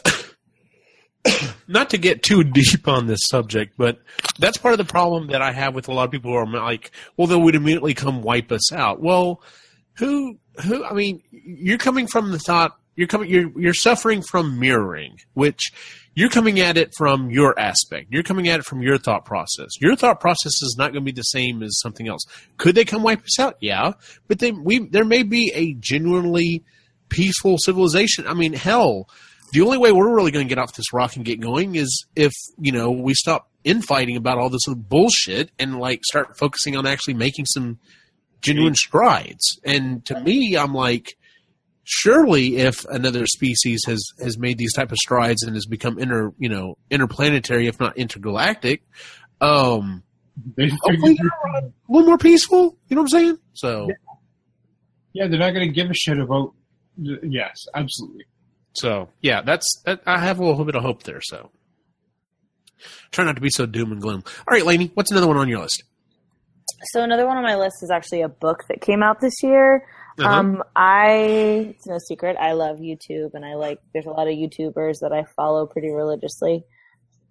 [1.69, 4.01] not to get too deep on this subject, but
[4.39, 6.47] that's part of the problem that I have with a lot of people who are
[6.47, 9.01] like, well, they would immediately come wipe us out.
[9.01, 9.43] Well,
[9.95, 14.61] who, who, I mean, you're coming from the thought, you're coming, you're, you're suffering from
[14.61, 15.73] mirroring, which
[16.15, 18.09] you're coming at it from your aspect.
[18.11, 19.71] You're coming at it from your thought process.
[19.81, 22.21] Your thought process is not going to be the same as something else.
[22.59, 23.57] Could they come wipe us out?
[23.61, 23.93] Yeah.
[24.29, 26.63] But then we, there may be a genuinely
[27.09, 28.27] peaceful civilization.
[28.27, 29.09] I mean, hell,
[29.53, 32.05] the only way we're really going to get off this rock and get going is
[32.15, 36.87] if you know we stop infighting about all this bullshit and like start focusing on
[36.87, 37.79] actually making some
[38.43, 39.59] genuine strides.
[39.65, 41.17] And to me, I'm like,
[41.91, 46.33] surely if another species has has made these type of strides and has become inter
[46.39, 48.83] you know interplanetary, if not intergalactic,
[49.41, 50.05] um,
[50.57, 52.79] they hopefully they're a little more peaceful.
[52.89, 53.39] You know what I'm saying?
[53.55, 53.89] So.
[55.13, 56.55] yeah, they're not going to give a shit about.
[56.97, 58.25] Yes, absolutely.
[58.75, 61.21] So yeah, that's that, I have a little bit of hope there.
[61.23, 61.51] So
[63.11, 64.23] try not to be so doom and gloom.
[64.39, 65.83] All right, Lainey, what's another one on your list?
[66.93, 69.85] So another one on my list is actually a book that came out this year.
[70.19, 70.29] Uh-huh.
[70.29, 74.35] Um, I it's no secret I love YouTube, and I like there's a lot of
[74.35, 76.65] YouTubers that I follow pretty religiously.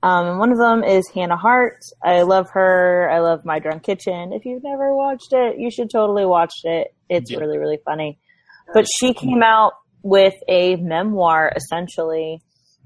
[0.02, 1.84] Um, and one of them is Hannah Hart.
[2.04, 3.10] I love her.
[3.12, 4.32] I love My Drunk Kitchen.
[4.32, 6.94] If you've never watched it, you should totally watch it.
[7.10, 7.40] It's Yeah.
[7.40, 8.18] really really funny.
[8.74, 12.42] But she came out with a memoir essentially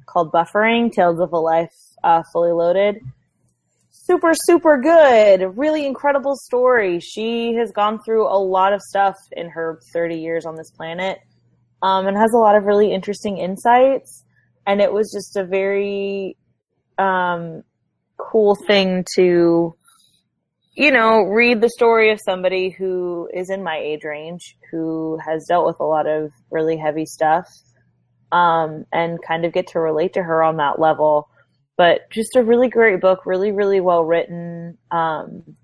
[0.07, 2.97] called Buffering: Tales of a Life uh, Fully Loaded
[4.03, 5.57] super super good.
[5.57, 6.99] Really incredible story.
[6.99, 11.19] She has gone through a lot of stuff in her 30 years on this planet
[11.81, 14.23] um, and has a lot of really interesting insights.
[14.67, 16.37] And it was just a very
[16.97, 17.63] um,
[18.17, 19.75] cool thing to
[20.75, 25.45] you know read the story of somebody who is in my age range who has
[25.47, 27.47] dealt with a lot of really heavy stuff
[28.31, 31.29] um, and kind of get to relate to her on that level
[31.77, 34.77] but just a really great book, really, really well written.
[34.91, 35.55] Um,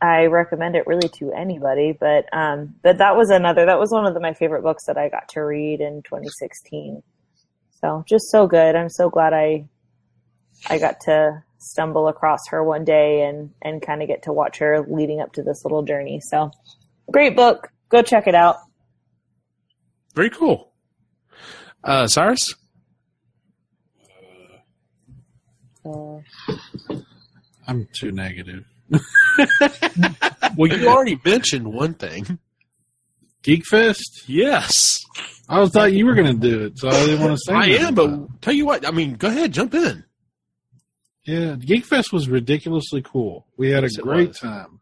[0.00, 3.66] I recommend it really to anybody, but um, but that was another.
[3.66, 7.02] That was one of the, my favorite books that I got to read in 2016.
[7.80, 8.76] So just so good.
[8.76, 9.66] I'm so glad I
[10.68, 14.58] I got to stumble across her one day and and kind of get to watch
[14.58, 16.20] her leading up to this little journey.
[16.20, 16.50] So,
[17.10, 17.68] great book.
[17.88, 18.56] Go check it out.
[20.14, 20.72] Very cool.
[21.82, 22.54] Uh, Cyrus?
[25.84, 26.18] Uh,
[27.66, 28.64] I'm too negative.
[30.56, 32.38] Well, you already mentioned one thing.
[33.42, 34.24] Geekfest?
[34.28, 35.00] Yes.
[35.48, 37.52] I thought you were going to do it, so I didn't want to say.
[37.54, 37.94] I am, it.
[37.96, 40.04] but tell you what, I mean, go ahead, jump in.
[41.26, 43.46] Yeah, Geekfest was ridiculously cool.
[43.56, 44.78] We had a Yes, great time.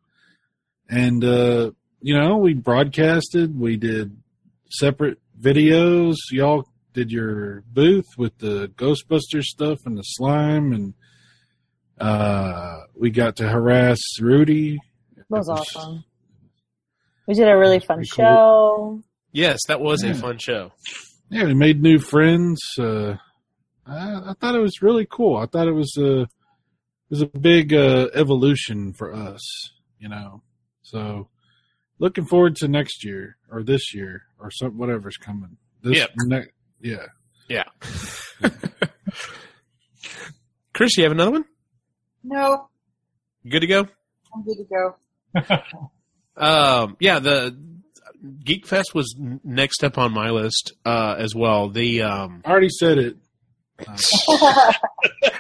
[0.90, 1.70] And uh,
[2.02, 4.14] you know, we broadcasted, we did
[4.70, 6.16] separate videos.
[6.30, 10.94] Y'all did your booth with the Ghostbusters stuff and the slime and
[11.98, 14.78] uh we got to harass Rudy.
[15.16, 16.05] that was It was- awesome.
[17.28, 18.24] We did a really fun pretty cool.
[18.24, 19.02] show.
[19.31, 20.73] Yes, that was a fun show.
[21.31, 22.60] Yeah, we made new friends.
[22.78, 23.16] Uh
[23.86, 25.36] I, I thought it was really cool.
[25.36, 26.28] I thought it was a it
[27.10, 29.40] was a big uh, evolution for us,
[29.98, 30.43] you know.
[30.82, 31.28] So
[31.98, 35.59] looking forward to next year or this year or some whatever's coming.
[35.82, 36.10] This Yep.
[36.24, 36.47] ne-
[36.82, 37.06] yeah.
[37.48, 37.64] Yeah.
[40.74, 41.44] Chris, you have another one?
[42.24, 42.68] No,
[43.42, 43.86] You good to go?
[44.34, 44.96] I'm good to go.
[46.34, 47.54] Um, yeah, the
[48.42, 51.68] Geek Fest was n- next up on my list uh, as well.
[51.68, 53.16] The um, I already said it.
[53.86, 54.72] Uh,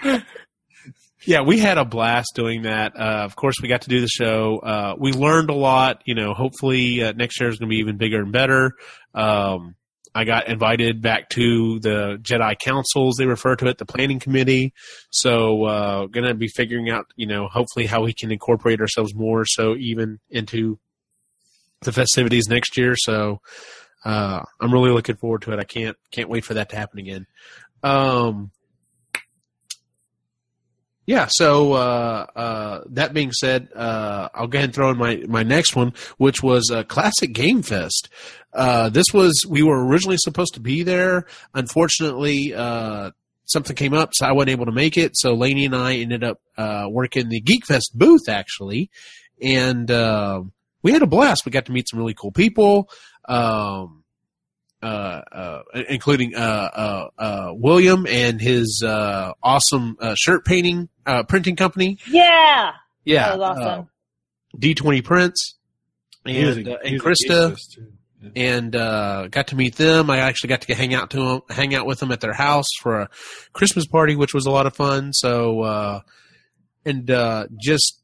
[1.26, 2.92] yeah, we had a blast doing that.
[2.94, 4.58] Uh, of course, we got to do the show.
[4.58, 6.02] Uh, we learned a lot.
[6.04, 8.72] You know, hopefully uh, next year is going to be even bigger and better.
[9.14, 9.76] Um,
[10.14, 14.74] I got invited back to the Jedi Councils, they refer to it, the planning committee.
[15.10, 19.14] So, uh, going to be figuring out, you know, hopefully how we can incorporate ourselves
[19.14, 20.78] more so even into
[21.82, 22.94] the festivities next year.
[22.96, 23.40] So,
[24.04, 25.58] uh, I'm really looking forward to it.
[25.58, 27.26] I can't, can't wait for that to happen again.
[27.82, 28.50] Um,
[31.04, 35.22] yeah, so uh, uh, that being said, uh, I'll go ahead and throw in my,
[35.26, 38.08] my next one, which was a Classic Game Fest.
[38.52, 41.26] Uh, this was we were originally supposed to be there.
[41.54, 43.10] Unfortunately, uh,
[43.46, 45.12] something came up, so I wasn't able to make it.
[45.14, 48.90] So Lainey and I ended up uh, working the Geek Fest booth actually,
[49.40, 49.88] and
[50.82, 51.44] we had a blast.
[51.44, 52.88] We got to meet some really cool people.
[53.28, 54.01] Um,
[54.82, 54.86] uh,
[55.32, 61.56] uh, including uh, uh, uh, William and his uh, awesome uh, shirt painting uh, printing
[61.56, 61.98] company.
[62.08, 62.72] Yeah,
[63.04, 63.88] Yeah, awesome.
[64.58, 65.54] D twenty Prints
[66.26, 67.92] and a- uh, and Krista geek fest, too.
[68.22, 68.30] Yeah.
[68.36, 70.10] and uh, got to meet them.
[70.10, 72.66] I actually got to hang out to 'em- hang out with them at their house
[72.80, 73.08] for a
[73.52, 75.12] Christmas party, which was a lot of fun.
[75.12, 76.00] So, uh,
[76.84, 78.01] and uh, just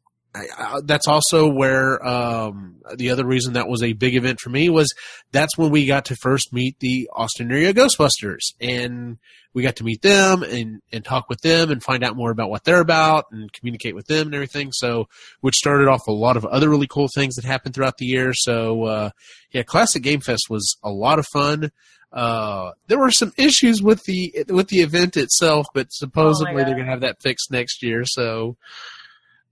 [0.56, 4.68] I, that's also where um, the other reason that was a big event for me
[4.68, 4.92] was
[5.32, 9.18] that's when we got to first meet the Austin area Ghostbusters, and
[9.54, 12.50] we got to meet them and and talk with them and find out more about
[12.50, 14.70] what they're about and communicate with them and everything.
[14.72, 15.08] So,
[15.40, 18.32] which started off a lot of other really cool things that happened throughout the year.
[18.34, 18.84] So.
[18.84, 19.10] Uh,
[19.52, 21.70] yeah, Classic Game Fest was a lot of fun.
[22.12, 26.66] Uh, there were some issues with the with the event itself, but supposedly God.
[26.66, 28.04] they're gonna have that fixed next year.
[28.04, 28.56] So,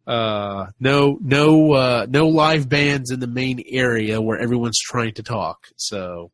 [0.07, 5.23] uh, no, no, uh, no live bands in the main area where everyone's trying to
[5.23, 5.67] talk.
[5.77, 6.31] So,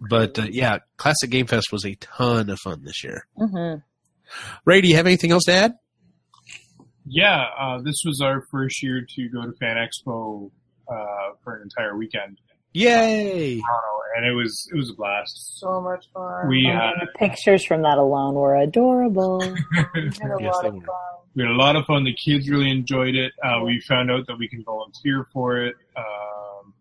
[0.00, 3.26] but uh, yeah, Classic Game Fest was a ton of fun this year.
[3.36, 3.74] hmm
[4.64, 5.74] Ray, do you have anything else to add?
[7.06, 10.50] Yeah, uh, this was our first year to go to Fan Expo
[10.90, 12.38] uh, for an entire weekend,
[12.72, 13.60] Yay!
[13.60, 15.58] Toronto, and it was it was a blast.
[15.60, 16.48] So much fun.
[16.48, 19.38] We And had the pictures from that alone were adorable.
[19.94, 20.80] We had a Yes, lot they of were.
[20.80, 21.25] fun.
[21.36, 22.02] We had a lot of fun.
[22.04, 23.32] The kids really enjoyed it.
[23.44, 26.74] Uh, we found out that we can volunteer for it, um,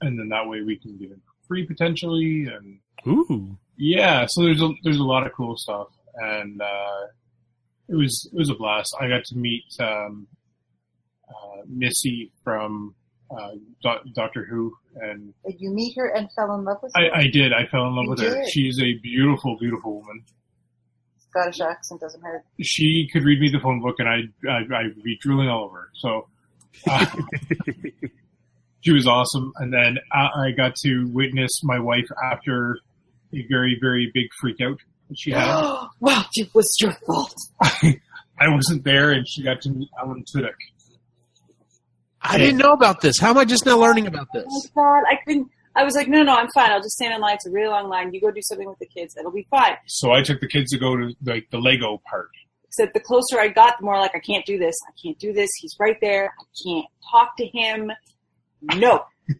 [0.00, 2.46] and then that way we can get it for free potentially.
[2.46, 7.00] And Ooh, yeah, so there's a there's a lot of cool stuff, and uh,
[7.88, 8.96] it was it was a blast.
[9.00, 10.26] I got to meet um,
[11.28, 12.94] uh, Missy from
[13.36, 13.50] uh,
[13.82, 17.00] Do- Doctor Who, and Did you meet her and fell in love with her?
[17.00, 17.52] I, I did.
[17.52, 18.34] I fell in love You with her.
[18.42, 18.48] did?
[18.50, 20.22] She's a beautiful, beautiful woman.
[21.34, 22.44] Scottish accent doesn't hurt.
[22.62, 25.76] She could read me the phone book, and I'd, I'd, I'd be drooling all over.
[25.78, 25.88] her.
[25.94, 26.28] So
[26.88, 27.06] uh,
[28.80, 29.52] she was awesome.
[29.56, 32.78] And then I, I got to witness my wife after
[33.32, 34.78] a very, very big freak out
[35.08, 35.44] that she had.
[36.00, 37.34] wow, it was your fault.
[37.60, 40.52] I wasn't there, and she got to meet Alan Tudyk.
[42.20, 43.18] I didn't know about this.
[43.20, 44.44] How am I just now learning about this?
[44.48, 45.48] Oh my god, I couldn't.
[45.76, 46.70] I was like, no, no, I'm fine.
[46.70, 47.34] I'll just stand in line.
[47.34, 48.12] It's a really long line.
[48.12, 49.16] You go do something with the kids.
[49.18, 49.76] It'll be fine.
[49.86, 52.28] So I took the kids to go to like the Lego part.
[52.66, 54.74] Except the closer I got, the more like I can't do this.
[54.88, 55.50] I can't do this.
[55.60, 56.32] He's right there.
[56.38, 57.90] I can't talk to him.
[58.62, 59.04] No.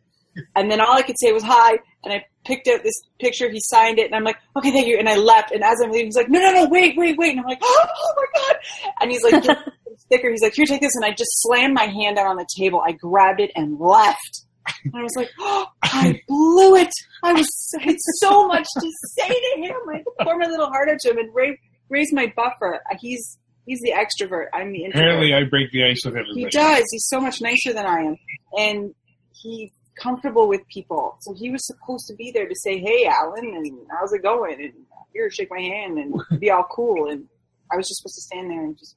[0.56, 3.48] And then all I could say was hi, and I picked out this picture.
[3.48, 4.98] He signed it, and I'm like, okay, thank you.
[4.98, 5.52] And I left.
[5.52, 7.30] And as I'm leaving, he's like, no, no, no, wait, wait, wait.
[7.30, 8.56] And I'm like, oh, my god.
[9.00, 10.30] And he's like, "Give me sticker.
[10.30, 10.94] He's like, here, take this.
[10.96, 12.82] And I just slammed my hand down on the table.
[12.84, 14.43] I grabbed it and left.
[14.84, 16.90] And I was like, oh, I blew it.
[17.22, 19.74] I was I had so much to say to him.
[19.92, 21.56] I pour my little heart out to him and Ray's,
[21.88, 22.80] Ray's my buffer.
[23.00, 24.46] He's he's the extrovert.
[24.52, 25.02] I'm the introvert.
[25.08, 26.40] Apparently, I break the ice with everybody.
[26.40, 26.84] He does.
[26.90, 28.16] He's so much nicer than I am,
[28.58, 28.94] and
[29.32, 29.70] he's
[30.00, 31.16] comfortable with people.
[31.20, 34.60] So he was supposed to be there to say, "Hey, Alan, and how's it going?"
[34.60, 34.72] and
[35.12, 37.08] here, shake my hand and be all cool.
[37.10, 37.26] And
[37.72, 38.96] I was just supposed to stand there and just,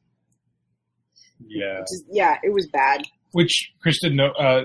[1.45, 1.79] Yeah.
[1.81, 3.03] just yeah, it was bad.
[3.33, 4.63] Which Kristen, no, uh,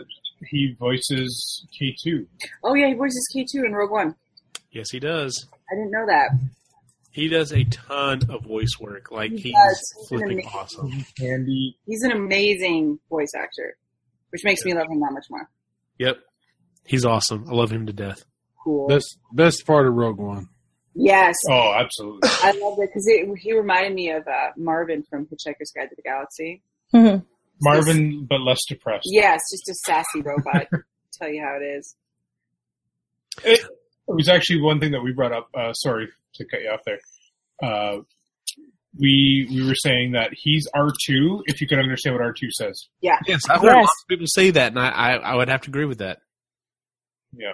[0.50, 2.26] he voices K two.
[2.64, 4.14] Oh yeah, he voices K two in Rogue One.
[4.70, 5.46] Yes, he does.
[5.70, 6.30] I didn't know that.
[7.10, 9.10] He does a ton of voice work.
[9.10, 9.94] Like He he's does.
[9.98, 10.50] He's flipping amazing.
[10.54, 11.04] awesome.
[11.18, 11.76] Candy.
[11.86, 13.76] He's an amazing voice actor,
[14.30, 15.48] which makes me love him that much more.
[15.98, 16.16] Yep,
[16.86, 17.44] he's awesome.
[17.48, 18.24] I love him to death.
[18.64, 18.88] Cool.
[18.88, 20.48] Best best part of Rogue One.
[20.94, 22.28] yes, Oh, absolutely.
[22.42, 23.06] I love it because
[23.40, 26.62] he reminded me of uh, Marvin from Hitchhiker's Guide to the Galaxy.
[27.62, 29.08] Marvin, but less depressed.
[29.10, 30.66] Yes, just a sassy robot.
[31.18, 31.94] Tell you how it is.
[33.44, 33.66] It, it
[34.14, 35.48] was actually one thing that we brought up.
[35.56, 36.98] Uh, sorry to cut you off there.
[37.62, 37.98] Uh,
[38.98, 41.42] we we were saying that he's R two.
[41.46, 42.88] If you can understand what R two says.
[43.00, 43.18] Yeah.
[43.26, 43.76] Yes, I've heard Yes.
[43.84, 46.18] lots of people say that, and I, I, I would have to agree with that.
[47.34, 47.52] Yeah.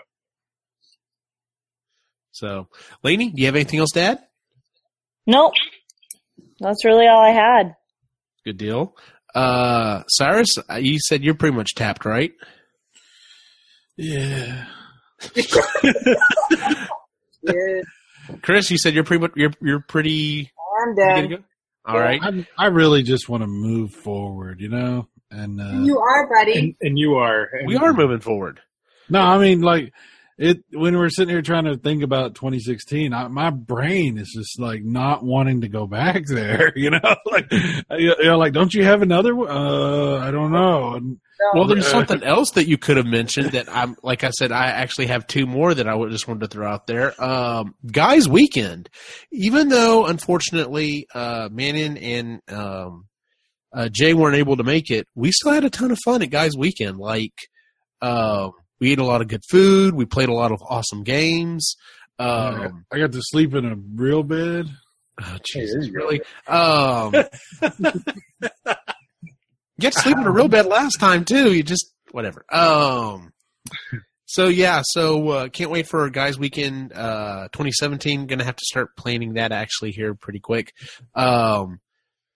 [2.32, 2.68] So,
[3.02, 4.18] Lainey, do you have anything else to add?
[5.26, 5.55] Nope.
[6.60, 7.74] That's really all I had.
[8.44, 8.97] Good deal.
[9.34, 12.32] Uh, Cyrus, uh, you said you're pretty much tapped, right?
[13.96, 14.64] Yeah.
[17.42, 17.80] Yeah,
[18.42, 20.50] Chris, you said you're pretty much you're you're pretty
[20.82, 21.30] I'm good to done.
[21.30, 21.36] go.
[21.86, 22.20] All right.
[22.22, 25.09] I I really just want to move forward, you know.
[25.30, 26.59] And uh, You are, buddy.
[26.59, 27.44] And, and you are.
[27.52, 28.60] And We are moving forward.
[29.09, 29.92] no, I mean like
[30.39, 33.12] it when we're sitting here trying to think about 2016.
[33.12, 37.01] I, my brain is just like not wanting to go back there, you know.
[37.31, 37.52] Like,
[37.98, 39.35] you know, like don't you have another?
[39.35, 39.48] one?
[39.51, 40.94] Uh, I don't know.
[40.94, 41.19] And,
[41.55, 44.51] Well, there's Uh, something else that you could have mentioned that I'm, like I said,
[44.51, 47.20] I actually have two more that I would just wanted to throw out there.
[47.23, 48.89] Um, Guys Weekend,
[49.31, 53.06] even though unfortunately, uh, Manning and, um,
[53.73, 56.31] uh, Jay weren't able to make it, we still had a ton of fun at
[56.31, 56.97] Guys Weekend.
[56.98, 57.35] Like,
[58.01, 59.94] um, we ate a lot of good food.
[59.94, 61.76] We played a lot of awesome games.
[62.18, 64.66] Um, I got to sleep in a real bed.
[65.20, 66.20] Oh, Jesus, really?
[66.46, 67.20] Um, you
[69.80, 71.52] got to sleep in a real bed last time too.
[71.52, 72.44] You just whatever.
[72.52, 73.32] Um,
[74.26, 78.26] so yeah, so uh, can't wait for guys weekend uh 2017.
[78.26, 80.72] Going to have to start planning that actually here pretty quick.
[81.14, 81.80] Um,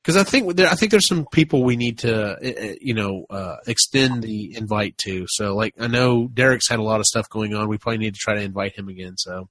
[0.03, 2.95] because I think there, I think there's some people we need to, uh, uh, you
[2.95, 5.27] know, uh, extend the invite to.
[5.29, 7.69] So, like, I know Derek's had a lot of stuff going on.
[7.69, 9.17] We probably need to try to invite him again.
[9.17, 9.49] So,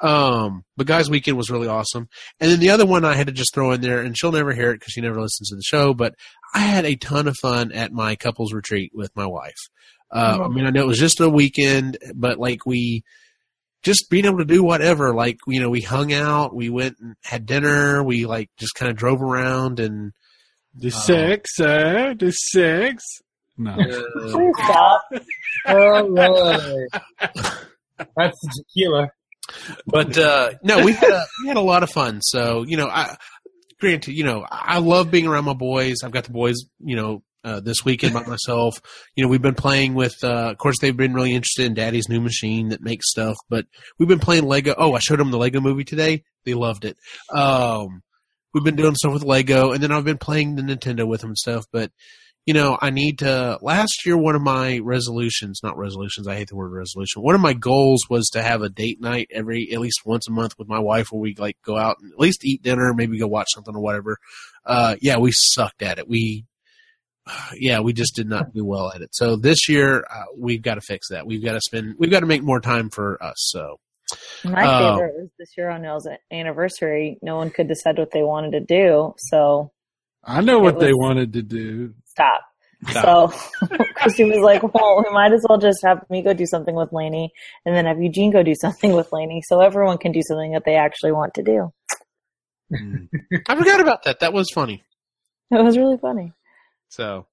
[0.00, 2.08] um, but guys, weekend was really awesome.
[2.38, 4.52] And then the other one I had to just throw in there, and she'll never
[4.52, 5.92] hear it because she never listens to the show.
[5.92, 6.14] But
[6.54, 9.58] I had a ton of fun at my couples retreat with my wife.
[10.12, 13.04] Uh, I mean, I know it was just a weekend, but like we
[13.82, 15.14] just being able to do whatever.
[15.14, 18.90] Like you know, we hung out, we went and had dinner, we like just kind
[18.90, 20.12] of drove around and.
[20.72, 20.90] The Oh.
[20.90, 23.02] sex, uh, the sex.
[23.58, 23.74] No.
[23.74, 25.02] Please stop.
[25.66, 26.86] All right.
[28.16, 29.08] That's the tequila.
[29.86, 32.86] but uh no we had a, we had a lot of fun so you know
[32.86, 33.16] i
[33.80, 37.20] granted you know i love being around my boys i've got the boys you know
[37.44, 38.80] uh, this weekend by myself
[39.14, 42.08] you know we've been playing with uh of course they've been really interested in daddy's
[42.08, 43.66] new machine that makes stuff but
[43.98, 46.96] we've been playing lego oh i showed them the lego movie today they loved it
[47.32, 48.02] um
[48.52, 51.30] we've been doing stuff with lego and then i've been playing the nintendo with them
[51.30, 51.90] and stuff but
[52.46, 53.58] you know, I need to.
[53.60, 57.22] Last year, one of my resolutions, not resolutions, I hate the word resolution.
[57.22, 60.32] One of my goals was to have a date night every, at least once a
[60.32, 63.18] month with my wife where we like go out and at least eat dinner, maybe
[63.18, 64.16] go watch something or whatever.
[64.64, 66.08] Uh, yeah, we sucked at it.
[66.08, 66.46] We,
[67.54, 69.10] yeah, we just did not do well at it.
[69.14, 71.26] So this year, uh, we've got to fix that.
[71.26, 73.36] We've got to spend, we've got to make more time for us.
[73.38, 73.78] So,
[74.44, 74.94] My Oh.
[74.96, 77.18] favorite was this year on Nell's anniversary.
[77.22, 79.70] No one could decide what they wanted to do, so
[80.24, 81.94] I know what It they wanted to do.
[82.06, 82.42] stop.
[82.88, 83.32] Stop.
[83.32, 86.74] So Christy was like, "Well, we might as well just have me go do something
[86.74, 87.30] with Lainey,
[87.66, 90.64] and then have Eugene go do something with Lainey, so everyone can do something that
[90.64, 91.70] they actually want to do."
[92.72, 93.08] Mm.
[93.48, 94.20] I forgot about that.
[94.20, 94.82] That was funny.
[95.50, 96.32] It was really funny.
[96.90, 97.26] So,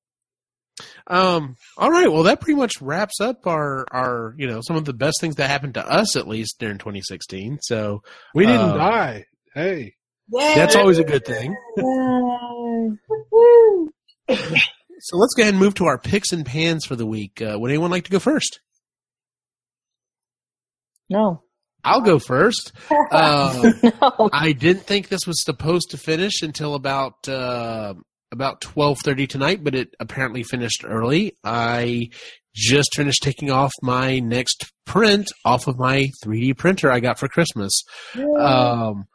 [1.08, 2.12] um, all right.
[2.12, 5.36] Well, that pretty much wraps up our, our, you know, some of the best things
[5.36, 7.60] that happened to us at least during 2016.
[7.62, 8.02] So
[8.34, 9.26] We didn't Uh, die.
[9.54, 9.96] Hey.
[10.32, 11.56] that's always a good thing.
[15.00, 17.40] So let's go ahead and move to our picks and pans for the week.
[17.40, 18.62] Uh, would anyone like to go first?
[21.08, 21.44] No.
[21.84, 22.72] I'll go first.
[23.12, 24.30] Uh, no.
[24.34, 27.94] I didn't think this was supposed to finish until about uh,
[28.32, 31.36] about twelve thirty tonight, but it apparently finished early.
[31.44, 32.10] I
[32.54, 37.28] just finished taking off my next print off of my 3D printer I got for
[37.28, 37.84] Christmas.
[38.40, 39.06] Um,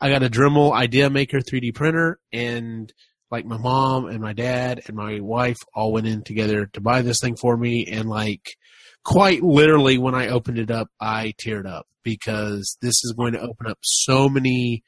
[0.00, 2.92] I got a Dremel Idea Maker 3D printer, and
[3.30, 7.02] like my mom and my dad and my wife all went in together to buy
[7.02, 8.56] this thing for me, and like
[9.04, 13.40] quite literally when I opened it up, I teared up because this is going to
[13.40, 14.84] open up so many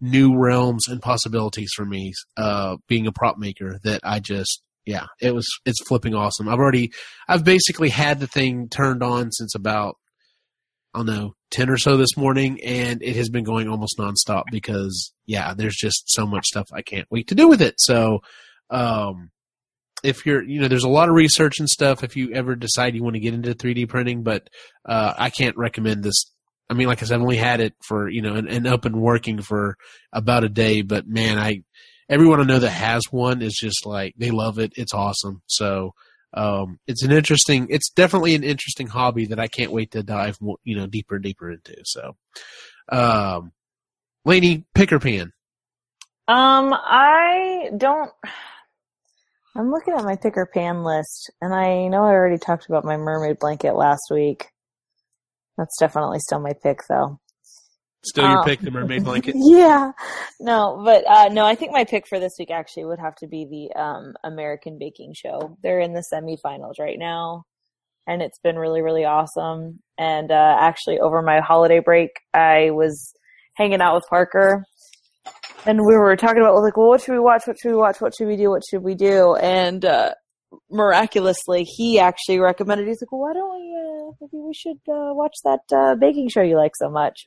[0.00, 5.06] new realms and possibilities for me uh being a prop maker that I just yeah
[5.20, 6.48] it was it's flipping awesome.
[6.48, 6.90] I've already
[7.28, 9.96] I've basically had the thing turned on since about
[10.94, 14.44] I don't know 10 or so this morning and it has been going almost nonstop
[14.50, 17.74] because yeah there's just so much stuff I can't wait to do with it.
[17.78, 18.20] So
[18.70, 19.30] um
[20.02, 22.94] if you're you know there's a lot of research and stuff if you ever decide
[22.94, 24.48] you want to get into 3D printing but
[24.88, 26.24] uh I can't recommend this
[26.70, 28.84] I mean, like I said, I've only had it for you know and, and up
[28.84, 29.76] and working for
[30.12, 31.62] about a day, but man, I
[32.08, 34.72] everyone I know that has one is just like they love it.
[34.76, 35.42] It's awesome.
[35.46, 35.94] So
[36.32, 37.66] um, it's an interesting.
[37.70, 41.16] It's definitely an interesting hobby that I can't wait to dive more, you know deeper
[41.16, 41.74] and deeper into.
[41.84, 42.16] So,
[42.88, 43.52] um,
[44.24, 45.32] Lainey, pick or pan.
[46.28, 48.12] Um, I don't.
[49.56, 52.84] I'm looking at my pick or pan list, and I know I already talked about
[52.84, 54.46] my mermaid blanket last week.
[55.58, 57.18] That's definitely still my pick, though.
[58.02, 59.34] Still your Um, pick, the mermaid blanket.
[59.38, 59.92] Yeah,
[60.40, 63.26] no, but uh, no, I think my pick for this week actually would have to
[63.26, 65.58] be the um, American Baking Show.
[65.62, 67.44] They're in the semifinals right now,
[68.06, 69.80] and it's been really, really awesome.
[69.98, 73.12] And uh, actually, over my holiday break, I was
[73.56, 74.64] hanging out with Parker,
[75.66, 77.42] and we were talking about like, well, what should we watch?
[77.46, 78.00] What should we watch?
[78.00, 78.48] What should we do?
[78.48, 79.34] What should we do?
[79.34, 80.14] And uh,
[80.70, 82.86] miraculously, he actually recommended.
[82.86, 83.76] He's like, well, why don't we?
[83.76, 87.26] Uh, maybe we should uh, watch that uh, baking show you like so much.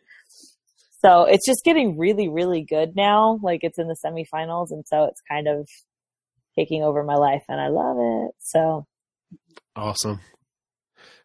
[1.02, 3.40] So it's just getting really, really good now.
[3.42, 5.68] Like it's in the semifinals, and so it's kind of
[6.58, 8.32] taking over my life, and I love it.
[8.40, 8.86] So
[9.76, 10.20] Awesome.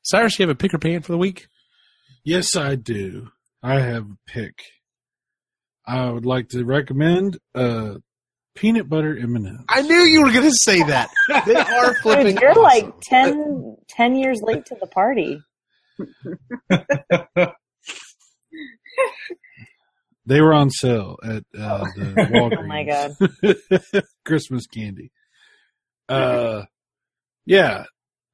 [0.02, 1.48] Cyrus, you have a pick or pan for the week?
[2.24, 3.30] Yes, I do.
[3.62, 4.62] I have a pick.
[5.86, 7.96] I would like to recommend uh,
[8.60, 9.60] peanut butter M&Ms.
[9.68, 11.10] I knew you were going to say that.
[11.46, 12.34] They are flipping.
[12.34, 12.62] Dude, you're awesome.
[12.62, 15.40] like 10, 10 years late to the party.
[20.28, 22.58] They were on sale at uh, the Walgreens.
[22.58, 24.04] Oh my god!
[24.26, 25.10] Christmas candy.
[26.06, 26.64] Uh,
[27.46, 27.84] yeah,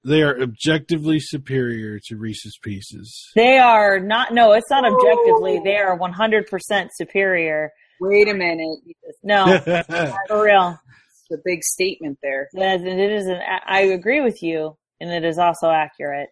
[0.05, 3.31] they are objectively superior to Reese's Pieces.
[3.37, 4.35] They are not.
[4.35, 5.61] No, it's not objectively.
[5.63, 7.71] They are 100 percent superior.
[8.01, 8.79] Wait a minute.
[9.23, 9.59] No,
[10.29, 10.79] for real.
[11.31, 12.49] It's a big statement there.
[12.53, 13.39] It is an.
[13.67, 16.29] I agree with you, and it is also accurate.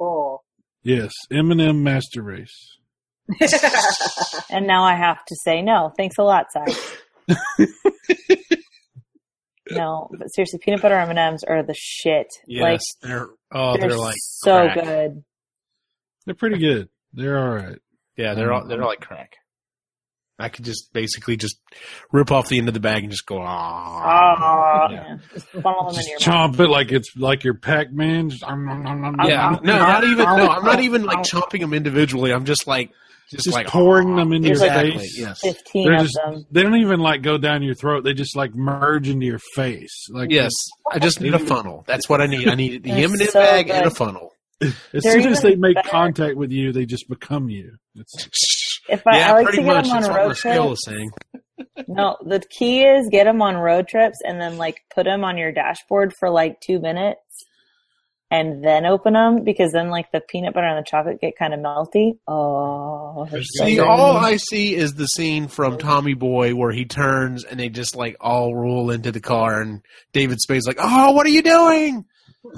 [0.00, 0.40] Oh.
[0.82, 2.78] yes, M&M Master Race.
[4.50, 5.92] And now I have to say no.
[5.96, 6.74] Thanks a lot, Si.
[9.70, 12.28] no, but seriously, peanut butter M and M's are the shit.
[12.46, 14.84] Yes, Like they're oh, they're, they're, like so crack.
[14.84, 15.24] good.
[16.24, 16.88] They're pretty good.
[17.12, 17.78] They're all right.
[18.16, 19.36] Yeah, they're all, they're like crack.
[20.38, 21.58] I could just basically just
[22.12, 24.88] rip off the end of the bag and just go ah.
[24.88, 25.04] Oh, Yeah.
[25.08, 25.16] yeah.
[25.34, 26.56] Just funnel them in Just your mouth.
[26.56, 28.30] chomp it like it's like your Pac-Man.
[28.30, 30.18] Just, um, um, Yeah, no, not even.
[30.18, 32.32] No, I'm not even like chomping them individually.
[32.32, 32.90] I'm just like
[33.30, 35.18] just, Just like pouring them into your exactly, face.
[35.18, 35.40] Yes.
[35.42, 36.46] Fifteen They're of just, them.
[36.50, 38.02] they don't even like go down your throat.
[38.04, 40.06] They just like merge into your face.
[40.10, 40.52] Like Yes,
[40.90, 41.84] I just need a funnel.
[41.86, 42.48] That's what I need.
[42.48, 44.30] I need the They're M and M so bag and a funnel.
[44.62, 45.88] as They're soon as they make better.
[45.90, 47.76] contact with you, they just become you.
[47.96, 48.28] It's,
[48.88, 49.84] If I, yeah, I like pretty to get much.
[49.86, 50.78] them on That's what road my scale trips.
[50.80, 51.10] is saying.
[51.88, 55.36] No, the key is get them on road trips and then like put them on
[55.38, 57.20] your dashboard for like two minutes
[58.30, 61.54] and then open them because then like the peanut butter and the chocolate get kind
[61.54, 62.18] of melty.
[62.28, 66.84] Oh, they're so See, all I see is the scene from Tommy Boy where he
[66.84, 69.80] turns and they just like all roll into the car, and
[70.12, 72.04] David Spade's like, "Oh, what are you doing?"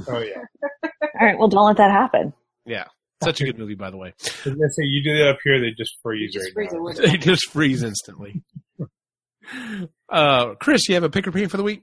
[0.09, 0.43] Oh yeah.
[0.83, 2.33] all right, well, don't let that happen.
[2.67, 2.85] Yeah,
[3.23, 4.15] such a good movie, by the way.
[4.47, 7.07] I was say you do that up here, they just freeze Just right freeze now.
[7.07, 8.43] They just freeze instantly.
[10.09, 11.83] Uh, Chris, you have a pick or pan for the week?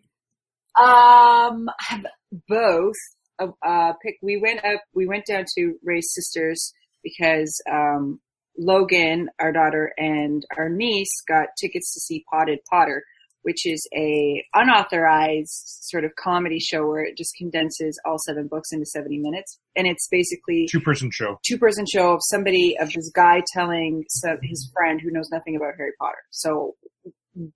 [0.77, 2.05] Um, I have
[2.47, 2.95] both.
[3.39, 4.15] Uh, uh, pick.
[4.21, 4.81] We went up.
[4.93, 6.73] We went down to Ray's sisters
[7.03, 8.21] because um,
[8.57, 13.03] Logan, our daughter, and our niece got tickets to see Potted Potter,
[13.47, 18.69] which is a unauthorized sort of comedy show where it just condenses all seven books
[18.73, 21.39] into seventy minutes, and it's basically Two person show.
[21.47, 24.03] two person show of somebody of this guy telling
[24.43, 26.17] his friend who knows nothing about Harry Potter.
[26.31, 26.75] So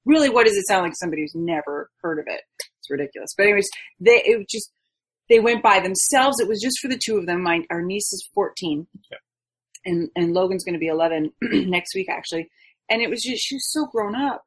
[0.06, 0.94] really, what does it sound like?
[0.96, 2.42] Somebody who's never heard of it.
[2.80, 3.32] It's ridiculous.
[3.38, 3.70] But anyways,
[4.00, 4.72] they it just
[5.30, 6.40] they went by themselves.
[6.40, 7.44] It was just for the two of them.
[7.44, 8.88] My our niece is fourteen.
[9.86, 12.50] and and Logan's going to be 11 next week actually.
[12.90, 14.44] And it was just she was so grown up.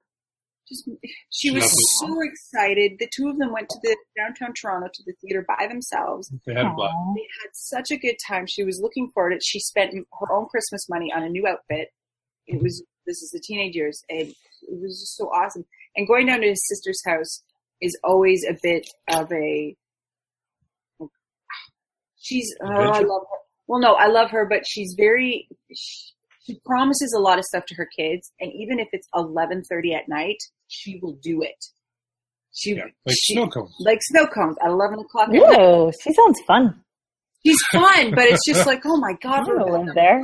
[0.68, 0.88] Just
[1.30, 1.70] she was
[2.00, 2.92] so excited.
[2.98, 6.32] The two of them went to the downtown Toronto to the theater by themselves.
[6.46, 6.64] They had.
[6.64, 8.46] They had such a good time.
[8.46, 9.42] She was looking forward to it.
[9.44, 11.88] She spent her own Christmas money on a new outfit.
[12.46, 15.64] It was this is the teenage years, and it was just so awesome.
[15.96, 17.42] And going down to his sister's house
[17.80, 19.76] is always a bit of a.
[21.00, 21.10] Oh,
[22.18, 23.38] she's oh, I love her.
[23.66, 25.48] Well, no, I love her, but she's very.
[25.74, 26.13] She,
[26.46, 29.94] she promises a lot of stuff to her kids, and even if it's eleven thirty
[29.94, 30.36] at night,
[30.68, 31.64] she will do it.
[32.52, 33.74] She Yeah, like she, snow cones.
[33.80, 35.28] like snow cones at eleven o'clock.
[35.28, 35.42] at night.
[35.58, 36.80] Whoa, she sounds fun.
[37.44, 40.22] She's fun, but it's just like, oh my god, I wanna Rebecca, live there.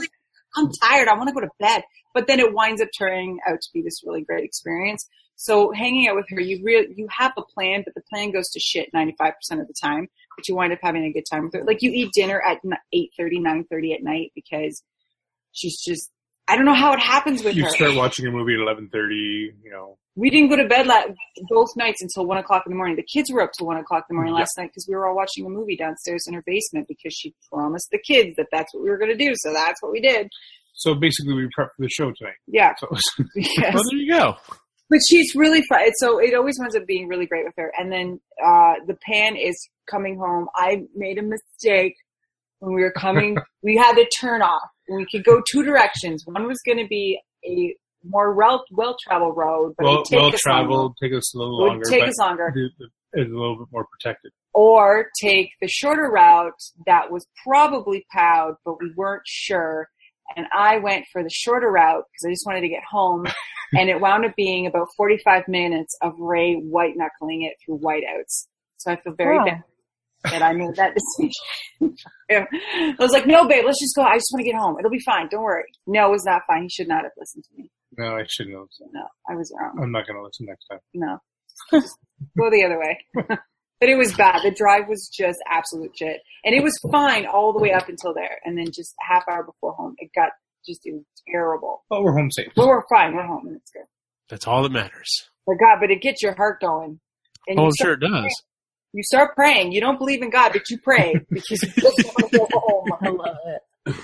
[0.56, 1.08] I'm tired.
[1.08, 1.82] I want to go to bed.
[2.12, 5.08] But then it winds up turning out to be this really great experience.
[5.36, 8.48] So hanging out with her, you really you have a plan, but the plan goes
[8.50, 10.08] to shit 95% of the time.
[10.36, 11.64] But you wind up having a good time with her.
[11.64, 12.58] Like you eat dinner at
[12.92, 13.40] 8:30,
[13.72, 14.82] 9:30 at night because
[15.52, 16.10] she's just
[16.48, 17.70] I don't know how it happens with You her.
[17.70, 19.52] start watching a movie at eleven thirty.
[19.62, 21.04] You know, We didn't go to bed la-
[21.48, 22.96] both nights until one o'clock in the morning.
[22.96, 24.40] The kids were up till one o'clock in the morning Yeah.
[24.40, 27.34] last night because we were all watching a movie downstairs in her basement because she
[27.52, 29.32] promised the kids that that's what we were going to do.
[29.36, 30.28] So that's what we did.
[30.74, 32.34] so basically we prepped for the show tonight.
[32.48, 32.72] Yeah.
[32.78, 32.88] So
[33.36, 33.74] Yes.
[33.74, 34.36] Well, there you go.
[34.88, 35.82] But she's really fun.
[35.98, 37.72] So it always winds up being really great with her.
[37.78, 40.48] And then uh, the pan is coming home.
[40.56, 41.94] I made a mistake
[42.58, 43.36] when we were coming.
[43.62, 44.68] we had to turn off.
[44.90, 46.24] We could go two directions.
[46.26, 50.04] One was going to be a more well well traveled road, but it well, would
[50.06, 52.52] take well us traveled, take us a little It would longer, take but us longer.
[52.54, 54.30] the- the- it's a little bit more protected.
[54.54, 56.52] or take the shorter route
[56.86, 59.88] that was probably plowed, but we weren't sure.
[60.36, 63.26] And I went for the shorter route because I just wanted to get home.
[63.74, 68.46] and it wound up being about 45 minutes of Ray white knuckling it through whiteouts.
[68.76, 69.44] So I feel very Wow.
[69.44, 69.62] bad
[70.24, 70.94] that I made that
[71.80, 71.96] decision.
[72.30, 74.02] I was like, no, babe, let's just go.
[74.02, 74.76] I just want to get home.
[74.78, 75.28] It'll be fine.
[75.30, 75.64] Don't worry.
[75.86, 76.62] No, it was not fine.
[76.64, 77.70] He should not have listened to me.
[77.98, 78.64] No, I shouldn't have.
[78.66, 78.90] listened.
[78.92, 79.78] No, I was wrong.
[79.82, 80.78] I'm not going to listen next time.
[80.94, 81.18] No.
[81.72, 81.96] Just
[82.38, 82.98] go the other way.
[83.26, 84.42] but it was bad.
[84.44, 86.20] The drive was just absolute shit.
[86.44, 88.38] And it was fine all the way up until there.
[88.44, 90.30] And then just a half hour before home, it got
[90.66, 91.82] just it was terrible.
[91.90, 92.52] But we're home safe.
[92.54, 93.14] But we're fine.
[93.14, 93.84] We're home and it's good.
[94.28, 95.28] That's all that matters.
[95.46, 97.00] But God, but it gets your heart going.
[97.48, 98.12] And Oh, I'm sure it praying.
[98.14, 98.42] does.
[98.92, 99.72] You start praying.
[99.72, 102.92] You don't believe in God, but you pray because you just want to go home.
[103.00, 103.94] I love it.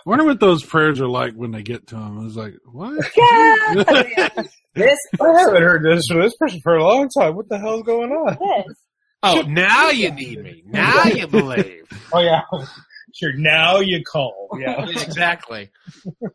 [0.00, 2.26] I wonder what those prayers are like when they get to them.
[2.26, 3.04] It's like, what?
[3.16, 4.28] Yeah.
[4.74, 7.34] this I haven't heard this from this person for a long time.
[7.36, 8.38] What the hell's going on?
[8.40, 8.66] Yes.
[9.22, 10.62] Oh, now you need me.
[10.66, 11.84] Now you believe.
[12.12, 12.40] Oh yeah,
[13.14, 13.32] sure.
[13.34, 14.48] Now you call.
[14.58, 14.84] Yeah.
[14.88, 15.70] exactly.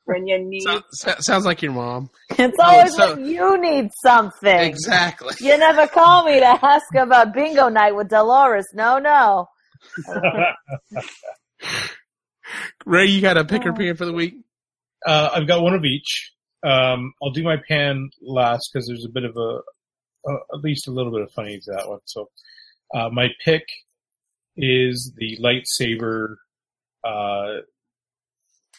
[0.05, 0.61] when you need.
[0.61, 2.09] So, so- sounds like your mom.
[2.37, 4.59] It's always so- when you need something.
[4.59, 5.33] Exactly.
[5.39, 8.65] You never call me to ask about bingo night with Dolores.
[8.73, 9.47] No, no.
[12.85, 14.35] Ray, you got a pick or pan for the week?
[15.05, 16.31] Uh, I've got one of each.
[16.63, 19.59] Um, I'll do my pan last because there's a bit of a,
[20.27, 21.99] uh, at least a little bit of funny to that one.
[22.05, 22.29] So,
[22.93, 23.63] uh, my pick
[24.57, 26.35] is the lightsaber.
[27.05, 27.59] Uh,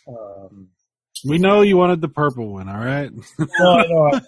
[0.08, 0.68] um,
[1.24, 3.10] We know you wanted the purple one, all right?
[3.38, 4.20] no, no,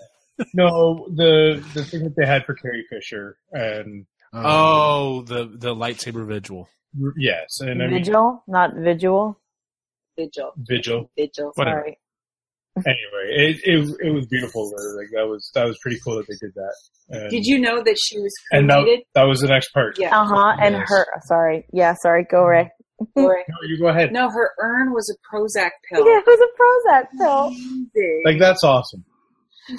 [0.55, 6.27] no, the the thing that they had for Carrie Fisher, and Oh, the the lightsaber
[6.27, 6.69] vigil.
[7.17, 9.39] yes, and I mean Vigil, not visual.
[10.17, 10.53] Vigil.
[10.57, 11.11] Vigil.
[11.17, 11.53] Vigil.
[11.55, 11.81] Whatever.
[11.81, 11.99] Sorry.
[12.79, 14.63] Anyway, it, it it was beautiful.
[14.97, 16.75] Like that was that was pretty cool that they did that.
[17.09, 18.85] And, Did you know that she was And that,
[19.17, 19.99] that was the next part.
[19.99, 20.17] Yeah.
[20.17, 20.57] Uh huh.
[20.63, 20.89] And Yes.
[20.89, 21.07] her.
[21.27, 21.67] Sorry.
[21.73, 21.95] Yeah.
[22.01, 22.25] Sorry.
[22.31, 22.71] Go Ray.
[23.15, 24.13] Or- No, you go ahead.
[24.13, 26.05] no, her urn was a Prozac pill.
[26.07, 27.47] Yeah, it was a Prozac pill?
[27.47, 28.23] Amazing.
[28.25, 29.05] Like that's awesome.
[29.71, 29.75] I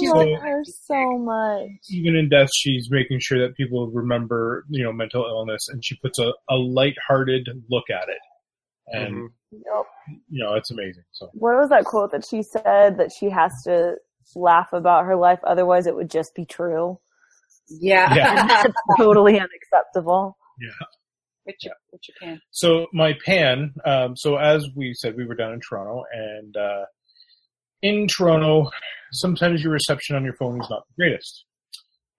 [0.00, 1.68] She's love like- her so much.
[1.90, 5.96] Even in death, she's making sure that people remember, you know, mental illness, and she
[6.02, 8.18] puts a, a light-hearted look at it,
[8.88, 9.28] and Mhm.
[9.52, 9.86] Yep.
[10.28, 11.04] you know, it's amazing.
[11.12, 13.96] So What was that quote that she said that she has to
[14.36, 17.00] laugh about her life, otherwise it would just be true?
[17.68, 18.14] Yeah.
[18.14, 18.64] Yeah.
[18.98, 20.36] totally unacceptable.
[21.44, 22.40] What's your, what's your pan?
[22.50, 23.74] So my pan.
[23.84, 26.84] Um, so as we said, we were down in Toronto, and uh,
[27.82, 28.70] in Toronto,
[29.12, 31.44] sometimes your reception on your phone is not the greatest.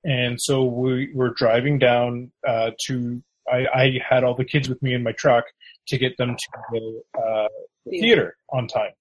[0.04, 3.22] And so we were driving down uh, to.
[3.52, 5.46] I, I had all the kids with me in my truck
[5.88, 7.48] to get them to the, uh,
[7.86, 8.92] the theater on time.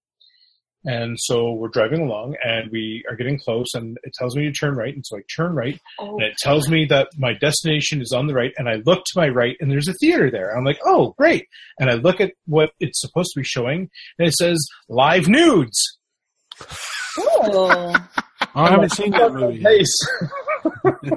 [0.84, 4.52] And so we're driving along, and we are getting close, and it tells me to
[4.52, 8.00] turn right, and so I turn right, Oh, and it tells me that my destination
[8.00, 10.56] is on the right, and I look to my right, and there's a theater there.
[10.56, 11.46] I'm like, oh, great.
[11.78, 14.58] And I look at what it's supposed to be showing, and it says
[14.88, 15.78] live nudes.
[17.18, 17.94] oh.
[18.52, 19.60] Oh, I haven't seen that movie.
[19.60, 19.96] Nice.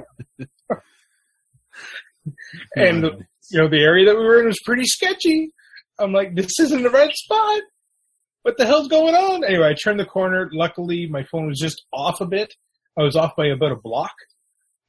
[2.76, 3.02] and
[3.50, 5.50] you know, the area that we were in was pretty sketchy.
[5.98, 7.62] I'm like, this isn't the right spot.
[8.44, 9.42] What the hell's going on?
[9.42, 10.50] Anyway, I turned the corner.
[10.52, 12.54] Luckily, my phone was just off a bit.
[12.96, 14.12] I was off by about a block.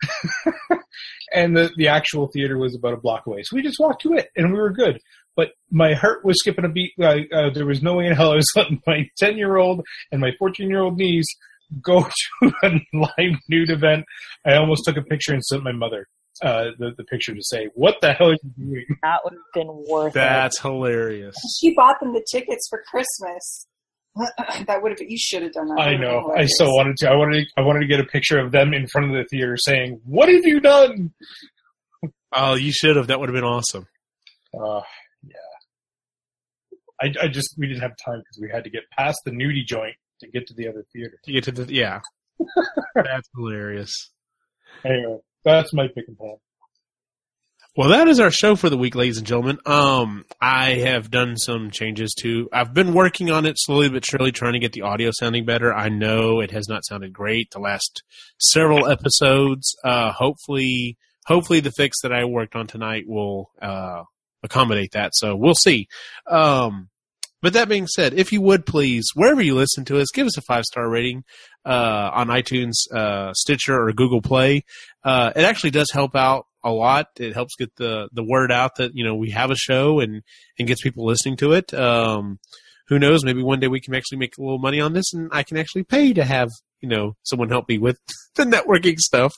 [1.33, 3.43] and the, the actual theater was about a block away.
[3.43, 4.99] So we just walked to it and we were good.
[5.37, 6.91] But my heart was skipping a beat.
[7.01, 10.19] Uh, there was no way in hell I was letting my 10 year old and
[10.19, 11.25] my 14 year old niece
[11.81, 12.05] go
[12.43, 14.03] to a live nude event.
[14.45, 16.07] I almost took a picture and sent my mother
[16.41, 18.85] uh, the, the picture to say, what the hell are you doing?
[19.03, 20.15] That would have been worth it.
[20.15, 21.35] That's hilarious.
[21.59, 23.67] She bought them the tickets for Christmas.
[24.67, 25.79] that would have been, you should have done that.
[25.79, 26.19] I know.
[26.19, 26.51] I hilarious.
[26.57, 27.09] so wanted to.
[27.09, 27.43] I wanted.
[27.43, 29.99] To, I wanted to get a picture of them in front of the theater saying,
[30.05, 31.13] "What have you done?"
[32.37, 33.07] Oh, you should have.
[33.07, 33.87] That would have been awesome.
[34.53, 34.81] Uh,
[35.23, 35.35] yeah.
[37.01, 39.65] I, I just we didn't have time because we had to get past the nudie
[39.65, 41.17] joint to get to the other theater.
[41.23, 42.01] To get to the yeah.
[42.95, 44.11] That's hilarious.
[44.83, 46.35] Anyway, that's my pick and pan.
[47.77, 49.57] Well, that is our show for the week, ladies and gentlemen.
[49.65, 52.47] Um, I have done some changes too.
[52.53, 55.73] I've been working on it slowly but surely, trying to get the audio sounding better.
[55.73, 58.01] I know it has not sounded great the last
[58.39, 59.75] several episodes.
[59.83, 64.03] Uh, hopefully, hopefully the fix that I worked on tonight will uh,
[64.41, 65.11] accommodate that.
[65.13, 65.87] So we'll see.
[66.27, 66.87] Um,
[67.45, 70.35] but that being said, if you would please, wherever you listen to us, give us
[70.35, 71.23] a five star rating
[71.63, 74.63] uh, on iTunes, uh, Stitcher, or Google Play.
[75.03, 77.05] Uh, it actually does help out a lot.
[77.19, 80.23] It helps get the the word out that you know we have a show and
[80.57, 81.71] and gets people listening to it.
[81.71, 82.39] Um,
[82.87, 83.23] who knows?
[83.23, 85.57] Maybe one day we can actually make a little money on this, and I can
[85.57, 86.49] actually pay to have
[86.81, 87.99] you know someone help me with
[88.37, 89.35] the networking stuff.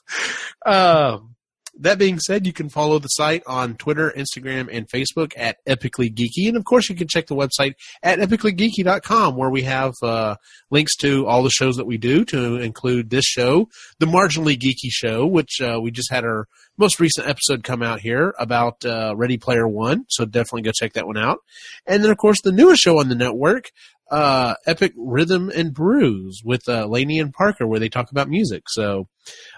[0.66, 1.36] Um,
[1.80, 6.14] that being said, you can follow the site on Twitter, Instagram, and Facebook at Epically
[6.14, 6.48] Geeky.
[6.48, 7.74] And of course, you can check the website
[8.04, 10.36] at epicallygeeky.com where we have uh,
[10.72, 13.68] links to all the shows that we do, to include this show,
[14.00, 16.48] the Marginally Geeky Show, which uh, we just had our
[16.78, 20.06] most recent episode come out here about uh, Ready Player One.
[20.10, 21.40] So definitely go check that one out.
[21.86, 23.70] And then, of course, the newest show on the network,
[24.12, 28.64] uh, Epic Rhythm and Brews with uh, Lainey and Parker, where they talk about music.
[28.68, 29.08] So,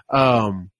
[0.08, 0.70] um,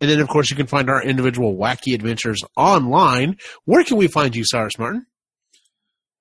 [0.00, 3.36] and then, of course, you can find our individual wacky adventures online.
[3.66, 5.06] Where can we find you, Cyrus Martin?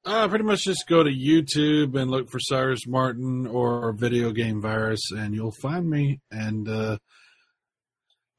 [0.06, 4.62] Uh, pretty much just go to YouTube and look for Cyrus Martin or Video Game
[4.62, 6.20] Virus, and you'll find me.
[6.32, 6.98] And uh,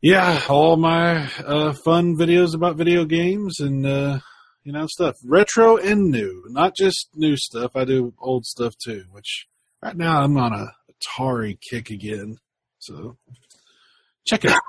[0.03, 4.21] yeah, all my uh, fun videos about video games and uh,
[4.65, 7.73] you know stuff, retro and new, not just new stuff.
[7.75, 9.05] I do old stuff too.
[9.11, 9.47] Which
[9.83, 12.39] right now I'm on a Atari kick again,
[12.79, 13.17] so
[14.27, 14.63] check it out.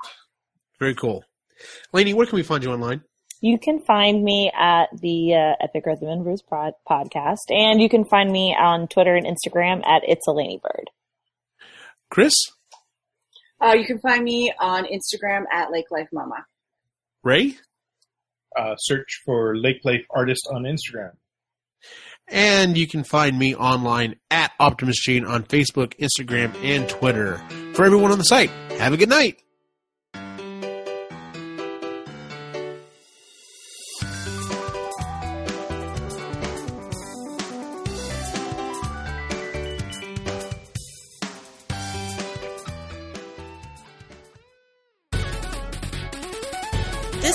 [0.82, 1.22] Very cool.
[1.92, 3.02] Lainey, where can we find you online?
[3.40, 7.88] You can find me at the uh, Epic Rhythm and Brews pod- podcast, and you
[7.88, 10.90] can find me on Twitter and Instagram at It's a Lainey Bird.
[12.10, 12.34] Chris?
[13.60, 16.46] Uh, you can find me on Instagram at Lake Life Mama.
[17.22, 17.54] Ray?
[18.58, 21.12] Uh, search for Lake Life Artist on Instagram.
[22.26, 27.40] And you can find me online at Optimus Gene on Facebook, Instagram, and Twitter.
[27.74, 29.38] For everyone on the site, have a good night.